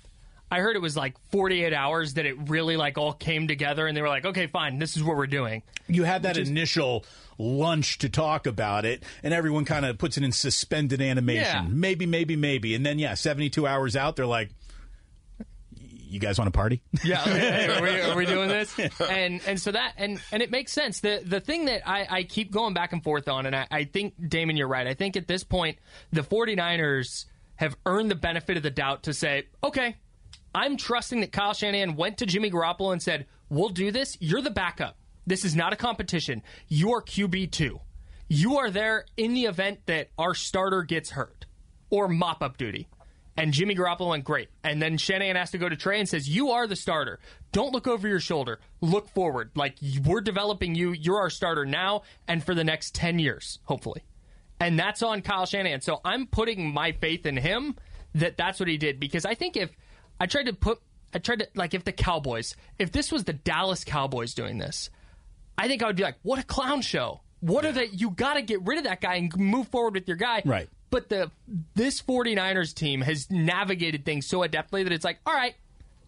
I 0.51 0.59
heard 0.59 0.75
it 0.75 0.81
was 0.81 0.95
like 0.95 1.15
48 1.31 1.73
hours 1.73 2.13
that 2.15 2.25
it 2.25 2.49
really 2.49 2.77
like 2.77 2.97
all 2.97 3.13
came 3.13 3.47
together, 3.47 3.87
and 3.87 3.97
they 3.97 4.01
were 4.01 4.09
like, 4.09 4.25
"Okay, 4.25 4.47
fine, 4.47 4.77
this 4.77 4.95
is 4.95 5.03
what 5.03 5.17
we're 5.17 5.27
doing." 5.27 5.63
You 5.87 6.03
had 6.03 6.23
that 6.23 6.37
initial 6.37 7.05
lunch 7.37 7.97
to 7.99 8.09
talk 8.09 8.45
about 8.45 8.85
it, 8.85 9.03
and 9.23 9.33
everyone 9.33 9.65
kind 9.65 9.85
of 9.85 9.97
puts 9.97 10.17
it 10.17 10.23
in 10.23 10.31
suspended 10.31 11.01
animation. 11.01 11.65
Yeah. 11.65 11.67
Maybe, 11.69 12.05
maybe, 12.05 12.35
maybe. 12.35 12.75
And 12.75 12.85
then, 12.85 12.99
yeah, 12.99 13.15
72 13.15 13.65
hours 13.65 13.95
out, 13.95 14.15
they're 14.15 14.25
like, 14.25 14.51
you 16.13 16.19
guys 16.19 16.37
want 16.37 16.53
to 16.53 16.57
party? 16.57 16.81
Yeah, 17.03 17.17
hey, 17.23 17.67
are, 17.67 17.81
we, 17.81 18.01
are 18.01 18.15
we 18.15 18.25
doing 18.27 18.47
this? 18.47 18.77
And 19.01 19.41
and 19.47 19.59
so 19.59 19.71
that 19.71 19.93
and 19.97 20.21
and 20.31 20.43
it 20.43 20.51
makes 20.51 20.71
sense. 20.71 20.99
The 20.99 21.21
the 21.25 21.39
thing 21.39 21.65
that 21.65 21.87
I, 21.89 22.07
I 22.09 22.23
keep 22.23 22.51
going 22.51 22.75
back 22.75 22.93
and 22.93 23.03
forth 23.03 23.27
on, 23.27 23.47
and 23.47 23.55
I, 23.55 23.67
I 23.71 23.83
think 23.85 24.13
Damon, 24.29 24.55
you're 24.55 24.67
right. 24.67 24.85
I 24.85 24.93
think 24.93 25.17
at 25.17 25.27
this 25.27 25.43
point, 25.43 25.79
the 26.11 26.21
49ers 26.21 27.25
have 27.55 27.75
earned 27.85 28.11
the 28.11 28.15
benefit 28.15 28.57
of 28.57 28.63
the 28.63 28.69
doubt 28.69 29.03
to 29.03 29.13
say, 29.13 29.47
okay, 29.63 29.95
I'm 30.55 30.77
trusting 30.77 31.21
that 31.21 31.31
Kyle 31.31 31.53
Shanahan 31.53 31.95
went 31.95 32.17
to 32.19 32.25
Jimmy 32.25 32.51
Garoppolo 32.51 32.91
and 32.91 33.01
said, 33.01 33.25
"We'll 33.49 33.69
do 33.69 33.91
this. 33.91 34.17
You're 34.19 34.41
the 34.41 34.51
backup. 34.51 34.97
This 35.25 35.45
is 35.45 35.55
not 35.55 35.73
a 35.73 35.77
competition. 35.77 36.43
You 36.67 36.93
are 36.93 37.01
QB 37.01 37.51
two. 37.51 37.79
You 38.27 38.57
are 38.57 38.69
there 38.69 39.05
in 39.17 39.33
the 39.33 39.45
event 39.45 39.85
that 39.85 40.09
our 40.17 40.33
starter 40.33 40.83
gets 40.83 41.11
hurt 41.11 41.45
or 41.89 42.07
mop 42.07 42.41
up 42.41 42.57
duty." 42.57 42.87
And 43.35 43.51
Jimmy 43.51 43.75
Garoppolo 43.75 44.09
went 44.09 44.25
great. 44.25 44.49
And 44.63 44.79
then 44.79 44.97
Shanahan 44.97 45.35
has 45.35 45.49
to 45.51 45.57
go 45.57 45.67
to 45.67 45.75
Trey 45.75 45.99
and 45.99 46.07
says, 46.07 46.29
"You 46.29 46.51
are 46.51 46.67
the 46.67 46.75
starter. 46.75 47.19
Don't 47.51 47.73
look 47.73 47.87
over 47.87 48.07
your 48.07 48.19
shoulder. 48.19 48.59
Look 48.79 49.09
forward. 49.09 49.51
Like 49.55 49.77
we're 50.05 50.21
developing 50.21 50.75
you. 50.75 50.91
You're 50.91 51.19
our 51.19 51.31
starter 51.31 51.65
now 51.65 52.03
and 52.27 52.43
for 52.43 52.53
the 52.53 52.63
next 52.63 52.93
ten 52.93 53.17
years, 53.17 53.59
hopefully." 53.63 54.03
And 54.59 54.77
that's 54.77 55.01
on 55.01 55.23
Kyle 55.23 55.47
Shanahan. 55.47 55.81
So 55.81 55.99
I'm 56.05 56.27
putting 56.27 56.71
my 56.73 56.91
faith 56.91 57.25
in 57.25 57.37
him 57.37 57.75
that 58.13 58.37
that's 58.37 58.59
what 58.59 58.69
he 58.69 58.77
did 58.77 58.99
because 58.99 59.25
I 59.25 59.33
think 59.33 59.57
if 59.57 59.71
I 60.19 60.25
tried 60.25 60.45
to 60.47 60.53
put, 60.53 60.79
I 61.13 61.19
tried 61.19 61.39
to 61.39 61.47
like 61.55 61.73
if 61.73 61.83
the 61.83 61.91
Cowboys, 61.91 62.55
if 62.79 62.91
this 62.91 63.11
was 63.11 63.23
the 63.23 63.33
Dallas 63.33 63.83
Cowboys 63.83 64.33
doing 64.33 64.57
this, 64.57 64.89
I 65.57 65.67
think 65.67 65.83
I 65.83 65.87
would 65.87 65.95
be 65.95 66.03
like, 66.03 66.17
what 66.23 66.39
a 66.39 66.43
clown 66.43 66.81
show. 66.81 67.21
What 67.39 67.65
are 67.65 67.73
they? 67.73 67.87
You 67.87 68.09
got 68.09 68.35
to 68.35 68.41
get 68.41 68.61
rid 68.63 68.77
of 68.77 68.85
that 68.85 69.01
guy 69.01 69.15
and 69.15 69.35
move 69.35 69.67
forward 69.67 69.95
with 69.95 70.07
your 70.07 70.17
guy. 70.17 70.41
Right. 70.45 70.69
But 70.89 71.09
the 71.09 71.29
this 71.75 72.01
49ers 72.01 72.73
team 72.73 73.01
has 73.01 73.29
navigated 73.29 74.05
things 74.05 74.27
so 74.27 74.39
adeptly 74.39 74.83
that 74.83 74.91
it's 74.91 75.03
like, 75.03 75.19
all 75.25 75.33
right, 75.33 75.55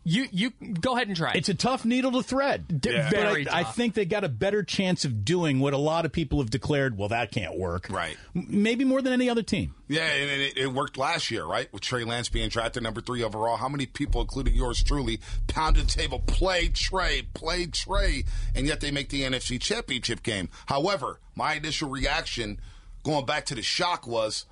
you 0.08 0.28
you 0.32 0.52
go 0.80 0.96
ahead 0.96 1.08
and 1.08 1.18
try. 1.18 1.32
it. 1.32 1.38
It's 1.38 1.50
a 1.50 1.54
tough 1.56 1.84
needle 1.84 2.12
to 2.14 2.22
thread. 2.24 2.80
D- 2.82 2.92
But 2.94 3.10
very 3.10 3.48
I, 3.50 3.60
I 3.60 3.64
tough. 3.64 3.76
think 3.76 3.96
they 3.96 4.06
got 4.06 4.24
a 4.24 4.30
better 4.30 4.62
chance 4.64 5.04
of 5.04 5.26
doing 5.26 5.60
what 5.60 5.74
a 5.74 5.78
lot 5.78 6.06
of 6.06 6.12
people 6.12 6.40
have 6.40 6.52
declared, 6.52 6.96
well, 6.98 7.10
that 7.10 7.32
can't 7.32 7.58
work. 7.58 7.88
Right. 7.90 8.16
M- 8.36 8.46
Maybe 8.48 8.86
more 8.86 9.02
than 9.02 9.12
any 9.14 9.30
other 9.30 9.42
team. 9.44 9.74
Yeah, 9.88 10.04
and 10.06 10.30
it, 10.42 10.58
it 10.58 10.68
worked 10.74 10.98
last 10.98 11.32
year, 11.32 11.44
right? 11.44 11.72
With 11.74 11.82
Trey 11.82 12.04
Lance 12.04 12.30
being 12.30 12.50
drafted 12.50 12.84
number 12.84 13.02
three 13.02 13.24
overall. 13.24 13.58
How 13.58 13.68
many 13.68 13.88
people, 13.88 14.22
including 14.22 14.54
yours 14.56 14.82
truly, 14.84 15.20
pounded 15.48 15.88
the 15.88 15.92
table, 15.92 16.20
play 16.20 16.68
Trey, 16.70 17.24
play 17.34 17.66
Trey, 17.66 18.24
and 18.54 18.68
yet 18.68 18.82
they 18.82 18.92
make 18.92 19.10
the 19.10 19.24
NFC 19.24 19.60
Championship 19.60 20.22
game? 20.24 20.50
However, 20.68 21.20
my 21.36 21.56
initial 21.56 21.90
reaction, 21.90 22.60
going 23.04 23.26
back 23.26 23.46
to 23.48 23.56
the 23.56 23.62
shock, 23.64 24.06
was, 24.08 24.46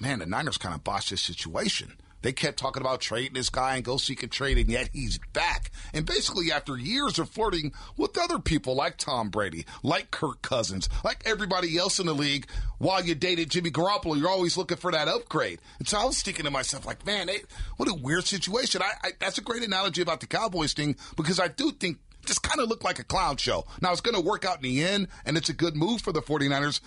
man, 0.00 0.20
the 0.20 0.26
Niners 0.26 0.58
kind 0.58 0.74
of 0.74 0.84
botched 0.84 1.10
this 1.10 1.22
situation. 1.22 1.92
They 2.22 2.32
kept 2.32 2.58
talking 2.58 2.80
about 2.80 3.00
trading 3.00 3.34
this 3.34 3.50
guy 3.50 3.76
and 3.76 3.84
go 3.84 3.96
seek 3.96 4.22
a 4.22 4.26
trade, 4.26 4.58
and 4.58 4.68
yet 4.68 4.90
he's 4.92 5.18
back. 5.32 5.70
And 5.92 6.06
basically, 6.06 6.50
after 6.50 6.76
years 6.76 7.18
of 7.18 7.28
flirting 7.28 7.72
with 7.96 8.16
other 8.18 8.38
people 8.38 8.74
like 8.74 8.96
Tom 8.96 9.28
Brady, 9.28 9.66
like 9.82 10.10
Kirk 10.10 10.42
Cousins, 10.42 10.88
like 11.04 11.22
everybody 11.26 11.76
else 11.76 11.98
in 11.98 12.06
the 12.06 12.14
league, 12.14 12.46
while 12.78 13.04
you 13.04 13.14
dated 13.14 13.50
Jimmy 13.50 13.70
Garoppolo, 13.70 14.18
you're 14.18 14.28
always 14.30 14.56
looking 14.56 14.76
for 14.76 14.92
that 14.92 15.08
upgrade. 15.08 15.60
And 15.78 15.88
so 15.88 15.98
I 15.98 16.04
was 16.04 16.22
thinking 16.22 16.44
to 16.44 16.50
myself, 16.50 16.86
like, 16.86 17.04
man, 17.04 17.26
they, 17.26 17.40
what 17.76 17.88
a 17.88 17.94
weird 17.94 18.24
situation. 18.24 18.82
I, 18.82 18.92
I, 19.04 19.10
that's 19.18 19.38
a 19.38 19.42
great 19.42 19.62
analogy 19.62 20.02
about 20.02 20.20
the 20.20 20.26
Cowboys 20.26 20.72
thing 20.72 20.96
because 21.16 21.38
I 21.38 21.48
do 21.48 21.72
think 21.72 21.98
this 22.26 22.38
kind 22.38 22.60
of 22.60 22.68
looked 22.68 22.84
like 22.84 22.98
a 22.98 23.04
clown 23.04 23.36
show. 23.36 23.66
Now, 23.80 23.92
it's 23.92 24.00
going 24.00 24.14
to 24.14 24.20
work 24.20 24.44
out 24.44 24.56
in 24.56 24.62
the 24.62 24.84
end, 24.84 25.08
and 25.24 25.36
it's 25.36 25.48
a 25.48 25.54
good 25.54 25.74
move 25.74 26.02
for 26.02 26.12
the 26.12 26.22
49ers, 26.22 26.80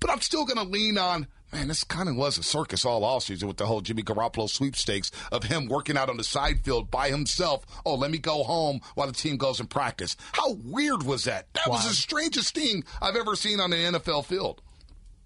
but 0.00 0.10
I'm 0.10 0.20
still 0.20 0.44
going 0.44 0.56
to 0.56 0.70
lean 0.70 0.98
on, 0.98 1.26
man, 1.52 1.68
this 1.68 1.84
kind 1.84 2.08
of 2.08 2.16
was 2.16 2.38
a 2.38 2.42
circus 2.42 2.84
all 2.84 3.02
offseason 3.02 3.44
with 3.44 3.56
the 3.56 3.66
whole 3.66 3.80
Jimmy 3.80 4.02
Garoppolo 4.02 4.48
sweepstakes 4.48 5.10
of 5.32 5.44
him 5.44 5.66
working 5.66 5.96
out 5.96 6.08
on 6.08 6.16
the 6.16 6.24
side 6.24 6.60
field 6.60 6.90
by 6.90 7.08
himself. 7.08 7.64
Oh, 7.84 7.94
let 7.94 8.10
me 8.10 8.18
go 8.18 8.42
home 8.42 8.80
while 8.94 9.06
the 9.06 9.12
team 9.12 9.36
goes 9.36 9.60
in 9.60 9.66
practice. 9.66 10.16
How 10.32 10.52
weird 10.64 11.02
was 11.02 11.24
that? 11.24 11.52
That 11.54 11.68
was 11.68 11.86
the 11.86 11.94
strangest 11.94 12.54
thing 12.54 12.84
I've 13.00 13.16
ever 13.16 13.36
seen 13.36 13.60
on 13.60 13.72
an 13.72 13.94
NFL 13.94 14.24
field. 14.26 14.62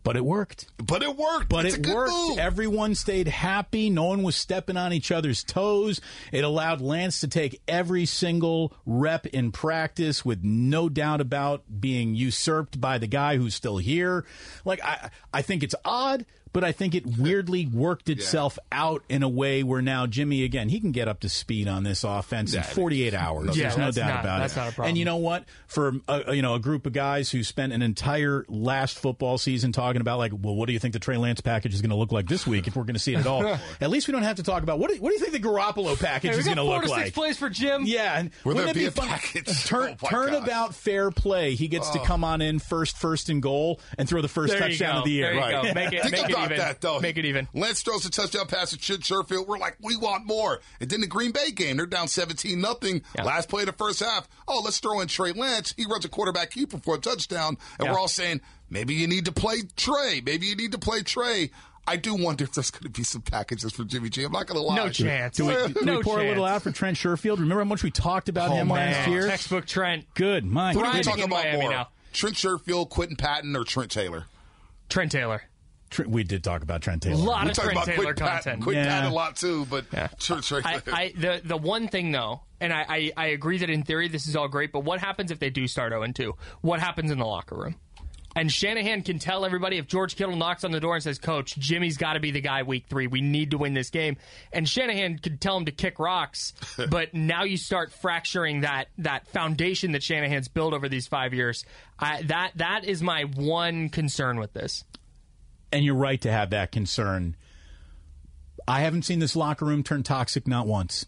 But 0.04 0.16
it 0.16 0.24
worked. 0.24 0.66
But 0.76 1.02
it 1.02 1.16
worked. 1.16 1.48
But 1.48 1.64
it's 1.64 1.76
it 1.76 1.86
worked. 1.88 2.12
move. 2.12 2.38
Everyone 2.38 2.94
stayed 2.94 3.26
happy. 3.26 3.88
No 3.88 4.04
one 4.04 4.22
was 4.22 4.36
stepping 4.36 4.76
on 4.76 4.92
each 4.92 5.10
other's 5.10 5.42
toes. 5.42 6.00
It 6.30 6.44
allowed 6.44 6.82
Lance 6.82 7.20
to 7.20 7.28
take 7.28 7.62
every 7.66 8.04
single 8.04 8.74
rep 8.84 9.26
in 9.26 9.50
practice 9.50 10.22
with 10.24 10.44
no 10.44 10.88
doubt 10.90 11.22
about 11.22 11.64
being 11.80 12.14
usurped 12.14 12.78
by 12.80 12.98
the 12.98 13.06
guy 13.06 13.38
who's 13.38 13.54
still 13.54 13.78
here. 13.78 14.26
Like 14.66 14.84
I 14.84 15.08
I 15.32 15.40
think 15.40 15.62
it's 15.62 15.74
odd, 15.86 16.26
but 16.54 16.64
I 16.64 16.72
think 16.72 16.94
it 16.94 17.04
weirdly 17.18 17.66
worked 17.66 18.08
itself 18.08 18.58
out 18.72 19.02
in 19.10 19.22
a 19.22 19.28
way 19.28 19.62
where 19.62 19.82
now 19.82 20.06
Jimmy 20.06 20.42
again, 20.44 20.70
he 20.70 20.80
can 20.80 20.90
get 20.92 21.06
up 21.08 21.20
to 21.20 21.28
speed 21.28 21.68
on 21.68 21.82
this 21.84 22.04
offense 22.04 22.54
in 22.54 22.62
48 22.62 23.12
hours. 23.12 23.54
Yeah, 23.58 23.64
There's 23.64 23.76
no 23.76 23.90
doubt 23.90 24.08
not- 24.14 24.20
about 24.24 24.38
that's 24.38 24.54
it. 24.54 24.56
not 24.60 24.68
a 24.68 24.72
problem. 24.72 24.88
And 24.88 24.96
you 24.98 25.04
know 25.04 25.16
what? 25.16 25.44
For 25.66 25.92
a, 26.08 26.34
you 26.34 26.40
know 26.40 26.54
a 26.54 26.60
group 26.60 26.86
of 26.86 26.94
guys 26.94 27.30
who 27.30 27.42
spent 27.44 27.72
an 27.74 27.82
entire 27.82 28.46
last 28.48 28.98
football 28.98 29.36
season 29.36 29.72
talking 29.72 30.00
about 30.00 30.18
like, 30.18 30.32
well, 30.40 30.54
what 30.54 30.66
do 30.68 30.72
you 30.72 30.78
think 30.78 30.94
the 30.94 30.98
Trey 31.00 31.16
Lance 31.18 31.40
package 31.42 31.74
is 31.74 31.82
going 31.82 31.90
to 31.90 31.96
look 31.96 32.12
like 32.12 32.26
this 32.28 32.46
week 32.46 32.66
if 32.66 32.76
we're 32.76 32.84
going 32.84 32.94
to 32.94 33.00
see 33.00 33.12
it 33.14 33.18
at 33.18 33.26
all? 33.26 33.44
at 33.80 33.90
least 33.90 34.06
we 34.06 34.12
don't 34.12 34.22
have 34.22 34.36
to 34.36 34.42
talk 34.42 34.62
about 34.62 34.78
what 34.78 34.90
do, 34.90 34.96
what 35.00 35.08
do 35.10 35.14
you 35.14 35.20
think 35.20 35.32
the 35.32 35.40
Garoppolo 35.40 35.98
package 36.00 36.30
Hey, 36.32 36.38
is 36.38 36.44
going 36.46 36.56
to 36.56 36.62
four 36.62 36.72
look 36.74 36.82
to 36.84 36.88
six 36.88 36.98
like? 37.00 37.14
plays 37.14 37.36
for 37.36 37.50
Jim. 37.50 37.82
Yeah, 37.84 38.18
and 38.18 38.30
Will 38.44 38.54
wouldn't 38.54 38.66
there 38.66 38.70
it 38.70 38.74
be 38.74 38.80
be 38.80 38.86
a 38.86 38.90
fun? 38.90 39.08
package? 39.08 39.64
Turn, 39.66 39.90
Oh, 39.90 39.96
my 40.02 40.08
turnabout 40.08 40.74
fair 40.74 41.10
play. 41.10 41.54
He 41.56 41.66
gets 41.68 41.90
to 41.90 42.00
oh. 42.00 42.04
come 42.04 42.22
on 42.24 42.40
in 42.40 42.58
first, 42.60 42.96
first 42.96 43.28
and 43.28 43.42
goal, 43.42 43.80
and 43.98 44.08
throw 44.08 44.22
the 44.22 44.28
first 44.28 44.52
There 44.52 44.62
you 44.62 44.68
touchdown 44.76 44.94
go. 44.94 44.98
of 45.00 45.04
the 45.06 45.10
year. 45.10 45.24
There 45.26 45.34
you 45.34 45.40
Right. 45.40 45.52
go. 45.68 45.74
Make 45.74 45.92
it, 45.92 46.02
Think 46.02 46.12
make 46.12 46.24
it 46.24 46.30
about 46.30 46.43
even. 46.46 46.58
that, 46.58 46.80
though. 46.80 47.00
Make 47.00 47.16
it 47.18 47.24
even. 47.24 47.48
Lance 47.54 47.82
throws 47.82 48.04
a 48.06 48.10
touchdown 48.10 48.46
pass 48.46 48.70
to 48.70 48.78
Chin 48.78 48.98
Sherfield. 48.98 49.46
We're 49.46 49.58
like, 49.58 49.76
we 49.80 49.96
want 49.96 50.26
more. 50.26 50.60
And 50.80 50.88
then 50.90 51.00
the 51.00 51.06
Green 51.06 51.30
Bay 51.32 51.50
game, 51.50 51.76
they're 51.76 51.86
down 51.86 52.08
17 52.08 52.60
nothing. 52.60 53.02
Yeah. 53.16 53.24
Last 53.24 53.48
play 53.48 53.62
of 53.62 53.66
the 53.66 53.72
first 53.72 54.00
half. 54.00 54.28
Oh, 54.48 54.60
let's 54.64 54.78
throw 54.78 55.00
in 55.00 55.08
Trey 55.08 55.32
Lance. 55.32 55.74
He 55.76 55.84
runs 55.86 56.04
a 56.04 56.08
quarterback 56.08 56.50
keeper 56.50 56.78
for 56.78 56.96
a 56.96 56.98
touchdown. 56.98 57.56
And 57.78 57.86
Yeah. 57.86 57.92
we're 57.92 57.98
all 57.98 58.08
saying, 58.08 58.40
maybe 58.70 58.94
you 58.94 59.06
need 59.06 59.24
to 59.26 59.32
play 59.32 59.56
Trey. 59.76 60.22
Maybe 60.24 60.46
you 60.46 60.56
need 60.56 60.72
to 60.72 60.78
play 60.78 61.02
Trey. 61.02 61.50
I 61.86 61.96
do 61.96 62.14
wonder 62.14 62.44
if 62.44 62.52
there's 62.54 62.70
going 62.70 62.84
to 62.84 62.88
be 62.88 63.02
some 63.04 63.20
packages 63.20 63.70
for 63.72 63.84
Jimmy 63.84 64.08
G. 64.08 64.22
I'm 64.24 64.32
not 64.32 64.46
going 64.46 64.58
to 64.58 64.66
lie. 64.66 64.74
No 64.76 64.88
chance. 64.88 65.36
Do 65.36 65.44
we, 65.46 65.54
do 65.74 65.80
no 65.84 65.96
we 65.98 66.02
pour 66.02 66.18
a 66.18 66.26
little 66.26 66.46
out 66.46 66.62
for 66.62 66.72
Trent 66.72 66.96
Sherfield? 66.96 67.40
Remember 67.40 67.62
how 67.62 67.68
much 67.68 67.82
we 67.82 67.90
talked 67.90 68.30
about 68.30 68.50
Oh, 68.50 68.54
him 68.54 68.68
man. 68.68 68.76
last 68.92 69.08
year? 69.10 69.26
Textbook 69.28 69.66
Trent. 69.66 70.06
Good, 70.14 70.46
my 70.46 70.72
Who 70.72 70.80
are 70.80 70.94
we 70.94 71.02
talking 71.02 71.24
about 71.24 71.44
Miami 71.44 71.60
more? 71.60 71.70
now. 71.70 71.88
Trent 72.14 72.36
Sherfield, 72.36 72.88
Quinton 72.88 73.16
Patton, 73.16 73.54
or 73.54 73.64
Trent 73.64 73.90
Taylor? 73.90 74.24
Trent 74.88 75.12
Taylor. 75.12 75.42
Tr- 75.94 76.08
We 76.08 76.24
did 76.24 76.42
talk 76.42 76.62
about 76.62 76.82
Trent 76.82 77.02
Taylor. 77.02 77.14
A 77.14 77.18
lot 77.18 77.44
We 77.44 77.50
of 77.50 77.56
talk 77.56 77.64
Trent 77.66 77.76
about 77.78 77.86
Taylor 77.86 78.04
Quinton 78.14 78.26
Patton. 78.26 78.42
content. 78.42 78.62
Quentin 78.64 78.84
Yeah. 78.84 78.90
Patton 78.90 79.10
a 79.12 79.14
lot 79.14 79.36
too, 79.36 79.64
but 79.66 79.84
Yeah. 79.92 80.06
Trent 80.18 80.44
Taylor. 80.44 80.62
I, 80.64 80.82
I 80.88 81.12
the 81.16 81.40
the 81.44 81.56
one 81.56 81.86
thing 81.88 82.10
though, 82.10 82.42
and 82.60 82.72
I, 82.72 82.84
I, 82.88 83.12
I 83.16 83.26
agree 83.28 83.58
that 83.58 83.70
in 83.70 83.84
theory 83.84 84.08
this 84.08 84.26
is 84.26 84.34
all 84.34 84.48
great, 84.48 84.72
but 84.72 84.80
what 84.80 84.98
happens 85.00 85.30
if 85.30 85.38
they 85.38 85.50
do 85.50 85.68
start 85.68 85.92
0 85.92 86.04
2? 86.12 86.34
What 86.62 86.80
happens 86.80 87.10
in 87.12 87.18
the 87.18 87.24
locker 87.26 87.54
room? 87.56 87.76
And 88.36 88.50
Shanahan 88.50 89.02
can 89.02 89.20
tell 89.20 89.44
everybody 89.44 89.78
if 89.78 89.86
George 89.86 90.16
Kittle 90.16 90.34
knocks 90.34 90.64
on 90.64 90.72
the 90.72 90.80
door 90.80 90.94
and 90.94 91.02
says, 91.04 91.20
Coach, 91.20 91.54
Jimmy's 91.56 91.96
got 91.96 92.14
to 92.14 92.20
be 92.20 92.32
the 92.32 92.40
guy 92.40 92.64
week 92.64 92.86
three. 92.90 93.06
We 93.06 93.20
need 93.20 93.52
to 93.52 93.58
win 93.58 93.74
this 93.74 93.90
game. 93.90 94.16
And 94.52 94.68
Shanahan 94.68 95.18
could 95.20 95.40
tell 95.40 95.56
him 95.56 95.66
to 95.66 95.70
kick 95.70 96.00
rocks, 96.00 96.52
but 96.90 97.14
now 97.14 97.44
you 97.44 97.56
start 97.56 97.92
fracturing 97.92 98.62
that 98.62 98.88
that 98.98 99.28
foundation 99.28 99.92
that 99.92 100.02
Shanahan's 100.02 100.48
built 100.48 100.74
over 100.74 100.88
these 100.88 101.06
five 101.06 101.32
years. 101.32 101.64
I, 101.96 102.22
that 102.22 102.52
That 102.56 102.84
is 102.84 103.02
my 103.02 103.22
one 103.22 103.88
concern 103.88 104.40
with 104.40 104.52
this. 104.52 104.82
And 105.74 105.84
you're 105.84 105.94
right 105.94 106.20
to 106.20 106.30
have 106.30 106.50
that 106.50 106.70
concern. 106.72 107.36
I 108.66 108.80
haven't 108.80 109.02
seen 109.02 109.18
this 109.18 109.34
locker 109.34 109.64
room 109.64 109.82
turn 109.82 110.02
toxic 110.04 110.46
not 110.46 110.66
once. 110.66 111.04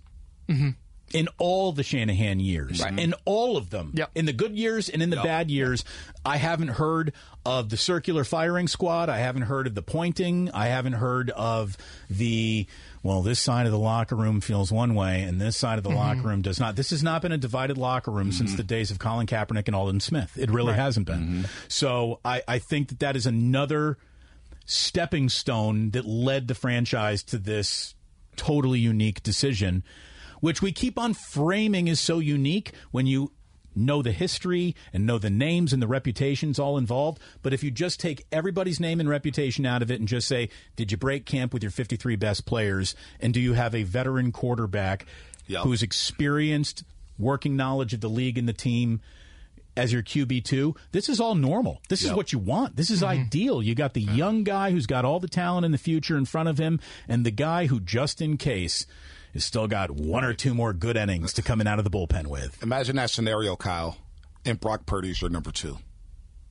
Mm-hmm. 0.48 0.70
in 1.12 1.28
all 1.38 1.72
the 1.72 1.82
Shanahan 1.82 2.38
years, 2.38 2.80
in 2.84 3.14
all 3.24 3.56
of 3.56 3.70
them, 3.70 3.92
Yep. 3.94 4.10
in 4.14 4.26
the 4.26 4.32
good 4.32 4.56
years 4.56 4.88
and 4.88 5.02
in 5.02 5.10
the 5.10 5.16
bad 5.16 5.50
years, 5.50 5.84
I 6.24 6.36
haven't 6.36 6.68
heard 6.68 7.12
of 7.44 7.68
the 7.68 7.76
circular 7.76 8.22
firing 8.24 8.68
squad. 8.68 9.08
I 9.08 9.18
haven't 9.18 9.42
heard 9.42 9.66
of 9.66 9.74
the 9.74 9.82
pointing. 9.82 10.50
I 10.52 10.66
haven't 10.66 10.94
heard 10.94 11.30
of 11.30 11.76
the 12.10 12.66
well, 13.02 13.22
this 13.22 13.38
side 13.38 13.66
of 13.66 13.72
the 13.72 13.78
locker 13.78 14.16
room 14.16 14.40
feels 14.40 14.72
one 14.72 14.96
way, 14.96 15.22
and 15.22 15.40
this 15.40 15.56
side 15.56 15.78
of 15.78 15.84
the 15.84 15.90
mm-hmm. 15.90 15.98
locker 15.98 16.28
room 16.28 16.42
does 16.42 16.58
not. 16.58 16.74
This 16.74 16.90
has 16.90 17.04
not 17.04 17.22
been 17.22 17.30
a 17.30 17.38
divided 17.38 17.78
locker 17.78 18.10
room 18.10 18.32
since 18.32 18.50
mm-hmm. 18.50 18.56
the 18.56 18.64
days 18.64 18.90
of 18.90 18.98
Colin 18.98 19.28
Kaepernick 19.28 19.66
and 19.68 19.76
Aldon 19.76 20.00
Smith. 20.00 20.36
It 20.36 20.50
really 20.50 20.74
hasn't 20.74 21.06
been. 21.06 21.46
So 21.68 22.18
I, 22.24 22.42
I 22.48 22.58
think 22.58 22.88
that 22.88 22.98
that 23.00 23.14
is 23.14 23.26
another 23.26 23.96
stepping 24.66 25.28
stone 25.28 25.90
that 25.90 26.04
led 26.04 26.48
the 26.48 26.54
franchise 26.54 27.22
to 27.24 27.38
this 27.38 27.94
totally 28.36 28.78
unique 28.78 29.22
decision, 29.22 29.82
which 30.40 30.60
we 30.60 30.72
keep 30.72 30.98
on 30.98 31.14
framing 31.14 31.88
as 31.88 31.98
so 31.98 32.18
unique 32.18 32.72
when 32.90 33.06
you 33.06 33.32
know 33.74 34.02
the 34.02 34.12
history 34.12 34.74
and 34.92 35.06
know 35.06 35.18
the 35.18 35.30
names 35.30 35.72
and 35.72 35.82
the 35.82 35.86
reputations 35.86 36.58
all 36.58 36.78
involved. 36.78 37.20
But 37.42 37.52
if 37.52 37.62
you 37.62 37.70
just 37.70 38.00
take 38.00 38.26
everybody's 38.32 38.80
name 38.80 39.00
and 39.00 39.08
reputation 39.08 39.66
out 39.66 39.82
of 39.82 39.90
it 39.90 40.00
and 40.00 40.08
just 40.08 40.26
say, 40.28 40.48
did 40.76 40.90
you 40.90 40.96
break 40.96 41.26
camp 41.26 41.52
with 41.52 41.62
your 41.62 41.70
53 41.70 42.16
best 42.16 42.46
players? 42.46 42.94
And 43.20 43.32
do 43.34 43.40
you 43.40 43.52
have 43.52 43.74
a 43.74 43.82
veteran 43.84 44.32
quarterback 44.32 45.06
Yep. 45.48 45.62
who's 45.62 45.82
experienced, 45.82 46.82
working 47.18 47.54
knowledge 47.54 47.94
of 47.94 48.00
the 48.00 48.08
league 48.08 48.36
and 48.38 48.48
the 48.48 48.52
team? 48.52 49.00
As 49.76 49.92
your 49.92 50.02
QB2, 50.02 50.76
this 50.92 51.08
is 51.08 51.20
all 51.20 51.34
normal. 51.34 51.80
This 51.88 52.02
is 52.02 52.12
what 52.12 52.32
you 52.32 52.38
want. 52.38 52.76
This 52.76 52.90
is 52.90 53.02
mm-hmm. 53.02 53.20
ideal. 53.20 53.62
You 53.62 53.74
got 53.74 53.94
the 53.94 54.00
young 54.00 54.44
guy 54.44 54.70
who's 54.70 54.86
got 54.86 55.04
all 55.04 55.20
the 55.20 55.28
talent 55.28 55.64
in 55.64 55.72
the 55.72 55.78
future 55.78 56.16
in 56.16 56.24
front 56.24 56.48
of 56.48 56.58
him, 56.58 56.80
and 57.08 57.24
the 57.24 57.30
guy 57.30 57.66
who, 57.66 57.80
just 57.80 58.20
in 58.20 58.36
case, 58.36 58.86
has 59.32 59.44
still 59.44 59.66
got 59.66 59.90
one 59.90 60.24
or 60.24 60.32
two 60.32 60.54
more 60.54 60.72
good 60.72 60.96
innings 60.96 61.32
to 61.34 61.42
coming 61.42 61.66
out 61.66 61.78
of 61.78 61.84
the 61.84 61.90
bullpen 61.90 62.26
with. 62.26 62.62
Imagine 62.62 62.96
that 62.96 63.10
scenario, 63.10 63.56
Kyle. 63.56 63.98
And 64.44 64.60
Brock 64.60 64.86
Purdy's 64.86 65.20
your 65.20 65.30
number 65.30 65.50
two. 65.50 65.78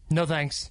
No 0.10 0.26
thanks. 0.26 0.70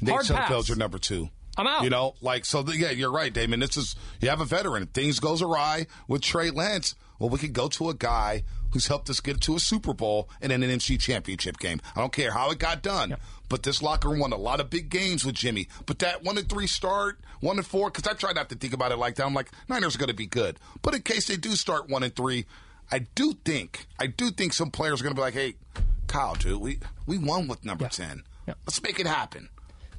Nate 0.00 0.12
Hard 0.12 0.26
pass. 0.26 0.50
Sudfeld's 0.50 0.68
your 0.68 0.78
number 0.78 0.98
two. 0.98 1.30
I'm 1.56 1.66
out. 1.66 1.82
You 1.82 1.90
know, 1.90 2.14
like 2.20 2.44
so. 2.44 2.62
The, 2.62 2.76
yeah, 2.76 2.90
you're 2.90 3.12
right, 3.12 3.32
Damon. 3.32 3.60
This 3.60 3.76
is 3.76 3.96
you 4.20 4.28
have 4.28 4.40
a 4.40 4.44
veteran. 4.44 4.84
If 4.84 4.90
things 4.90 5.20
goes 5.20 5.42
awry 5.42 5.86
with 6.08 6.22
Trey 6.22 6.50
Lance, 6.50 6.94
well, 7.18 7.28
we 7.28 7.38
could 7.38 7.52
go 7.52 7.68
to 7.68 7.90
a 7.90 7.94
guy 7.94 8.42
who's 8.72 8.86
helped 8.86 9.08
us 9.10 9.20
get 9.20 9.40
to 9.42 9.56
a 9.56 9.60
Super 9.60 9.94
Bowl 9.94 10.28
and 10.40 10.52
an 10.52 10.62
NFC 10.62 10.98
Championship 10.98 11.58
game. 11.58 11.80
I 11.94 12.00
don't 12.00 12.12
care 12.12 12.32
how 12.32 12.50
it 12.50 12.58
got 12.58 12.82
done, 12.82 13.16
but 13.48 13.62
this 13.62 13.82
locker 13.82 14.08
room 14.08 14.20
won 14.20 14.32
a 14.32 14.36
lot 14.36 14.60
of 14.60 14.70
big 14.70 14.88
games 14.90 15.24
with 15.24 15.34
Jimmy. 15.34 15.68
But 15.86 15.98
that 16.00 16.22
one 16.22 16.38
and 16.38 16.48
three 16.48 16.66
start, 16.66 17.18
one 17.40 17.58
and 17.58 17.66
four, 17.66 17.90
because 17.90 18.10
I 18.10 18.14
try 18.14 18.32
not 18.32 18.48
to 18.50 18.54
think 18.54 18.72
about 18.72 18.92
it 18.92 18.96
like 18.96 19.16
that. 19.16 19.26
I'm 19.26 19.34
like 19.34 19.50
Niners 19.68 19.94
are 19.94 19.98
going 19.98 20.08
to 20.08 20.14
be 20.14 20.26
good, 20.26 20.58
but 20.82 20.94
in 20.94 21.02
case 21.02 21.26
they 21.26 21.36
do 21.36 21.50
start 21.50 21.88
one 21.88 22.02
and 22.02 22.14
three, 22.14 22.46
I 22.90 23.00
do 23.14 23.34
think 23.44 23.86
I 23.98 24.06
do 24.06 24.30
think 24.30 24.52
some 24.52 24.70
players 24.70 25.00
are 25.00 25.04
going 25.04 25.14
to 25.14 25.18
be 25.18 25.22
like, 25.22 25.34
hey, 25.34 25.54
Kyle, 26.06 26.34
dude, 26.34 26.60
we 26.60 26.78
we 27.06 27.18
won 27.18 27.48
with 27.48 27.64
number 27.64 27.88
ten. 27.88 28.24
Let's 28.46 28.82
make 28.82 28.98
it 29.00 29.06
happen. 29.06 29.48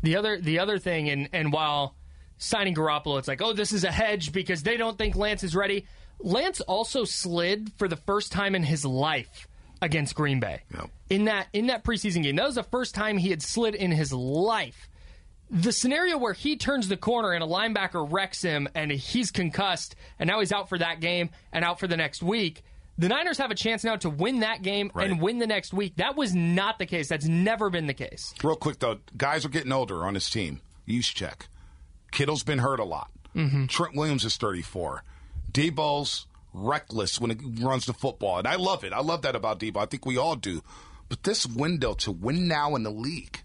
The 0.02 0.16
other 0.18 0.40
the 0.40 0.60
other 0.60 0.78
thing, 0.78 1.10
and 1.10 1.30
and 1.34 1.52
while 1.54 1.96
signing 2.38 2.76
Garoppolo, 2.76 3.20
it's 3.20 3.28
like, 3.28 3.42
oh, 3.42 3.54
this 3.54 3.72
is 3.72 3.84
a 3.84 3.92
hedge 3.92 4.32
because 4.32 4.64
they 4.64 4.78
don't 4.78 4.98
think 4.98 5.16
Lance 5.16 5.44
is 5.44 5.56
ready. 5.56 5.88
Lance 6.20 6.62
also 6.62 7.04
slid 7.04 7.72
for 7.78 7.88
the 7.88 7.96
first 7.96 8.32
time 8.32 8.56
in 8.56 8.64
his 8.64 8.86
life 8.86 9.48
against 9.82 10.16
Green 10.16 10.40
Bay. 10.40 10.62
Yep. 10.74 10.90
In 11.10 11.26
that 11.26 11.48
in 11.54 11.68
that 11.68 11.84
preseason 11.84 12.24
game. 12.24 12.38
That 12.38 12.46
was 12.46 12.56
the 12.56 12.64
first 12.64 12.96
time 12.96 13.18
he 13.18 13.30
had 13.30 13.42
slid 13.42 13.76
in 13.76 13.92
his 13.92 14.12
life. 14.14 14.90
The 15.52 15.72
scenario 15.72 16.18
where 16.18 16.34
he 16.34 16.56
turns 16.56 16.88
the 16.88 16.98
corner 16.98 17.32
and 17.34 17.44
a 17.44 17.48
linebacker 17.48 18.10
wrecks 18.10 18.42
him 18.42 18.68
and 18.74 18.92
he's 18.92 19.30
concussed 19.30 19.96
and 20.18 20.28
now 20.28 20.40
he's 20.40 20.52
out 20.52 20.70
for 20.70 20.78
that 20.78 21.00
game 21.00 21.30
and 21.52 21.64
out 21.64 21.80
for 21.80 21.88
the 21.88 21.98
next 21.98 22.24
week. 22.24 22.64
The 22.98 23.10
Niners 23.10 23.40
have 23.40 23.52
a 23.52 23.56
chance 23.56 23.84
now 23.84 23.96
to 23.98 24.10
win 24.10 24.40
that 24.40 24.62
game 24.62 24.92
and 24.96 25.20
win 25.20 25.40
the 25.40 25.48
next 25.48 25.74
week. 25.74 25.96
That 25.98 26.16
was 26.16 26.34
not 26.34 26.80
the 26.80 26.86
case. 26.86 27.10
That's 27.10 27.26
never 27.26 27.70
been 27.70 27.88
the 27.88 27.94
case. 27.94 28.34
Real 28.44 28.56
quick 28.56 28.80
though, 28.80 29.00
guys 29.18 29.46
are 29.46 29.50
getting 29.50 29.72
older 29.72 30.06
on 30.06 30.14
his 30.14 30.30
team. 30.30 30.62
Use 30.86 31.08
check. 31.08 31.48
Kittle's 32.12 32.44
been 32.44 32.60
hurt 32.60 32.80
a 32.80 32.84
lot. 32.84 33.10
Mm-hmm. 33.36 33.66
Trent 33.66 33.96
Williams 33.96 34.26
is 34.26 34.38
34. 34.38 35.04
Debo's 35.54 36.26
reckless 36.54 37.20
when 37.20 37.32
he 37.32 37.64
runs 37.64 37.86
the 37.86 37.94
football, 37.94 38.40
and 38.40 38.48
I 38.48 38.56
love 38.56 38.84
it. 38.84 38.94
I 38.94 39.02
love 39.02 39.22
that 39.24 39.36
about 39.36 39.60
Debo. 39.60 39.78
I 39.78 39.86
think 39.86 40.06
we 40.06 40.18
all 40.18 40.36
do. 40.36 40.62
But 41.10 41.24
this 41.24 41.46
window 41.46 41.94
to 41.96 42.12
win 42.12 42.48
now 42.48 42.76
in 42.76 42.84
the 42.84 42.92
league, 42.92 43.42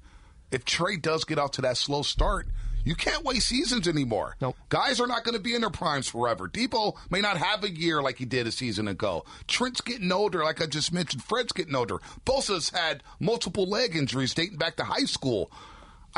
if 0.51 0.65
Trey 0.65 0.97
does 0.97 1.25
get 1.25 1.39
out 1.39 1.53
to 1.55 1.63
that 1.63 1.77
slow 1.77 2.03
start, 2.03 2.47
you 2.85 2.95
can't 2.95 3.25
wait 3.25 3.43
seasons 3.43 3.87
anymore. 3.87 4.37
Nope. 4.41 4.57
Guys 4.71 5.01
are 5.01 5.07
not 5.07 5.25
going 5.25 5.37
to 5.37 5.43
be 5.43 5.55
in 5.55 5.61
their 5.61 5.69
primes 5.69 6.09
forever. 6.09 6.49
Debo 6.49 6.97
may 7.11 7.21
not 7.21 7.37
have 7.37 7.63
a 7.65 7.71
year 7.71 8.01
like 8.01 8.17
he 8.17 8.25
did 8.25 8.47
a 8.47 8.53
season 8.53 8.89
ago. 8.89 9.25
Trent's 9.47 9.83
getting 9.83 10.11
older, 10.11 10.43
like 10.43 10.63
I 10.63 10.67
just 10.67 10.93
mentioned. 10.93 11.23
Fred's 11.23 11.53
getting 11.53 11.75
older. 11.75 11.99
Bosa's 12.25 12.71
had 12.71 13.03
multiple 13.21 13.69
leg 13.69 13.95
injuries 13.95 14.33
dating 14.33 14.59
back 14.59 14.77
to 14.77 14.85
high 14.85 15.05
school. 15.05 15.51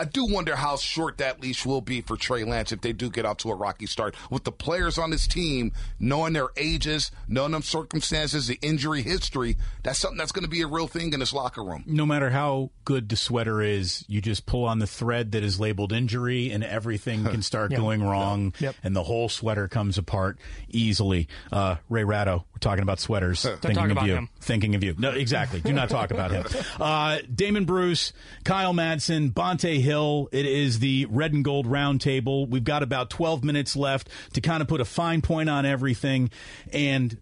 I 0.00 0.04
do 0.06 0.24
wonder 0.24 0.56
how 0.56 0.76
short 0.78 1.18
that 1.18 1.42
leash 1.42 1.66
will 1.66 1.82
be 1.82 2.00
for 2.00 2.16
Trey 2.16 2.42
Lance 2.44 2.72
if 2.72 2.80
they 2.80 2.94
do 2.94 3.10
get 3.10 3.26
out 3.26 3.38
to 3.40 3.50
a 3.50 3.54
rocky 3.54 3.84
start. 3.84 4.14
With 4.30 4.44
the 4.44 4.50
players 4.52 4.96
on 4.96 5.10
his 5.10 5.26
team, 5.26 5.72
knowing 5.98 6.32
their 6.32 6.48
ages, 6.56 7.10
knowing 7.28 7.52
them 7.52 7.60
circumstances, 7.62 8.46
the 8.46 8.58
injury 8.62 9.02
history, 9.02 9.58
that's 9.82 9.98
something 9.98 10.16
that's 10.16 10.32
going 10.32 10.44
to 10.44 10.50
be 10.50 10.62
a 10.62 10.66
real 10.66 10.86
thing 10.86 11.12
in 11.12 11.20
this 11.20 11.34
locker 11.34 11.62
room. 11.62 11.84
No 11.86 12.06
matter 12.06 12.30
how 12.30 12.70
good 12.86 13.10
the 13.10 13.16
sweater 13.16 13.60
is, 13.60 14.02
you 14.08 14.22
just 14.22 14.46
pull 14.46 14.64
on 14.64 14.78
the 14.78 14.86
thread 14.86 15.32
that 15.32 15.44
is 15.44 15.60
labeled 15.60 15.92
injury, 15.92 16.50
and 16.50 16.64
everything 16.64 17.24
can 17.24 17.42
start 17.42 17.70
going 17.74 18.02
wrong, 18.02 18.54
Yep. 18.58 18.76
and 18.82 18.96
the 18.96 19.02
whole 19.02 19.28
sweater 19.28 19.68
comes 19.68 19.98
apart 19.98 20.38
easily. 20.70 21.28
Uh, 21.52 21.76
Ray 21.90 22.04
Ratto, 22.04 22.46
we're 22.54 22.58
talking 22.60 22.82
about 22.82 23.00
sweaters. 23.00 23.42
thinking 23.42 23.74
talk 23.74 23.84
of 23.86 23.90
about 23.92 24.06
you. 24.06 24.14
him. 24.14 24.28
Thinking 24.40 24.74
of 24.74 24.82
you. 24.82 24.94
No, 24.98 25.10
exactly. 25.10 25.60
Do 25.60 25.72
not 25.72 25.90
talk 25.90 26.10
about 26.10 26.30
him. 26.30 26.44
Uh, 26.80 27.18
Damon 27.32 27.66
Bruce, 27.66 28.12
Kyle 28.44 28.72
Madsen, 28.72 29.32
Bonta 29.32 29.78
Hill. 29.78 30.28
It 30.32 30.46
is 30.46 30.78
the 30.78 31.06
Red 31.10 31.34
and 31.34 31.44
Gold 31.44 31.66
Roundtable. 31.66 32.48
We've 32.48 32.64
got 32.64 32.82
about 32.82 33.10
12 33.10 33.44
minutes 33.44 33.76
left 33.76 34.08
to 34.32 34.40
kind 34.40 34.62
of 34.62 34.68
put 34.68 34.80
a 34.80 34.84
fine 34.86 35.20
point 35.20 35.50
on 35.50 35.66
everything. 35.66 36.30
And 36.72 37.18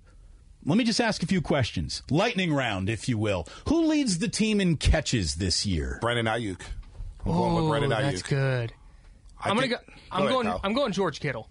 let 0.65 0.79
me 0.79 0.85
just 0.85 1.01
ask 1.01 1.23
a 1.23 1.27
few 1.27 1.41
questions. 1.41 2.03
Lightning 2.09 2.53
round, 2.53 2.89
if 2.89 3.09
you 3.09 3.19
will. 3.19 3.49
Who 3.69 3.87
leads 3.87 4.19
the 4.19 4.29
team 4.29 4.61
in 4.61 4.77
catches 4.77 5.35
this 5.37 5.67
year? 5.67 5.99
Brandon 6.01 6.27
Aiyuk. 6.27 6.61
I'm 7.27 7.33
going 7.33 7.55
with 7.57 7.69
Brandon 7.69 7.91
Aiyuk. 7.91 8.03
that's 8.11 8.23
good. 8.23 8.73
I 9.41 9.51
I'm 9.51 9.57
gonna 9.57 9.69
go. 9.69 9.77
I'm 10.13 10.21
ahead, 10.23 10.33
going. 10.33 10.47
Kyle. 10.47 10.61
I'm 10.63 10.73
going 10.75 10.93
George 10.93 11.19
Kittle. 11.21 11.49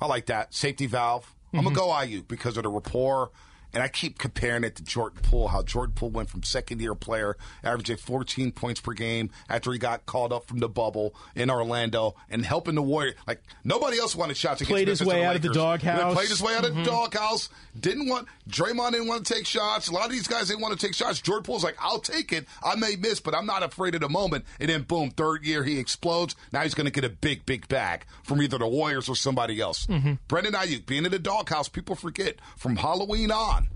I 0.00 0.06
like 0.06 0.26
that. 0.26 0.52
Safety 0.52 0.86
valve. 0.86 1.34
I'm 1.54 1.60
Mm-hmm. 1.60 1.74
going 1.74 1.74
to 1.74 1.80
go 1.80 2.18
Aiyuk 2.18 2.28
because 2.28 2.58
of 2.58 2.64
the 2.64 2.68
rapport. 2.68 3.30
And 3.74 3.82
I 3.82 3.88
keep 3.88 4.18
comparing 4.18 4.64
it 4.64 4.76
to 4.76 4.82
Jordan 4.82 5.20
Poole, 5.22 5.48
how 5.48 5.62
Jordan 5.62 5.94
Poole 5.94 6.10
went 6.10 6.30
from 6.30 6.42
second 6.42 6.80
year 6.80 6.94
player, 6.94 7.36
averaging 7.62 7.98
14 7.98 8.50
points 8.52 8.80
per 8.80 8.92
game 8.94 9.30
after 9.48 9.70
he 9.72 9.78
got 9.78 10.06
called 10.06 10.32
up 10.32 10.46
from 10.46 10.58
the 10.58 10.68
bubble 10.68 11.14
in 11.34 11.50
Orlando 11.50 12.14
and 12.30 12.44
helping 12.46 12.74
the 12.76 12.82
Warriors. 12.82 13.14
Like, 13.26 13.42
nobody 13.64 13.98
else 13.98 14.16
wanted 14.16 14.36
shots 14.36 14.60
against 14.62 14.70
Played 14.72 14.88
his 14.88 15.00
Memphis 15.00 15.12
way 15.14 15.20
and 15.20 15.28
out 15.30 15.36
of 15.36 15.42
the 15.42 15.48
Lakers. 15.48 15.62
doghouse. 15.62 16.14
Played 16.14 16.28
his 16.28 16.42
way 16.42 16.54
out 16.54 16.64
Mm-hmm. 16.64 16.78
of 16.78 16.84
the 16.84 16.90
doghouse. 16.90 17.48
Didn't 17.78 18.08
want, 18.08 18.26
Draymond 18.48 18.92
didn't 18.92 19.06
want 19.06 19.24
to 19.26 19.34
take 19.34 19.46
shots. 19.46 19.88
A 19.88 19.92
lot 19.92 20.06
of 20.06 20.10
these 20.12 20.26
guys 20.26 20.48
didn't 20.48 20.60
want 20.62 20.78
to 20.78 20.84
take 20.86 20.94
shots. 20.94 21.20
Jordan 21.20 21.44
Poole's 21.44 21.62
like, 21.62 21.76
I'll 21.80 22.00
take 22.00 22.32
it. 22.32 22.46
I 22.64 22.74
may 22.74 22.96
miss, 22.96 23.20
but 23.20 23.34
I'm 23.34 23.46
not 23.46 23.62
afraid 23.62 23.94
of 23.94 24.00
the 24.00 24.08
moment. 24.08 24.44
And 24.58 24.68
then, 24.68 24.82
boom, 24.82 25.10
third 25.10 25.44
year, 25.44 25.62
he 25.62 25.78
explodes. 25.78 26.34
Now 26.52 26.62
he's 26.62 26.74
going 26.74 26.86
to 26.86 26.90
get 26.92 27.04
a 27.04 27.08
big, 27.10 27.46
big 27.46 27.68
bag 27.68 28.04
from 28.24 28.42
either 28.42 28.58
the 28.58 28.66
Warriors 28.66 29.08
or 29.08 29.14
somebody 29.14 29.60
else. 29.60 29.86
Brendan 30.26 30.54
Aiyuk, 30.54 30.86
being 30.86 31.04
in 31.04 31.10
the 31.12 31.18
doghouse, 31.18 31.68
people 31.68 31.94
forget 31.94 32.36
from 32.56 32.76
Halloween 32.76 33.30
on, 33.30 33.67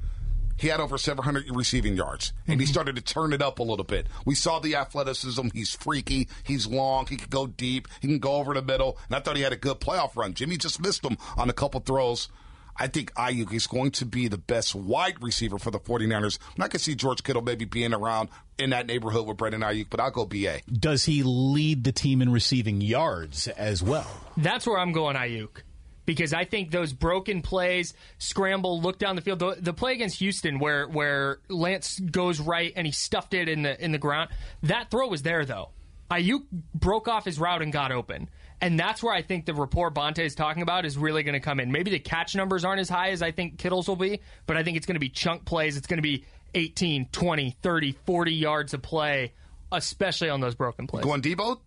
he 0.57 0.69
had 0.69 0.81
over 0.81 0.99
700 0.99 1.45
receiving 1.55 1.97
yards, 1.97 2.33
and 2.47 2.61
he 2.61 2.67
mm-hmm. 2.67 2.73
started 2.73 2.97
to 2.97 3.03
turn 3.03 3.33
it 3.33 3.43
up 3.43 3.59
a 3.59 3.63
little 3.63 3.85
bit. 3.85 4.07
We 4.25 4.35
saw 4.35 4.59
the 4.59 4.77
athleticism. 4.77 5.49
He's 5.53 5.75
freaky. 5.75 6.29
He's 6.45 6.67
long. 6.67 7.07
He 7.07 7.17
can 7.17 7.29
go 7.31 7.47
deep. 7.47 7.89
He 8.01 8.09
can 8.09 8.19
go 8.19 8.35
over 8.35 8.55
the 8.55 8.63
middle. 8.63 8.99
And 9.09 9.17
I 9.17 9.21
thought 9.21 9.37
he 9.37 9.43
had 9.43 9.53
a 9.53 9.57
good 9.57 9.81
playoff 9.81 10.17
run. 10.17 10.35
Jimmy 10.35 10.57
just 10.57 10.81
missed 10.81 11.05
him 11.05 11.17
on 11.37 11.51
a 11.51 11.53
couple 11.53 11.81
throws. 11.81 12.29
I 12.77 12.87
think 12.87 13.13
Aiyuk 13.15 13.53
is 13.53 13.67
going 13.67 13.91
to 13.93 14.07
be 14.07 14.29
the 14.29 14.39
best 14.39 14.75
wide 14.75 15.23
receiver 15.23 15.59
for 15.59 15.71
the 15.71 15.79
49ers. 15.79 16.39
And 16.55 16.65
I 16.65 16.69
can 16.69 16.81
see 16.81 16.95
George 16.95 17.23
Kittle 17.23 17.43
maybe 17.43 17.65
being 17.65 17.93
around 17.93 18.31
in 18.59 18.71
that 18.71 18.87
neighborhood 18.87 19.27
with 19.27 19.37
Brendan 19.37 19.61
Aiyuk, 19.61 19.87
but 19.91 20.01
I'll 20.01 20.11
go 20.11 20.25
BA. 20.25 20.61
Does 20.71 21.05
he 21.05 21.23
lead 21.23 21.85
the 21.85 21.93
team 21.93 22.23
in 22.23 22.33
receiving 22.33 22.81
yards 22.81 23.49
as 23.49 23.83
well? 23.83 24.07
That's 24.37 24.67
where 24.67 24.79
I'm 24.79 24.93
going 24.93 25.17
Aiyuk. 25.17 25.63
Because 26.05 26.33
I 26.35 26.45
think 26.45 26.71
those 26.71 26.93
broken 26.93 27.43
plays, 27.43 27.95
scramble, 28.19 28.81
look 28.81 28.99
down 28.99 29.15
the 29.15 29.23
field. 29.23 29.39
The, 29.39 29.57
the 29.61 29.73
play 29.73 29.93
against 29.93 30.19
Houston, 30.19 30.59
where 30.59 30.89
where 30.89 31.39
Lance 31.49 31.99
goes 32.01 32.41
right 32.41 32.73
and 32.75 32.87
he 32.87 32.93
stuffed 32.93 33.35
it 33.35 33.49
in 33.49 33.63
the 33.63 33.83
in 33.83 33.93
the 33.93 33.99
ground, 33.99 34.31
that 34.65 34.91
throw 34.91 35.07
was 35.09 35.23
there 35.23 35.45
though. 35.45 35.71
Aiyuk 36.11 36.43
broke 36.75 37.09
off 37.09 37.25
his 37.25 37.39
route 37.39 37.63
and 37.63 37.73
got 37.73 37.91
open, 37.91 38.29
and 38.61 38.79
that's 38.79 39.03
where 39.03 39.15
I 39.15 39.23
think 39.23 39.47
the 39.47 39.55
rapport 39.55 39.91
Bonta 39.91 40.19
is 40.19 40.35
talking 40.35 40.63
about 40.63 40.85
is 40.85 40.99
really 40.99 41.23
going 41.23 41.35
to 41.35 41.41
come 41.41 41.59
in. 41.59 41.73
Maybe 41.73 41.91
the 41.91 41.99
catch 41.99 42.35
numbers 42.35 42.65
aren't 42.65 42.81
as 42.81 42.89
high 42.89 43.11
as 43.11 43.23
I 43.23 43.31
think 43.31 43.59
Kittle's 43.59 43.89
will 43.89 43.97
be, 43.97 44.21
but 44.47 44.57
I 44.57 44.63
think 44.63 44.77
it's 44.77 44.87
going 44.87 44.97
to 44.97 45.01
be 45.01 45.09
chunk 45.09 45.45
plays. 45.45 45.77
It's 45.77 45.87
going 45.87 45.99
to 45.99 46.03
be 46.03 46.25
18, 46.55 47.09
20, 47.13 47.57
30, 47.63 47.93
40 48.05 48.33
yards 48.35 48.75
of 48.75 48.83
play, 48.83 49.33
especially 49.71 50.29
on 50.29 50.41
those 50.41 50.55
broken 50.55 50.87
plays. 50.87 51.05
Going 51.05 51.23
Debo? 51.23 51.61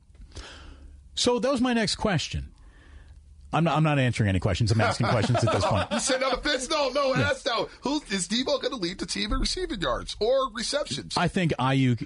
So 1.16 1.40
that 1.40 1.52
was 1.52 1.62
my 1.62 1.74
next 1.74 1.96
question. 1.96 2.52
I'm 3.56 3.64
not, 3.64 3.78
I'm 3.78 3.84
not 3.84 3.98
answering 4.00 4.30
any 4.30 4.40
questions. 4.40 4.72
I'm 4.72 4.82
asking 4.82 5.08
questions 5.08 5.44
at 5.44 5.52
this 5.54 5.66
point. 5.66 5.88
You 5.92 6.00
said 6.00 6.22
on 6.22 6.32
the 6.32 6.38
fence? 6.38 6.70
No, 6.70 6.90
no, 6.90 7.16
ask 7.16 7.46
now. 7.46 7.68
Who 7.82 8.02
is 8.12 8.28
Debo 8.28 8.62
going 8.62 8.72
to 8.72 8.76
lead 8.76 9.00
the 9.00 9.06
team 9.06 9.32
in 9.32 9.40
receiving 9.40 9.80
yards 9.80 10.18
or 10.20 10.52
receptions? 10.54 11.16
I 11.18 11.28
think 11.30 11.54
Aiyuk 11.58 12.06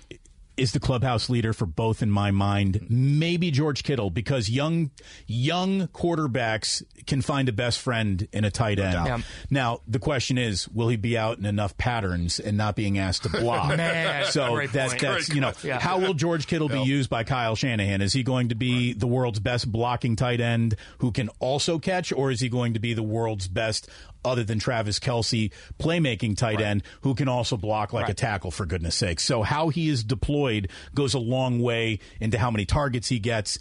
is 0.60 0.74
the 0.74 0.80
clubhouse 0.80 1.30
leader 1.30 1.53
for 1.53 1.66
both 1.66 2.01
in 2.03 2.12
my 2.12 2.32
mind. 2.32 2.86
Maybe 2.89 3.51
George 3.51 3.84
Kittle 3.84 4.10
because 4.10 4.49
young 4.49 4.91
young 5.28 5.88
quarterbacks 5.88 6.84
can 7.05 7.22
find 7.22 7.47
a 7.49 7.53
best 7.53 7.80
friend 7.80 8.28
in 8.32 8.43
a 8.43 8.51
tight 8.51 8.80
end. 8.80 8.93
Yeah. 8.93 9.18
Now 9.49 9.82
the 9.88 9.99
question 9.99 10.38
is, 10.38 10.68
will 10.68 10.89
he 10.89 10.97
be 10.97 11.18
out 11.18 11.38
in 11.38 11.45
enough 11.45 11.78
patterns 11.78 12.39
and 12.39 12.57
not 12.57 12.76
being 12.76 12.97
asked 12.97 13.24
to 13.24 13.30
block? 13.30 13.76
Man, 13.78 14.26
so 14.26 14.53
great 14.53 14.72
that's 14.72 14.93
Great 14.93 15.30
you 15.30 15.41
know 15.41 15.53
Yeah. 15.64 15.80
how 15.80 15.99
will 15.99 16.14
George 16.14 16.47
Kittle 16.47 16.70
be 16.70 16.82
used 16.82 17.10
by 17.10 17.24
Kyle 17.24 17.55
Shanahan? 17.55 18.01
Is 18.01 18.14
he 18.14 18.24
going 18.24 18.49
to 18.49 18.55
be 18.55 18.93
the 18.93 19.07
world's 19.07 19.39
best 19.39 19.72
blocking 19.72 20.16
tight 20.16 20.41
end 20.41 20.76
who 20.99 21.12
can 21.12 21.30
also 21.39 21.80
catch, 21.80 22.12
or 22.12 22.32
is 22.32 22.39
he 22.41 22.49
going 22.49 22.74
to 22.74 22.80
be 22.80 22.93
the 22.93 23.03
world's 23.03 23.47
best? 23.47 23.89
Other 24.26 24.43
than 24.43 24.59
Travis 24.59 24.99
Kelce, 24.99 25.51
playmaking 25.80 26.36
tight 26.36 26.59
end 26.59 26.84
who 27.01 27.15
can 27.15 27.30
also 27.30 27.55
block 27.55 27.93
like 27.93 28.09
a 28.09 28.13
tackle, 28.13 28.51
for 28.51 28.65
goodness 28.65 28.95
sake. 28.95 29.20
So, 29.22 29.43
how 29.43 29.70
he 29.70 29.88
is 29.88 30.03
deployed 30.03 30.70
goes 30.93 31.13
a 31.13 31.20
long 31.20 31.61
way 31.61 31.99
into 32.20 32.38
how 32.38 32.51
many 32.51 32.65
targets 32.65 33.07
he 33.07 33.20
gets. 33.20 33.59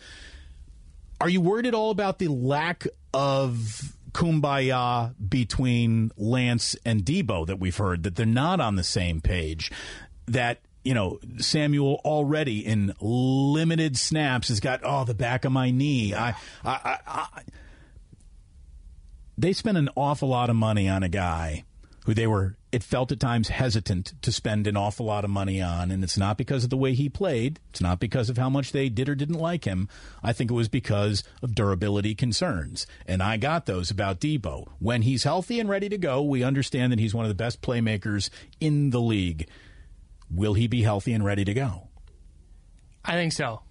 Are 1.21 1.29
you 1.29 1.41
worried 1.41 1.67
at 1.67 1.75
all 1.75 1.91
about 1.91 2.19
the 2.19 2.29
lack 2.29 2.87
of 3.15 3.95
kumbaya 4.13 5.15
between 5.29 6.11
Lance 6.17 6.77
and 6.85 7.05
Debo 7.05 7.47
that 7.47 7.59
we've 7.59 7.77
heard, 7.77 8.03
that 8.03 8.17
they're 8.17 8.27
not 8.27 8.61
on 8.61 8.77
the 8.77 8.85
same 8.85 9.21
page? 9.21 9.71
That, 10.27 10.61
you 10.85 10.95
know, 10.95 11.21
Samuel 11.39 12.01
already 12.05 12.65
in 12.65 12.95
limited 13.01 13.97
snaps 13.97 14.49
has 14.49 14.61
got, 14.61 14.81
oh, 14.83 15.05
the 15.05 15.15
back 15.15 15.45
of 15.45 15.53
my 15.53 15.71
knee. 15.71 16.15
I, 16.15 16.31
I, 16.31 16.35
I, 16.65 16.99
I 17.07 17.43
they 19.39 19.53
spent 19.53 19.79
an 19.79 19.89
awful 19.95 20.29
lot 20.29 20.51
of 20.51 20.57
money 20.57 20.89
on 20.89 21.03
a 21.03 21.09
guy 21.09 21.65
who 22.05 22.13
they 22.13 22.27
were 22.27 22.57
it 22.73 22.83
felt 22.83 23.13
at 23.13 23.21
times 23.21 23.49
hesitant 23.49 24.13
to 24.21 24.33
spend 24.33 24.67
an 24.67 24.77
awful 24.77 25.07
lot 25.07 25.25
of 25.25 25.31
money 25.31 25.61
on. 25.63 25.91
And 25.91 26.05
it's 26.05 26.19
not 26.19 26.37
because 26.37 26.65
of 26.65 26.71
the 26.71 26.77
way 26.77 26.93
he 26.93 27.09
played. 27.09 27.61
It's 27.71 27.81
not 27.81 27.99
because 27.99 28.29
of 28.29 28.37
how 28.37 28.51
much 28.51 28.73
they 28.73 28.91
did 28.91 29.09
or 29.09 29.15
didn't 29.15 29.39
like 29.39 29.65
him. 29.65 29.89
I 30.23 30.35
think 30.35 30.51
it 30.51 30.55
was 30.55 30.69
because 30.69 31.25
of 31.43 31.55
durability 31.55 32.15
concerns. 32.15 32.87
And 33.07 33.23
i 33.23 33.39
got 33.39 33.65
those 33.65 33.91
about 33.91 34.21
debo. 34.21 34.69
When 34.81 35.03
he's 35.03 35.25
healthy 35.25 35.61
and 35.61 35.69
ready 35.69 35.89
to 35.89 35.99
go 35.99 36.23
we 36.23 36.43
understand 36.43 36.93
that 36.93 36.99
he's 36.99 37.15
one 37.15 37.25
of 37.25 37.31
the 37.31 37.35
best 37.35 37.63
playmakers 37.63 38.29
in 38.61 38.91
the 38.91 39.01
league. 39.01 39.49
Will 40.31 40.55
he 40.55 40.67
be 40.67 40.83
healthy 40.83 41.13
and 41.13 41.25
ready 41.25 41.45
to 41.45 41.55
go? 41.55 41.89
I 43.05 43.13
think 43.13 43.33
so. 43.33 43.63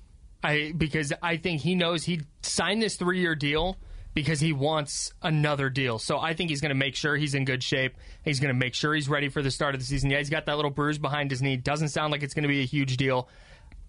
I 0.43 0.73
because 0.75 1.13
I 1.21 1.37
think 1.37 1.61
he 1.61 1.75
knows 1.75 2.03
he 2.03 2.21
signed 2.41 2.81
this 2.81 2.95
three 2.95 3.19
year 3.19 3.35
deal 3.35 3.77
because 4.17 4.39
he 4.39 4.51
wants 4.51 5.13
another 5.21 5.69
deal. 5.69 5.99
So 5.99 6.17
I 6.17 6.33
think 6.33 6.49
he's 6.49 6.59
going 6.59 6.69
to 6.69 6.75
make 6.75 6.95
sure 6.95 7.15
he's 7.15 7.35
in 7.35 7.45
good 7.45 7.61
shape. 7.61 7.93
He's 8.25 8.39
going 8.39 8.51
to 8.51 8.59
make 8.59 8.73
sure 8.73 8.95
he's 8.95 9.07
ready 9.07 9.29
for 9.29 9.43
the 9.43 9.51
start 9.51 9.75
of 9.75 9.79
the 9.79 9.85
season. 9.85 10.09
Yeah, 10.09 10.17
he's 10.17 10.31
got 10.31 10.47
that 10.47 10.55
little 10.55 10.71
bruise 10.71 10.97
behind 10.97 11.29
his 11.29 11.43
knee. 11.43 11.55
Doesn't 11.55 11.89
sound 11.89 12.11
like 12.11 12.23
it's 12.23 12.33
going 12.33 12.41
to 12.41 12.49
be 12.49 12.63
a 12.63 12.65
huge 12.65 12.97
deal. 12.97 13.29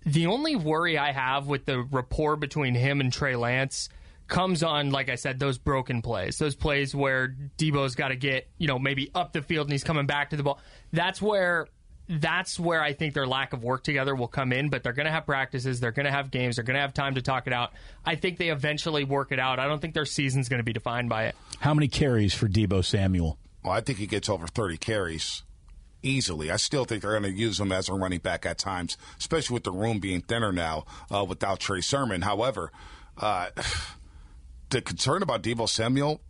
The 0.04 0.26
only 0.26 0.54
worry 0.54 0.98
I 0.98 1.12
have 1.12 1.46
with 1.46 1.64
the 1.64 1.80
rapport 1.80 2.36
between 2.36 2.74
him 2.74 3.00
and 3.00 3.10
Trey 3.10 3.36
Lance 3.36 3.88
comes 4.26 4.62
on, 4.62 4.90
like 4.90 5.08
I 5.08 5.14
said, 5.14 5.38
those 5.38 5.56
broken 5.56 6.02
plays, 6.02 6.36
those 6.36 6.54
plays 6.54 6.94
where 6.94 7.34
Debo's 7.56 7.94
got 7.94 8.08
to 8.08 8.16
get, 8.16 8.48
you 8.58 8.68
know, 8.68 8.78
maybe 8.78 9.10
up 9.14 9.32
the 9.32 9.40
field 9.40 9.68
and 9.68 9.72
he's 9.72 9.82
coming 9.82 10.04
back 10.04 10.28
to 10.30 10.36
the 10.36 10.42
ball. 10.42 10.60
That's 10.92 11.22
where 11.22 11.68
that's 12.08 12.58
where 12.58 12.82
I 12.82 12.92
think 12.92 13.14
their 13.14 13.26
lack 13.26 13.52
of 13.52 13.62
work 13.62 13.82
together 13.84 14.14
will 14.14 14.28
come 14.28 14.52
in, 14.52 14.68
but 14.70 14.82
they're 14.82 14.92
going 14.92 15.06
to 15.06 15.12
have 15.12 15.26
practices, 15.26 15.80
they're 15.80 15.92
going 15.92 16.06
to 16.06 16.12
have 16.12 16.30
games, 16.30 16.56
they're 16.56 16.64
going 16.64 16.76
to 16.76 16.80
have 16.80 16.94
time 16.94 17.14
to 17.16 17.22
talk 17.22 17.46
it 17.46 17.52
out. 17.52 17.72
I 18.04 18.14
think 18.14 18.38
they 18.38 18.48
eventually 18.48 19.04
work 19.04 19.32
it 19.32 19.38
out. 19.38 19.58
I 19.58 19.66
don't 19.66 19.80
think 19.80 19.94
their 19.94 20.06
season's 20.06 20.48
going 20.48 20.60
to 20.60 20.64
be 20.64 20.72
defined 20.72 21.08
by 21.08 21.24
it. 21.26 21.36
how 21.60 21.74
many 21.74 21.88
carries 21.88 22.34
for 22.34 22.48
debo 22.48 22.84
samuel 22.84 23.38
Well, 23.62 23.72
I 23.72 23.80
think 23.80 23.98
he 23.98 24.06
gets 24.06 24.28
over 24.28 24.46
30 24.46 24.78
carries 24.78 25.42
easily. 26.02 26.50
I 26.50 26.56
still 26.56 26.84
think 26.84 27.02
they're 27.02 27.18
going 27.18 27.24
to 27.24 27.38
use 27.38 27.58
him 27.60 27.72
as 27.72 27.88
a 27.88 27.94
running 27.94 28.20
back 28.20 28.46
at 28.46 28.58
times, 28.58 28.96
especially 29.18 29.54
with 29.54 29.64
the 29.64 29.72
room 29.72 29.98
being 29.98 30.20
thinner 30.20 30.52
now 30.52 30.84
uh, 31.10 31.24
without 31.24 31.60
Trey 31.60 31.80
Sermon. 31.80 32.22
However, 32.22 32.70
uh, 33.16 33.48
the 34.70 34.80
concern 34.80 35.22
about 35.22 35.42
Debo 35.42 35.68
Samuel. 35.68 36.20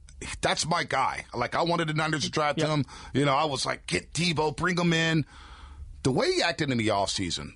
That's 0.41 0.66
my 0.66 0.83
guy. 0.83 1.26
Like 1.33 1.55
I 1.55 1.62
wanted 1.62 1.89
the 1.89 1.95
Niners 1.95 2.24
to 2.24 2.31
draft 2.31 2.61
him. 2.61 2.85
You 3.12 3.24
know, 3.24 3.35
I 3.35 3.45
was 3.45 3.64
like, 3.64 3.87
get 3.87 4.12
Debo, 4.12 4.57
bring 4.57 4.76
him 4.76 4.93
in. 4.93 5.24
The 6.03 6.12
way 6.12 6.32
he 6.32 6.42
acted 6.42 6.70
in 6.70 6.78
the 6.78 6.88
offseason 6.88 7.55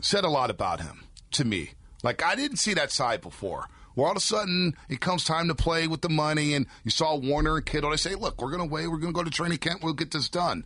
said 0.00 0.24
a 0.24 0.28
lot 0.28 0.50
about 0.50 0.80
him 0.80 1.04
to 1.32 1.44
me. 1.44 1.72
Like 2.02 2.22
I 2.22 2.34
didn't 2.34 2.56
see 2.58 2.74
that 2.74 2.90
side 2.90 3.20
before. 3.20 3.68
Where 3.94 4.06
all 4.06 4.12
of 4.12 4.16
a 4.16 4.20
sudden 4.20 4.74
it 4.88 5.00
comes 5.00 5.24
time 5.24 5.48
to 5.48 5.54
play 5.54 5.86
with 5.86 6.00
the 6.00 6.08
money, 6.08 6.54
and 6.54 6.66
you 6.82 6.90
saw 6.90 7.14
Warner 7.14 7.56
and 7.58 7.66
Kittle. 7.66 7.90
They 7.90 7.96
say, 7.98 8.14
"Look, 8.14 8.40
we're 8.40 8.50
going 8.50 8.66
to 8.66 8.72
wait. 8.72 8.86
We're 8.86 8.96
going 8.96 9.12
to 9.12 9.16
go 9.16 9.22
to 9.22 9.30
training 9.30 9.58
camp. 9.58 9.82
We'll 9.82 9.92
get 9.92 10.10
this 10.10 10.28
done." 10.28 10.64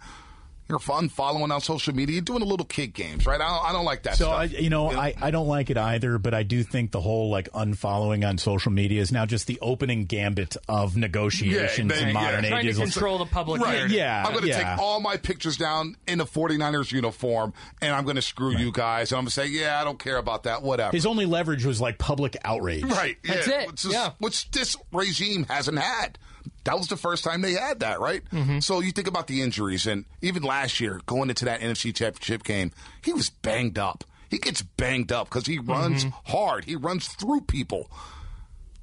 You're 0.68 0.80
fun 0.80 1.08
following 1.08 1.52
on 1.52 1.60
social 1.60 1.94
media. 1.94 2.14
You're 2.14 2.22
doing 2.22 2.42
a 2.42 2.46
little 2.46 2.66
kid 2.66 2.92
games, 2.92 3.24
right? 3.24 3.40
I 3.40 3.46
don't, 3.48 3.64
I 3.68 3.72
don't 3.72 3.84
like 3.84 4.02
that 4.02 4.16
So 4.16 4.24
stuff. 4.24 4.38
I, 4.40 4.44
you 4.44 4.68
know, 4.68 4.90
I, 4.90 5.14
I 5.20 5.30
don't 5.30 5.46
like 5.46 5.70
it 5.70 5.78
either, 5.78 6.18
but 6.18 6.34
I 6.34 6.42
do 6.42 6.64
think 6.64 6.90
the 6.90 7.00
whole 7.00 7.30
like 7.30 7.48
unfollowing 7.52 8.28
on 8.28 8.36
social 8.38 8.72
media 8.72 9.00
is 9.00 9.12
now 9.12 9.26
just 9.26 9.46
the 9.46 9.58
opening 9.62 10.06
gambit 10.06 10.56
of 10.68 10.96
negotiations 10.96 11.92
Yeah, 11.92 12.00
in 12.00 12.06
yeah. 12.08 12.12
modern 12.12 12.44
Trying 12.44 12.62
to 12.64 12.68
ages. 12.70 12.78
control 12.94 13.18
the 13.18 13.26
public 13.26 13.62
Right. 13.62 13.74
narrative. 13.76 13.92
Yeah, 13.96 14.24
I'm 14.26 14.32
going 14.32 14.42
to 14.42 14.48
yeah. 14.48 14.74
take 14.74 14.82
all 14.82 15.00
my 15.00 15.16
pictures 15.16 15.56
down 15.56 15.96
in 16.08 16.20
a 16.20 16.26
49ers 16.26 16.90
uniform, 16.90 17.52
and 17.80 17.94
I'm 17.94 18.02
going 18.04 18.16
to 18.16 18.22
screw 18.22 18.56
you 18.56 18.72
guys. 18.72 19.12
And 19.12 19.18
I'm 19.18 19.22
going 19.24 19.28
to 19.28 19.34
say, 19.34 19.46
yeah, 19.46 19.80
I 19.80 19.84
don't 19.84 19.98
care 20.00 20.16
about 20.16 20.42
that. 20.44 20.62
Whatever. 20.62 20.90
His 20.96 21.06
only 21.06 21.26
leverage 21.26 21.64
was 21.64 21.80
like 21.80 21.98
public 21.98 22.36
outrage. 22.44 22.82
Right. 22.84 23.16
That's 23.22 23.46
it. 23.46 23.68
Which, 23.68 23.84
is- 23.84 23.92
Yeah. 23.92 24.10
which 24.18 24.50
this 24.50 24.76
regime 24.92 25.44
hasn't 25.48 25.78
had. 25.78 26.18
That 26.66 26.76
was 26.76 26.88
the 26.88 26.96
first 26.96 27.24
time 27.24 27.40
they 27.40 27.54
had 27.54 27.80
that, 27.80 27.98
right? 28.00 28.22
Mm-hmm. 28.30 28.58
So 28.60 28.80
you 28.80 28.92
think 28.92 29.08
about 29.08 29.26
the 29.26 29.40
injuries, 29.42 29.86
and 29.86 30.04
even 30.20 30.42
last 30.42 30.78
year, 30.78 31.00
going 31.06 31.30
into 31.30 31.46
that 31.46 31.60
NFC 31.60 31.94
Championship 31.94 32.44
game, 32.44 32.70
he 33.02 33.12
was 33.12 33.30
banged 33.30 33.78
up. 33.78 34.04
He 34.28 34.38
gets 34.38 34.60
banged 34.62 35.10
up 35.12 35.28
because 35.28 35.46
he 35.46 35.58
runs 35.58 36.04
Mm-hmm. 36.04 36.32
hard. 36.36 36.64
He 36.64 36.76
runs 36.76 37.08
through 37.08 37.42
people. 37.42 37.90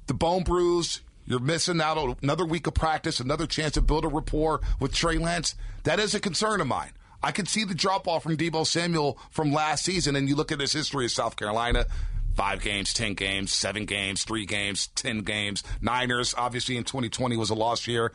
The 0.06 0.14
bone 0.14 0.42
bruise, 0.42 1.00
you're 1.26 1.38
missing 1.40 1.80
out 1.80 1.96
on 1.98 2.16
another 2.22 2.44
week 2.44 2.66
of 2.66 2.74
practice, 2.74 3.20
another 3.20 3.46
chance 3.46 3.72
to 3.74 3.82
build 3.82 4.04
a 4.04 4.08
rapport 4.08 4.60
with 4.80 4.92
Trey 4.94 5.18
Lance. 5.18 5.54
That 5.84 5.98
is 6.00 6.14
a 6.14 6.20
concern 6.20 6.60
of 6.60 6.66
mine. 6.66 6.90
I 7.22 7.32
can 7.32 7.46
see 7.46 7.64
the 7.64 7.74
drop 7.74 8.06
off 8.06 8.22
from 8.22 8.36
Debo 8.36 8.66
Samuel 8.66 9.18
from 9.30 9.52
last 9.52 9.84
season, 9.84 10.16
and 10.16 10.28
you 10.28 10.36
look 10.36 10.52
at 10.52 10.60
his 10.60 10.72
history 10.74 11.06
of 11.06 11.10
South 11.10 11.36
Carolina. 11.36 11.86
Five 12.34 12.62
games, 12.62 12.92
ten 12.92 13.14
games, 13.14 13.52
seven 13.52 13.84
games, 13.86 14.24
three 14.24 14.46
games, 14.46 14.88
ten 14.88 15.20
games. 15.20 15.62
Niners, 15.80 16.34
obviously 16.36 16.76
in 16.76 16.84
2020 16.84 17.36
was 17.36 17.50
a 17.50 17.54
lost 17.54 17.86
year. 17.86 18.12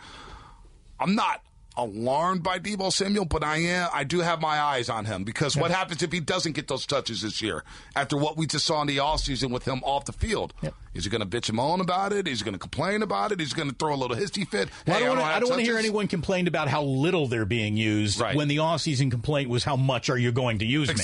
I'm 0.99 1.15
not 1.15 1.41
alarmed 1.77 2.43
by 2.43 2.59
Debo 2.59 2.91
Samuel, 2.91 3.23
but 3.23 3.41
I 3.41 3.57
am. 3.59 3.89
I 3.93 4.03
do 4.03 4.19
have 4.19 4.41
my 4.41 4.59
eyes 4.59 4.89
on 4.89 5.05
him 5.05 5.23
because 5.23 5.55
what 5.55 5.71
happens 5.71 6.03
if 6.03 6.11
he 6.11 6.19
doesn't 6.19 6.51
get 6.51 6.67
those 6.67 6.85
touches 6.85 7.21
this 7.21 7.41
year? 7.41 7.63
After 7.95 8.17
what 8.17 8.35
we 8.35 8.45
just 8.47 8.65
saw 8.65 8.81
in 8.81 8.87
the 8.87 8.97
offseason 8.97 9.51
with 9.51 9.65
him 9.65 9.81
off 9.85 10.03
the 10.03 10.11
field, 10.11 10.53
is 10.93 11.05
he 11.05 11.09
going 11.09 11.21
to 11.21 11.27
bitch 11.27 11.47
and 11.47 11.55
moan 11.55 11.79
about 11.79 12.11
it? 12.11 12.27
Is 12.27 12.39
he 12.39 12.43
going 12.43 12.53
to 12.53 12.59
complain 12.59 13.01
about 13.01 13.31
it? 13.31 13.39
Is 13.39 13.53
he 13.53 13.55
going 13.55 13.69
to 13.69 13.75
throw 13.75 13.93
a 13.93 13.95
little 13.95 14.17
hissy 14.17 14.45
fit? 14.45 14.67
Well, 14.85 14.97
Hey, 14.99 15.05
I 15.07 15.39
don't 15.39 15.49
want 15.49 15.59
to 15.61 15.65
hear 15.65 15.77
anyone 15.77 16.09
complain 16.09 16.47
about 16.47 16.67
how 16.67 16.83
little 16.83 17.27
they're 17.27 17.45
being 17.45 17.77
used 17.77 18.19
Right. 18.19 18.35
when 18.35 18.49
the 18.49 18.57
offseason 18.57 19.09
complaint 19.09 19.49
was 19.49 19.63
how 19.63 19.77
much 19.77 20.09
are 20.09 20.17
you 20.17 20.33
going 20.33 20.59
to 20.59 20.65
use 20.65 20.89
me? 20.89 20.95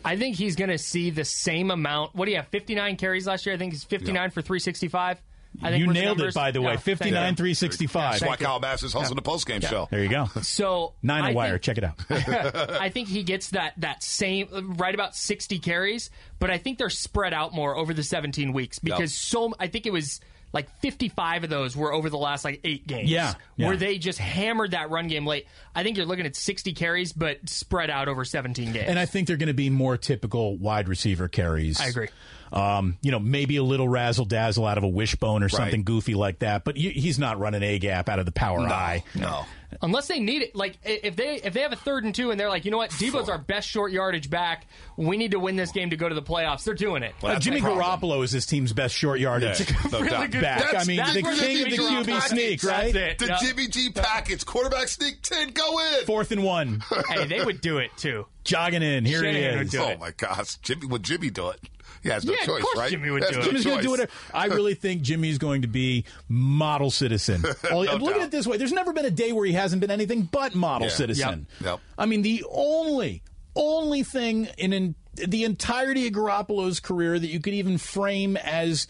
Exactly. 0.00 0.12
I 0.12 0.16
think 0.18 0.36
he's 0.36 0.56
going 0.56 0.70
to 0.70 0.78
see 0.78 1.10
the 1.10 1.24
same 1.24 1.70
amount. 1.70 2.14
What 2.14 2.26
do 2.26 2.30
you 2.30 2.36
have? 2.38 2.48
59 2.48 2.96
carries 2.96 3.26
last 3.26 3.46
year. 3.46 3.54
I 3.54 3.58
think 3.58 3.72
he's 3.72 3.84
59 3.84 4.30
for 4.30 4.42
365. 4.42 5.20
I 5.62 5.70
think 5.70 5.80
You 5.80 5.86
was 5.88 5.96
the 5.96 6.02
nailed 6.02 6.20
it, 6.20 6.34
by 6.34 6.50
the 6.50 6.60
way. 6.60 6.72
Yeah, 6.72 6.76
thank 6.76 6.98
59 6.98 7.30
you. 7.30 7.36
365. 7.36 8.12
That's 8.20 8.28
why 8.28 8.36
Kyle 8.36 8.60
Bass 8.60 8.82
is 8.82 8.92
hosting 8.92 9.16
the 9.16 9.22
postgame 9.22 9.66
show. 9.66 9.88
There 9.90 10.02
you 10.02 10.08
go. 10.10 10.26
So 10.42 10.92
Nine 11.02 11.22
I 11.24 11.30
a 11.30 11.34
wire. 11.34 11.50
think- 11.58 11.62
Check 11.62 11.78
it 11.78 11.84
out. 11.84 11.94
I 12.80 12.90
think 12.90 13.08
he 13.08 13.22
gets 13.22 13.50
that 13.50 13.72
that 13.78 14.02
same 14.02 14.74
right 14.76 14.94
about 14.94 15.16
60 15.16 15.58
carries, 15.60 16.10
but 16.38 16.50
I 16.50 16.58
think 16.58 16.76
they're 16.76 16.90
spread 16.90 17.32
out 17.32 17.54
more 17.54 17.74
over 17.74 17.94
the 17.94 18.02
17 18.02 18.52
weeks 18.52 18.78
because 18.78 19.14
so 19.14 19.54
I 19.58 19.68
think 19.68 19.86
it 19.86 19.92
was 19.94 20.20
like 20.56 20.70
55 20.80 21.44
of 21.44 21.50
those 21.50 21.76
were 21.76 21.92
over 21.92 22.08
the 22.08 22.16
last 22.16 22.42
like 22.42 22.60
8 22.64 22.86
games. 22.86 23.10
Yeah, 23.10 23.34
yeah. 23.56 23.66
Where 23.68 23.76
they 23.76 23.98
just 23.98 24.18
hammered 24.18 24.70
that 24.70 24.88
run 24.88 25.06
game 25.06 25.26
late. 25.26 25.46
I 25.74 25.82
think 25.82 25.98
you're 25.98 26.06
looking 26.06 26.24
at 26.24 26.34
60 26.34 26.72
carries 26.72 27.12
but 27.12 27.46
spread 27.46 27.90
out 27.90 28.08
over 28.08 28.24
17 28.24 28.72
games. 28.72 28.86
And 28.88 28.98
I 28.98 29.04
think 29.04 29.28
they're 29.28 29.36
going 29.36 29.48
to 29.48 29.54
be 29.54 29.68
more 29.68 29.98
typical 29.98 30.56
wide 30.56 30.88
receiver 30.88 31.28
carries. 31.28 31.78
I 31.78 31.88
agree. 31.88 32.08
Um, 32.52 32.96
you 33.02 33.10
know, 33.10 33.18
maybe 33.18 33.56
a 33.56 33.62
little 33.62 33.88
razzle 33.88 34.24
dazzle 34.24 34.66
out 34.66 34.78
of 34.78 34.84
a 34.84 34.88
wishbone 34.88 35.42
or 35.42 35.48
something 35.48 35.82
goofy 35.82 36.14
like 36.14 36.38
that, 36.40 36.64
but 36.64 36.76
you, 36.76 36.90
he's 36.90 37.18
not 37.18 37.38
running 37.38 37.62
a 37.62 37.78
gap 37.78 38.08
out 38.08 38.18
of 38.18 38.26
the 38.26 38.32
power 38.32 38.60
I. 38.60 39.02
No. 39.14 39.44
Unless 39.82 40.06
they 40.06 40.20
need 40.20 40.42
it, 40.42 40.54
like 40.54 40.78
if 40.84 41.16
they 41.16 41.34
if 41.42 41.52
they 41.52 41.60
have 41.62 41.72
a 41.72 41.76
third 41.76 42.04
and 42.04 42.14
two 42.14 42.30
and 42.30 42.38
they're 42.38 42.48
like, 42.48 42.64
you 42.64 42.70
know 42.70 42.76
what, 42.76 42.90
Debo's 42.92 43.28
our 43.28 43.36
best 43.36 43.68
short 43.68 43.90
yardage 43.90 44.30
back. 44.30 44.66
We 44.96 45.16
need 45.16 45.32
to 45.32 45.40
win 45.40 45.56
this 45.56 45.72
game 45.72 45.90
to 45.90 45.96
go 45.96 46.08
to 46.08 46.14
the 46.14 46.22
playoffs. 46.22 46.62
They're 46.62 46.72
doing 46.74 47.02
it. 47.02 47.14
Well, 47.20 47.36
Uh, 47.36 47.40
Jimmy. 47.40 47.60
Garoppolo 47.60 48.22
is 48.22 48.30
his 48.30 48.46
team's 48.46 48.72
best 48.72 48.94
short 48.94 49.18
yardage 49.18 49.68
Yeah, 49.68 49.76
no 49.92 49.98
Really 49.98 50.10
doubt. 50.10 50.30
good 50.30 50.40
back. 50.42 50.74
I 50.74 50.84
mean, 50.84 50.98
that's 50.98 51.14
the 51.14 51.22
king 51.22 51.32
of 51.32 51.38
the 51.40 51.46
Jimmy 51.46 51.76
QB 51.76 52.04
Garoppolo- 52.04 52.22
sneak, 52.22 52.60
That's 52.60 52.64
right? 52.72 52.96
it. 52.96 53.18
The 53.18 53.26
Yeah. 53.26 53.38
Jimmy 53.42 53.66
G 53.66 53.90
packets, 53.90 54.44
quarterback 54.44 54.86
sneak 54.88 55.20
10, 55.22 55.50
go 55.50 55.78
in. 55.80 56.06
Fourth 56.06 56.30
and 56.30 56.44
one, 56.44 56.82
hey, 57.10 57.26
they 57.26 57.44
would 57.44 57.60
do 57.60 57.78
it 57.78 57.90
too. 57.96 58.24
jogging 58.44 58.82
in. 58.82 59.04
Here 59.04 59.18
Shanahan 59.18 59.58
he 59.58 59.64
is. 59.64 59.74
Oh 59.74 59.88
it. 59.88 59.98
my 60.00 60.12
gosh, 60.12 60.54
Jimmy! 60.58 60.86
Would 60.86 61.02
Jimmy 61.02 61.30
do 61.30 61.48
it? 61.50 61.60
He 62.06 62.12
has 62.12 62.24
no 62.24 62.32
Yeah, 62.32 62.38
of 62.40 62.46
choice, 62.46 62.62
course 62.62 62.78
right? 62.78 62.90
Jimmy 62.90 63.10
would 63.10 63.22
do 63.22 63.28
it. 63.28 63.36
no 63.36 63.42
Jimmy's 63.42 63.64
going 63.64 63.76
to 63.78 63.82
do 63.82 63.94
it. 63.96 64.10
I 64.32 64.46
really 64.46 64.74
think 64.74 65.02
Jimmy's 65.02 65.38
going 65.38 65.62
to 65.62 65.68
be 65.68 66.04
model 66.28 66.90
citizen. 66.90 67.42
Well, 67.70 67.80
look 67.98 68.14
at 68.16 68.22
it 68.22 68.30
this 68.30 68.46
way: 68.46 68.56
there's 68.58 68.72
never 68.72 68.92
been 68.92 69.04
a 69.04 69.10
day 69.10 69.32
where 69.32 69.44
he 69.44 69.52
hasn't 69.52 69.80
been 69.80 69.90
anything 69.90 70.22
but 70.22 70.54
model 70.54 70.86
Yeah. 70.88 70.94
citizen. 70.94 71.46
Yep. 71.60 71.66
Yep. 71.66 71.80
I 71.98 72.06
mean, 72.06 72.22
the 72.22 72.44
only 72.50 73.22
only 73.54 74.02
thing 74.02 74.48
in, 74.58 74.72
in 74.72 74.94
the 75.14 75.44
entirety 75.44 76.06
of 76.06 76.12
Garoppolo's 76.12 76.78
career 76.80 77.18
that 77.18 77.26
you 77.28 77.40
could 77.40 77.54
even 77.54 77.78
frame 77.78 78.36
as 78.36 78.86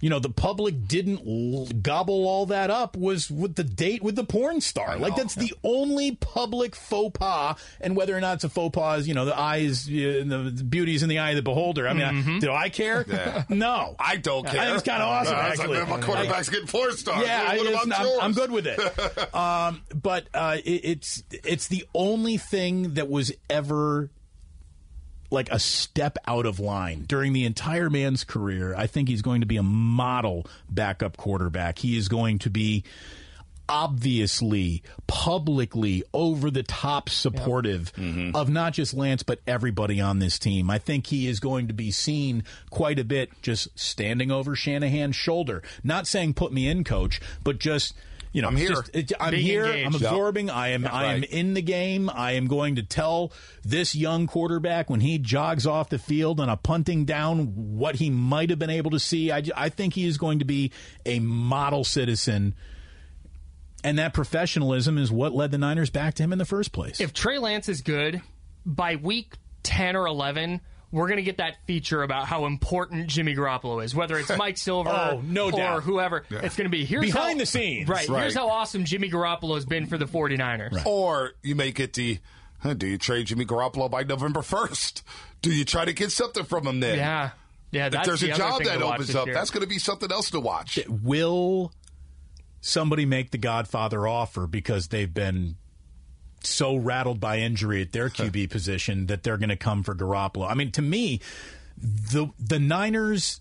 you 0.00 0.08
know 0.10 0.18
the 0.18 0.30
public 0.30 0.86
didn't 0.86 1.20
l- 1.26 1.66
gobble 1.82 2.26
all 2.26 2.46
that 2.46 2.70
up 2.70 2.96
was 2.96 3.30
with 3.30 3.54
the 3.54 3.64
date 3.64 4.02
with 4.02 4.16
the 4.16 4.24
porn 4.24 4.60
star 4.60 4.96
like 4.98 5.14
that's 5.16 5.34
the 5.34 5.52
only 5.64 6.12
public 6.16 6.74
faux 6.74 7.18
pas 7.18 7.56
and 7.80 7.96
whether 7.96 8.16
or 8.16 8.20
not 8.20 8.34
it's 8.34 8.44
a 8.44 8.48
faux 8.48 8.74
pas 8.74 9.06
you 9.06 9.14
know 9.14 9.24
the 9.24 9.38
eyes 9.38 9.86
uh, 9.88 10.22
the 10.26 10.64
beauty's 10.68 11.02
in 11.02 11.08
the 11.08 11.18
eye 11.18 11.30
of 11.30 11.36
the 11.36 11.42
beholder 11.42 11.86
i 11.88 11.92
mean 11.92 12.38
do 12.40 12.50
i 12.52 12.68
care 12.68 13.04
no 13.48 13.94
I 13.98 14.16
don't 14.16 14.46
care. 14.46 14.60
I 14.60 14.64
think 14.66 14.78
it's 14.78 14.88
kind 14.88 15.02
of 15.02 15.08
awesome, 15.08 15.34
I 15.36 15.50
was 15.50 15.58
like, 15.58 15.68
actually. 15.68 15.78
man, 15.78 15.88
my 15.88 16.00
quarterback's 16.06 16.48
getting 16.48 16.66
four 16.66 16.90
stars. 16.92 17.24
yeah, 17.26 17.44
I, 17.48 17.56
what 17.58 17.66
it's 17.66 17.74
about 17.74 17.88
not- 17.88 18.00
yours? 18.02 18.18
I'm 18.22 18.32
good 18.32 18.50
with 18.50 18.66
it. 18.66 19.34
um, 19.34 19.82
but 19.94 20.26
uh, 20.34 20.56
it, 20.64 20.80
it's 20.84 21.22
it's 21.30 21.68
the 21.68 21.84
only 21.94 22.36
thing 22.38 22.94
that 22.94 23.08
was 23.08 23.32
ever 23.48 24.10
like 25.30 25.50
a 25.50 25.58
step 25.58 26.18
out 26.26 26.46
of 26.46 26.60
line 26.60 27.04
during 27.06 27.32
the 27.32 27.44
entire 27.44 27.88
man's 27.90 28.24
career. 28.24 28.74
I 28.74 28.86
think 28.86 29.08
he's 29.08 29.22
going 29.22 29.40
to 29.40 29.46
be 29.46 29.56
a 29.56 29.62
model 29.62 30.46
backup 30.68 31.16
quarterback. 31.16 31.78
He 31.78 31.96
is 31.96 32.08
going 32.08 32.38
to 32.40 32.50
be 32.50 32.84
obviously 33.70 34.82
publicly 35.06 36.02
over 36.12 36.50
the 36.50 36.64
top 36.64 37.08
supportive 37.08 37.92
mm-hmm. 37.92 38.34
of 38.34 38.48
not 38.48 38.72
just 38.72 38.92
Lance 38.92 39.22
but 39.22 39.38
everybody 39.46 40.00
on 40.00 40.18
this 40.18 40.40
team. 40.40 40.68
I 40.68 40.78
think 40.78 41.06
he 41.06 41.28
is 41.28 41.38
going 41.38 41.68
to 41.68 41.72
be 41.72 41.92
seen 41.92 42.42
quite 42.70 42.98
a 42.98 43.04
bit 43.04 43.30
just 43.42 43.68
standing 43.78 44.32
over 44.32 44.56
Shanahan's 44.56 45.14
shoulder. 45.14 45.62
Not 45.84 46.08
saying 46.08 46.34
put 46.34 46.52
me 46.52 46.66
in 46.66 46.82
coach, 46.82 47.20
but 47.44 47.60
just 47.60 47.94
you 48.32 48.42
know, 48.42 48.48
I'm 48.48 48.56
here. 48.56 48.68
just- 48.70 48.90
it- 48.94 49.12
I'm 49.18 49.32
Being 49.32 49.42
here. 49.44 49.64
engaged. 49.66 49.86
I'm 49.86 49.92
Yep. 49.94 50.02
absorbing. 50.02 50.50
I 50.50 50.68
am. 50.68 50.86
I 50.86 51.06
am 51.14 51.20
right. 51.22 51.30
in 51.30 51.54
the 51.54 51.62
game. 51.62 52.08
I 52.08 52.32
am 52.32 52.46
going 52.46 52.76
to 52.76 52.82
tell 52.82 53.32
this 53.64 53.94
young 53.96 54.26
quarterback 54.26 54.88
when 54.88 55.00
he 55.00 55.18
jogs 55.18 55.66
off 55.66 55.88
the 55.88 55.98
field 55.98 56.38
on 56.40 56.48
a 56.48 56.56
punting 56.56 57.04
down 57.04 57.46
what 57.76 57.96
he 57.96 58.08
might 58.10 58.50
have 58.50 58.58
been 58.58 58.70
able 58.70 58.90
to 58.92 59.00
see. 59.00 59.32
I, 59.32 59.42
I 59.56 59.68
think 59.68 59.94
he 59.94 60.06
is 60.06 60.16
going 60.18 60.38
to 60.38 60.44
be 60.44 60.70
a 61.04 61.18
model 61.18 61.82
citizen. 61.84 62.54
And 63.82 63.98
that 63.98 64.12
professionalism 64.12 64.98
is 64.98 65.10
what 65.10 65.32
led 65.34 65.50
the 65.52 65.58
Niners 65.58 65.90
back 65.90 66.14
to 66.14 66.22
him 66.22 66.32
in 66.32 66.38
the 66.38 66.44
first 66.44 66.70
place. 66.72 67.00
If 67.00 67.12
Trey 67.14 67.38
Lance 67.38 67.68
is 67.68 67.80
good, 67.80 68.20
by 68.66 68.96
week 68.96 69.34
10 69.62 69.96
or 69.96 70.06
11, 70.06 70.60
we're 70.92 71.06
going 71.06 71.18
to 71.18 71.22
get 71.22 71.36
that 71.38 71.56
feature 71.66 72.02
about 72.02 72.26
how 72.26 72.46
important 72.46 73.06
Jimmy 73.06 73.34
Garoppolo 73.34 73.84
is, 73.84 73.94
whether 73.94 74.18
it's 74.18 74.30
Mike 74.36 74.58
Silver 74.58 74.90
Oh, 74.90 75.22
no 75.24 75.46
or 75.46 75.52
doubt. 75.52 75.82
whoever. 75.84 76.24
It's 76.30 76.56
going 76.56 76.64
to 76.64 76.70
be 76.70 76.84
here's 76.84 77.06
Behind 77.06 77.34
how- 77.34 77.38
the 77.38 77.46
scenes. 77.46 77.88
Right, 77.88 78.08
Right. 78.08 78.22
Here's 78.22 78.34
how 78.34 78.48
awesome 78.48 78.84
Jimmy 78.84 79.08
Garoppolo 79.10 79.54
has 79.54 79.64
been 79.64 79.86
for 79.86 79.98
the 79.98 80.06
49ers. 80.06 80.84
Or 80.86 81.32
you 81.42 81.54
may 81.54 81.70
get 81.72 81.92
the, 81.94 82.18
huh, 82.58 82.74
do 82.74 82.86
you 82.86 82.98
trade 82.98 83.26
Jimmy 83.26 83.44
Garoppolo 83.44 83.90
by 83.90 84.02
November 84.02 84.40
1st? 84.40 85.02
Do 85.42 85.52
you 85.52 85.64
try 85.64 85.84
to 85.84 85.92
get 85.92 86.10
something 86.12 86.44
from 86.44 86.66
him 86.66 86.80
then? 86.80 86.98
Yeah. 86.98 87.30
Yeah, 87.72 87.86
If 87.86 88.02
there's 88.04 88.20
the 88.20 88.30
a 88.30 88.34
other 88.34 88.38
job 88.42 88.58
thing 88.58 88.66
that 88.66 88.82
opens 88.82 89.14
up, 89.14 89.26
year. 89.26 89.34
that's 89.34 89.50
going 89.50 89.62
to 89.62 89.68
be 89.68 89.78
something 89.78 90.10
else 90.10 90.30
to 90.32 90.40
watch. 90.40 90.80
will 90.88 91.72
somebody 92.60 93.06
make 93.06 93.30
the 93.30 93.38
Godfather 93.38 94.08
offer 94.08 94.46
because 94.48 94.88
they've 94.88 95.14
been 95.14 95.54
so 96.42 96.76
rattled 96.76 97.20
by 97.20 97.38
injury 97.38 97.82
at 97.82 97.92
their 97.92 98.08
QB 98.08 98.50
position 98.50 99.06
that 99.06 99.22
they're 99.22 99.36
going 99.36 99.50
to 99.50 99.56
come 99.56 99.82
for 99.82 99.94
Garoppolo? 99.94 100.50
I 100.50 100.54
mean, 100.54 100.70
to 100.72 100.82
me, 100.82 101.20
the 101.76 102.28
the 102.38 102.58
Niners 102.58 103.40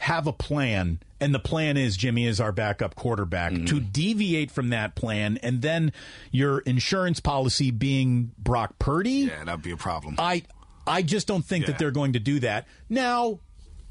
have 0.00 0.26
a 0.26 0.32
plan, 0.32 0.98
and 1.20 1.34
the 1.34 1.38
plan 1.38 1.76
is 1.76 1.96
Jimmy 1.96 2.26
is 2.26 2.40
our 2.40 2.52
backup 2.52 2.94
quarterback. 2.94 3.52
Mm-hmm. 3.52 3.66
To 3.66 3.80
deviate 3.80 4.50
from 4.50 4.70
that 4.70 4.94
plan, 4.94 5.38
and 5.42 5.62
then 5.62 5.92
your 6.30 6.60
insurance 6.60 7.20
policy 7.20 7.70
being 7.70 8.32
Brock 8.38 8.78
Purdy, 8.78 9.28
Yeah, 9.30 9.44
that'd 9.44 9.62
be 9.62 9.72
a 9.72 9.76
problem. 9.76 10.16
I 10.18 10.42
I 10.86 11.02
just 11.02 11.26
don't 11.26 11.44
think 11.44 11.66
that 11.66 11.78
they're 11.78 11.90
going 11.90 12.14
to 12.14 12.20
do 12.20 12.40
that. 12.40 12.66
Now, 12.88 13.40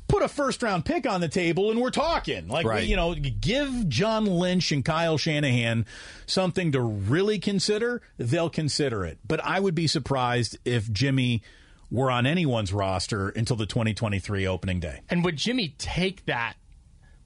put 0.09 0.23
a 0.23 0.27
first 0.27 0.61
round 0.61 0.83
pick 0.83 1.07
on 1.07 1.21
the 1.21 1.29
table 1.29 1.71
and 1.71 1.79
we're 1.79 1.91
talking. 1.91 2.49
Like 2.49 2.65
Right. 2.65 2.85
you 2.85 2.97
know, 2.97 3.15
give 3.15 3.87
John 3.87 4.25
Lynch 4.25 4.71
and 4.73 4.83
Kyle 4.83 5.17
Shanahan 5.17 5.85
something 6.25 6.73
to 6.73 6.81
really 6.81 7.39
consider, 7.39 8.01
they'll 8.17 8.49
consider 8.49 9.05
it. 9.05 9.19
But 9.25 9.39
I 9.45 9.59
would 9.61 9.75
be 9.75 9.87
surprised 9.87 10.57
if 10.65 10.91
Jimmy 10.91 11.41
were 11.91 12.11
on 12.11 12.25
anyone's 12.25 12.73
roster 12.73 13.29
until 13.29 13.55
the 13.55 13.65
2023 13.65 14.45
opening 14.45 14.79
day. 14.79 15.01
And 15.09 15.23
would 15.23 15.37
Jimmy 15.37 15.75
take 15.77 16.25
that? 16.25 16.55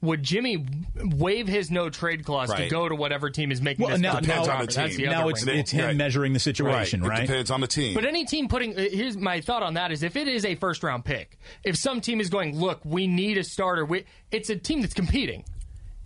Would 0.04 0.22
Jimmy 0.22 0.64
waive 1.02 1.48
his 1.48 1.70
no 1.70 1.90
trade 1.90 2.24
clause 2.24 2.52
to 2.52 2.68
go 2.68 2.88
to 2.88 2.94
whatever 2.94 3.30
team 3.30 3.50
is 3.50 3.60
making 3.60 3.84
Well, 3.84 3.92
this 3.94 4.00
now- 4.00 4.12
contract 4.12 4.28
now- 4.36 4.42
offer? 4.42 4.60
on 4.60 4.66
the 4.66 4.72
team. 4.88 4.96
the 5.06 5.10
now 5.10 5.28
it's 5.28 5.46
it's 5.46 5.70
him 5.70 5.84
Right. 5.86 5.96
measuring 5.96 6.32
the 6.32 6.38
situation, 6.38 7.04
It 7.04 7.08
right? 7.08 7.26
depends 7.26 7.50
on 7.50 7.60
the 7.60 7.66
team. 7.66 7.94
But 7.94 8.04
any 8.04 8.24
team 8.24 8.48
putting 8.48 8.76
uh, 8.78 8.86
here's 8.90 9.16
my 9.16 9.40
thought 9.40 9.62
on 9.62 9.74
that 9.74 9.90
is 9.92 10.02
if 10.02 10.16
it 10.16 10.28
is 10.28 10.44
a 10.44 10.54
first 10.54 10.82
round 10.82 11.04
pick, 11.04 11.38
if 11.64 11.76
some 11.76 12.00
team 12.00 12.20
is 12.20 12.28
going, 12.30 12.58
look, 12.58 12.80
we 12.84 13.06
need 13.06 13.38
a 13.38 13.44
starter, 13.44 13.84
we, 13.84 14.04
it's 14.30 14.50
a 14.50 14.56
team 14.56 14.80
that's 14.82 14.94
competing. 14.94 15.44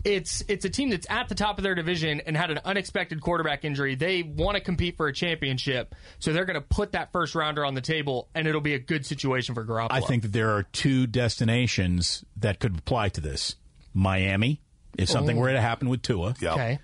It's 0.05 0.45
it's 0.47 0.65
a 0.65 0.71
team 0.71 0.91
that's 0.91 1.09
at 1.11 1.29
the 1.29 1.35
top 1.35 1.59
of 1.59 1.65
their 1.65 1.75
division 1.75 2.21
and 2.25 2.37
had 2.37 2.53
an 2.53 2.61
unexpected 2.65 3.21
quarterback 3.21 3.65
injury. 3.65 3.97
They 3.97 4.23
want 4.23 4.55
to 4.55 4.61
compete 4.61 4.97
for 4.97 5.09
a 5.09 5.13
championship, 5.13 5.93
so 6.21 6.33
they're 6.33 6.45
going 6.45 6.55
to 6.55 6.61
put 6.61 6.93
that 6.93 7.11
first 7.11 7.35
rounder 7.35 7.65
on 7.67 7.75
the 7.75 7.81
table, 7.81 8.29
and 8.33 8.47
it'll 8.47 8.61
be 8.61 8.75
a 8.75 8.79
good 8.79 9.05
situation 9.05 9.57
for 9.57 9.65
Garoppolo. 9.65 9.89
I 9.91 10.01
think 10.01 10.23
that 10.23 10.33
there 10.33 10.51
are 10.51 10.63
two 10.63 11.09
destinations 11.09 12.25
that 12.37 12.61
could 12.61 12.79
apply 12.79 13.09
to 13.11 13.21
this. 13.21 13.57
Miami, 13.99 14.61
if 14.97 15.09
something 15.09 15.37
Oh. 15.37 15.41
were 15.41 15.53
to 15.53 15.61
happen 15.61 15.89
with 15.89 16.03
Tua, 16.03 16.35
Yep. 16.41 16.53
Okay. 16.53 16.79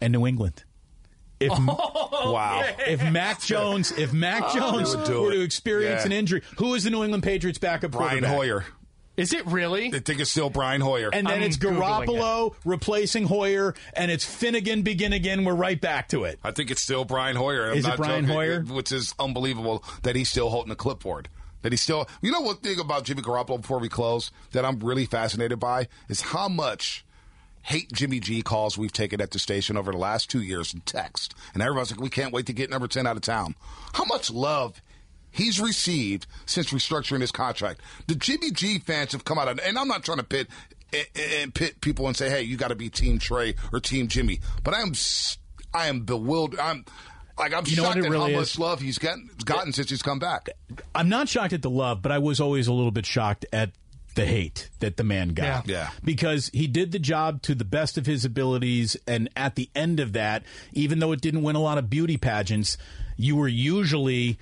and 0.00 0.12
New 0.12 0.26
England. 0.26 0.62
If 1.40 1.52
oh, 1.52 2.32
Wow. 2.32 2.64
if 2.86 3.02
Mac 3.10 3.40
Jones 3.42 3.92
if 3.92 4.12
Mac 4.12 4.42
oh, 4.46 4.54
Jones 4.54 4.96
would 4.96 5.08
were 5.08 5.32
to 5.32 5.40
experience 5.40 6.02
Yeah. 6.02 6.06
an 6.06 6.12
injury, 6.12 6.42
who 6.56 6.74
is 6.74 6.84
the 6.84 6.90
New 6.90 7.02
England 7.02 7.22
Patriots 7.24 7.58
backup 7.58 7.90
Brian 7.90 8.20
quarterback? 8.24 8.34
Hoyer. 8.36 8.64
Is 9.16 9.32
it 9.32 9.44
really? 9.46 9.88
I 9.92 9.98
think 9.98 10.20
it's 10.20 10.30
still 10.30 10.48
Brian 10.48 10.80
Hoyer. 10.80 11.10
And 11.12 11.26
then 11.26 11.38
I'm 11.38 11.42
it's 11.42 11.56
Googling 11.56 12.06
Garoppolo 12.06 12.54
replacing 12.64 13.24
Hoyer, 13.24 13.74
and 13.94 14.12
it's 14.12 14.24
Finnegan 14.24 14.82
begin 14.82 15.12
again. 15.12 15.44
We're 15.44 15.56
right 15.56 15.80
back 15.80 16.08
to 16.10 16.22
it. 16.22 16.38
I 16.44 16.52
think 16.52 16.70
it's 16.70 16.80
still 16.82 17.04
Brian 17.04 17.34
Hoyer. 17.34 17.72
I'm 17.72 17.76
Is 17.78 17.84
it 17.84 17.96
Brian 17.96 18.26
joking, 18.26 18.36
Hoyer? 18.36 18.60
Which 18.62 18.92
is 18.92 19.16
unbelievable 19.18 19.82
that 20.04 20.14
he's 20.14 20.28
still 20.30 20.50
holding 20.50 20.68
the 20.68 20.76
clipboard. 20.76 21.28
That 21.62 21.72
he's 21.72 21.80
still. 21.80 22.08
You 22.22 22.30
know 22.30 22.40
what 22.40 22.62
thing 22.62 22.78
about 22.78 23.04
Jimmy 23.04 23.22
Garoppolo 23.22 23.60
before 23.60 23.78
we 23.78 23.88
close 23.88 24.30
that 24.52 24.64
I'm 24.64 24.78
really 24.78 25.06
fascinated 25.06 25.58
by 25.58 25.88
is 26.08 26.20
how 26.20 26.48
much 26.48 27.04
hate 27.62 27.92
Jimmy 27.92 28.20
G 28.20 28.42
calls 28.42 28.78
we've 28.78 28.92
taken 28.92 29.20
at 29.20 29.32
the 29.32 29.38
station 29.38 29.76
over 29.76 29.92
the 29.92 29.98
last 29.98 30.30
two 30.30 30.40
years 30.40 30.72
in 30.72 30.80
text. 30.80 31.34
And 31.52 31.62
everyone's 31.62 31.90
like, 31.90 32.00
we 32.00 32.10
can't 32.10 32.32
wait 32.32 32.46
to 32.46 32.52
get 32.52 32.70
number 32.70 32.88
10 32.88 33.06
out 33.06 33.16
of 33.16 33.22
town. 33.22 33.54
How 33.92 34.04
much 34.04 34.30
love 34.30 34.80
he's 35.30 35.60
received 35.60 36.26
since 36.46 36.70
restructuring 36.70 37.20
his 37.20 37.32
contract. 37.32 37.80
The 38.06 38.14
Jimmy 38.14 38.50
G 38.50 38.78
fans 38.78 39.12
have 39.12 39.24
come 39.24 39.38
out, 39.38 39.48
and 39.60 39.78
I'm 39.78 39.88
not 39.88 40.04
trying 40.04 40.18
to 40.18 40.24
pit 40.24 40.48
eh, 40.92 41.04
eh, 41.14 41.20
eh, 41.20 41.42
and 41.42 41.54
pit 41.54 41.80
people 41.80 42.06
and 42.06 42.16
say, 42.16 42.28
"Hey, 42.28 42.42
you 42.42 42.56
got 42.56 42.68
to 42.68 42.74
be 42.74 42.90
Team 42.90 43.18
Trey 43.18 43.54
or 43.72 43.80
Team 43.80 44.08
Jimmy," 44.08 44.40
but 44.64 44.74
I 44.74 44.80
am 44.80 44.92
I 45.72 45.86
am 45.86 46.00
bewildered. 46.00 46.60
I'm 46.60 46.84
like 47.38 47.54
I'm 47.54 47.64
You 47.66 47.76
know 47.76 47.82
what 47.84 47.88
shocked 47.94 47.98
it 47.98 48.04
at 48.06 48.10
really 48.10 48.32
how 48.34 48.40
is? 48.40 48.58
much 48.58 48.58
love 48.58 48.80
he's 48.80 48.98
gotten 48.98 49.30
gotten 49.44 49.72
since 49.72 49.90
he's 49.90 50.02
come 50.02 50.18
back. 50.18 50.48
I'm 50.94 51.08
not 51.08 51.28
shocked 51.28 51.52
at 51.52 51.62
the 51.62 51.70
love, 51.70 52.02
but 52.02 52.12
I 52.12 52.18
was 52.18 52.40
always 52.40 52.66
a 52.66 52.72
little 52.72 52.90
bit 52.90 53.06
shocked 53.06 53.46
at 53.52 53.70
the 54.14 54.26
hate 54.26 54.68
that 54.80 54.96
the 54.96 55.04
man 55.04 55.28
got. 55.30 55.68
Yeah. 55.68 55.78
Yeah. 55.78 55.90
Because 56.02 56.48
he 56.52 56.66
did 56.66 56.90
the 56.92 56.98
job 56.98 57.40
to 57.42 57.54
the 57.54 57.64
best 57.64 57.96
of 57.98 58.06
his 58.06 58.24
abilities, 58.24 58.96
and 59.06 59.28
at 59.36 59.54
the 59.54 59.70
end 59.76 60.00
of 60.00 60.12
that, 60.14 60.42
even 60.72 60.98
though 60.98 61.12
it 61.12 61.20
didn't 61.20 61.42
win 61.42 61.54
a 61.56 61.60
lot 61.60 61.78
of 61.78 61.88
beauty 61.88 62.16
pageants, 62.16 62.76
you 63.16 63.36
were 63.36 63.48
usually 63.48 64.38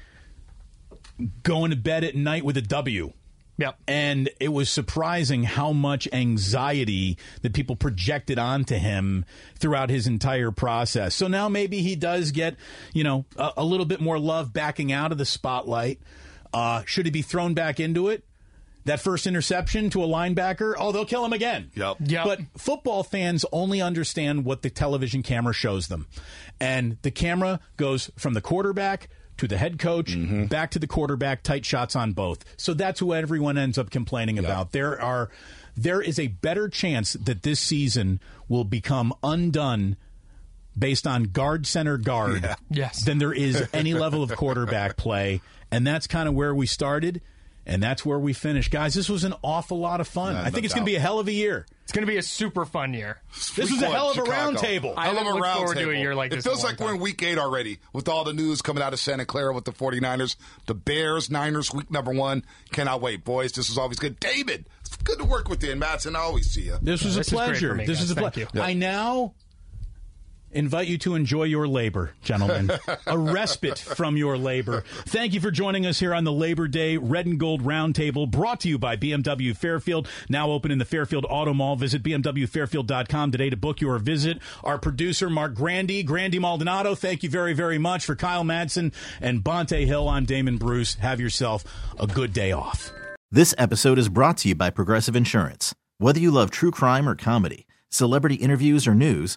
going 1.42 1.70
to 1.70 1.76
bed 1.76 2.04
at 2.04 2.14
night 2.14 2.44
with 2.44 2.56
a 2.56 2.62
W. 2.62 3.12
Yep. 3.58 3.78
And 3.88 4.30
it 4.38 4.48
was 4.48 4.68
surprising 4.68 5.44
how 5.44 5.72
much 5.72 6.06
anxiety 6.12 7.16
that 7.42 7.54
people 7.54 7.76
projected 7.76 8.38
onto 8.38 8.74
him 8.76 9.24
throughout 9.58 9.88
his 9.88 10.06
entire 10.06 10.50
process. 10.50 11.14
So 11.14 11.26
now 11.26 11.48
maybe 11.48 11.80
he 11.80 11.96
does 11.96 12.32
get, 12.32 12.56
you 12.92 13.02
know, 13.02 13.24
a, 13.36 13.52
a 13.58 13.64
little 13.64 13.86
bit 13.86 14.00
more 14.00 14.18
love 14.18 14.52
backing 14.52 14.92
out 14.92 15.12
of 15.12 15.18
the 15.18 15.24
spotlight. 15.24 16.00
Uh, 16.52 16.82
should 16.84 17.06
he 17.06 17.10
be 17.10 17.22
thrown 17.22 17.54
back 17.54 17.80
into 17.80 18.08
it? 18.08 18.24
That 18.84 19.00
first 19.00 19.26
interception 19.26 19.90
to 19.90 20.04
a 20.04 20.06
linebacker, 20.06 20.74
oh, 20.78 20.92
they'll 20.92 21.06
kill 21.06 21.24
him 21.24 21.32
again. 21.32 21.72
Yep. 21.74 21.96
Yep. 22.04 22.24
But 22.24 22.40
football 22.56 23.02
fans 23.02 23.44
only 23.50 23.80
understand 23.80 24.44
what 24.44 24.62
the 24.62 24.70
television 24.70 25.24
camera 25.24 25.52
shows 25.52 25.88
them. 25.88 26.06
And 26.60 26.98
the 27.02 27.10
camera 27.10 27.58
goes 27.76 28.12
from 28.16 28.34
the 28.34 28.40
quarterback 28.40 29.08
to 29.38 29.48
the 29.48 29.56
head 29.56 29.78
coach, 29.78 30.12
mm-hmm. 30.12 30.46
back 30.46 30.70
to 30.72 30.78
the 30.78 30.86
quarterback, 30.86 31.42
tight 31.42 31.64
shots 31.64 31.94
on 31.96 32.12
both. 32.12 32.44
So 32.56 32.74
that's 32.74 33.00
what 33.02 33.18
everyone 33.18 33.58
ends 33.58 33.78
up 33.78 33.90
complaining 33.90 34.38
about. 34.38 34.72
There 34.72 35.00
are 35.00 35.30
there 35.76 36.00
is 36.00 36.18
a 36.18 36.28
better 36.28 36.68
chance 36.68 37.12
that 37.14 37.42
this 37.42 37.60
season 37.60 38.20
will 38.48 38.64
become 38.64 39.12
undone 39.22 39.96
based 40.78 41.06
on 41.06 41.24
guard 41.24 41.66
center 41.66 41.98
guard 41.98 42.56
Yes. 42.70 43.04
than 43.04 43.18
there 43.18 43.32
is 43.32 43.66
any 43.72 43.94
level 43.94 44.22
of 44.22 44.34
quarterback 44.36 44.96
play. 44.96 45.40
And 45.70 45.86
that's 45.86 46.06
kind 46.06 46.28
of 46.28 46.34
where 46.34 46.54
we 46.54 46.66
started. 46.66 47.20
And 47.68 47.82
that's 47.82 48.06
where 48.06 48.18
we 48.18 48.32
finish. 48.32 48.68
Guys, 48.68 48.94
this 48.94 49.08
was 49.08 49.24
an 49.24 49.34
awful 49.42 49.80
lot 49.80 50.00
of 50.00 50.06
fun. 50.06 50.34
Yeah, 50.34 50.42
I 50.42 50.44
no 50.44 50.50
think 50.50 50.64
it's 50.66 50.72
going 50.74 50.86
to 50.86 50.90
be 50.90 50.94
a 50.94 51.00
hell 51.00 51.18
of 51.18 51.26
a 51.26 51.32
year. 51.32 51.66
It's 51.82 51.90
going 51.92 52.06
to 52.06 52.10
be 52.10 52.16
a 52.16 52.22
super 52.22 52.64
fun 52.64 52.94
year. 52.94 53.20
This 53.56 53.70
was 53.72 53.82
a 53.82 53.86
hell 53.88 54.10
of 54.12 54.18
a 54.18 54.22
round 54.22 54.58
table. 54.58 54.94
I 54.96 55.06
Hell 55.06 55.18
of 55.18 55.26
a 55.26 55.30
look 55.30 55.42
round 55.42 55.58
forward 55.58 55.74
to 55.74 55.80
a 55.80 55.86
table. 55.86 55.94
year 56.00 56.14
like 56.14 56.30
it 56.32 56.36
this 56.36 56.46
in 56.46 56.50
feels 56.50 56.62
a 56.62 56.66
long 56.66 56.72
like 56.76 56.80
we're 56.80 56.94
in 56.94 57.00
week 57.00 57.22
eight 57.24 57.38
already 57.38 57.78
with 57.92 58.08
all 58.08 58.22
the 58.22 58.32
news 58.32 58.62
coming 58.62 58.84
out 58.84 58.92
of 58.92 59.00
Santa 59.00 59.24
Clara 59.24 59.52
with 59.52 59.64
the 59.64 59.72
49ers, 59.72 60.36
the 60.66 60.74
Bears, 60.74 61.28
Niners, 61.28 61.74
week 61.74 61.90
number 61.90 62.12
one. 62.12 62.44
Cannot 62.70 63.00
wait, 63.00 63.24
boys. 63.24 63.50
This 63.50 63.68
is 63.68 63.78
always 63.78 63.98
good. 63.98 64.20
David, 64.20 64.68
it's 64.84 64.96
good 64.98 65.18
to 65.18 65.24
work 65.24 65.48
with 65.48 65.62
you, 65.64 65.72
and 65.72 65.82
Madsen. 65.82 66.14
I 66.14 66.20
always 66.20 66.48
see 66.48 66.62
you. 66.62 66.76
This 66.80 67.02
was 67.04 67.16
This 67.16 67.16
a 67.16 67.20
is 67.20 67.28
great 67.30 67.46
pleasure. 67.46 67.68
for 67.70 67.74
me, 67.74 67.86
this 67.86 67.98
guys. 67.98 68.04
is 68.04 68.10
a 68.12 68.14
Thank 68.14 68.32
pleasure. 68.34 68.48
you. 68.54 68.60
I 68.62 68.72
now 68.74 69.34
invite 70.50 70.88
you 70.88 70.98
to 70.98 71.14
enjoy 71.14 71.44
your 71.44 71.68
labor, 71.68 72.12
gentlemen. 72.22 72.70
a 73.06 73.18
respite 73.18 73.78
from 73.78 74.16
your 74.16 74.36
labor. 74.38 74.84
Thank 75.06 75.34
you 75.34 75.40
for 75.40 75.50
joining 75.50 75.86
us 75.86 75.98
here 75.98 76.14
on 76.14 76.24
the 76.24 76.32
Labor 76.32 76.68
Day 76.68 76.96
Red 76.96 77.26
and 77.26 77.38
Gold 77.38 77.62
Roundtable, 77.62 78.30
brought 78.30 78.60
to 78.60 78.68
you 78.68 78.78
by 78.78 78.96
BMW 78.96 79.56
Fairfield. 79.56 80.08
Now 80.28 80.50
open 80.50 80.70
in 80.70 80.78
the 80.78 80.84
Fairfield 80.84 81.26
Auto 81.28 81.52
Mall. 81.52 81.76
Visit 81.76 82.02
BMWFairfield.com 82.02 83.32
today 83.32 83.50
to 83.50 83.56
book 83.56 83.80
your 83.80 83.98
visit. 83.98 84.38
Our 84.64 84.78
producer, 84.78 85.28
Mark 85.30 85.54
Grandy, 85.54 86.02
Grandy 86.02 86.38
Maldonado, 86.38 86.94
thank 86.94 87.22
you 87.22 87.30
very, 87.30 87.52
very 87.52 87.78
much. 87.78 88.04
For 88.04 88.14
Kyle 88.16 88.44
Madsen 88.44 88.92
and 89.20 89.42
Bonta 89.42 89.86
Hill, 89.86 90.08
I'm 90.08 90.24
Damon 90.24 90.56
Bruce. 90.56 90.94
Have 90.94 91.20
yourself 91.20 91.64
a 91.98 92.06
good 92.06 92.32
day 92.32 92.52
off. 92.52 92.92
This 93.30 93.54
episode 93.58 93.98
is 93.98 94.08
brought 94.08 94.38
to 94.38 94.48
you 94.48 94.54
by 94.54 94.70
Progressive 94.70 95.16
Insurance. 95.16 95.74
Whether 95.98 96.20
you 96.20 96.30
love 96.30 96.50
true 96.50 96.70
crime 96.70 97.08
or 97.08 97.14
comedy, 97.14 97.66
celebrity 97.90 98.36
interviews 98.36 98.86
or 98.86 98.94
news, 98.94 99.36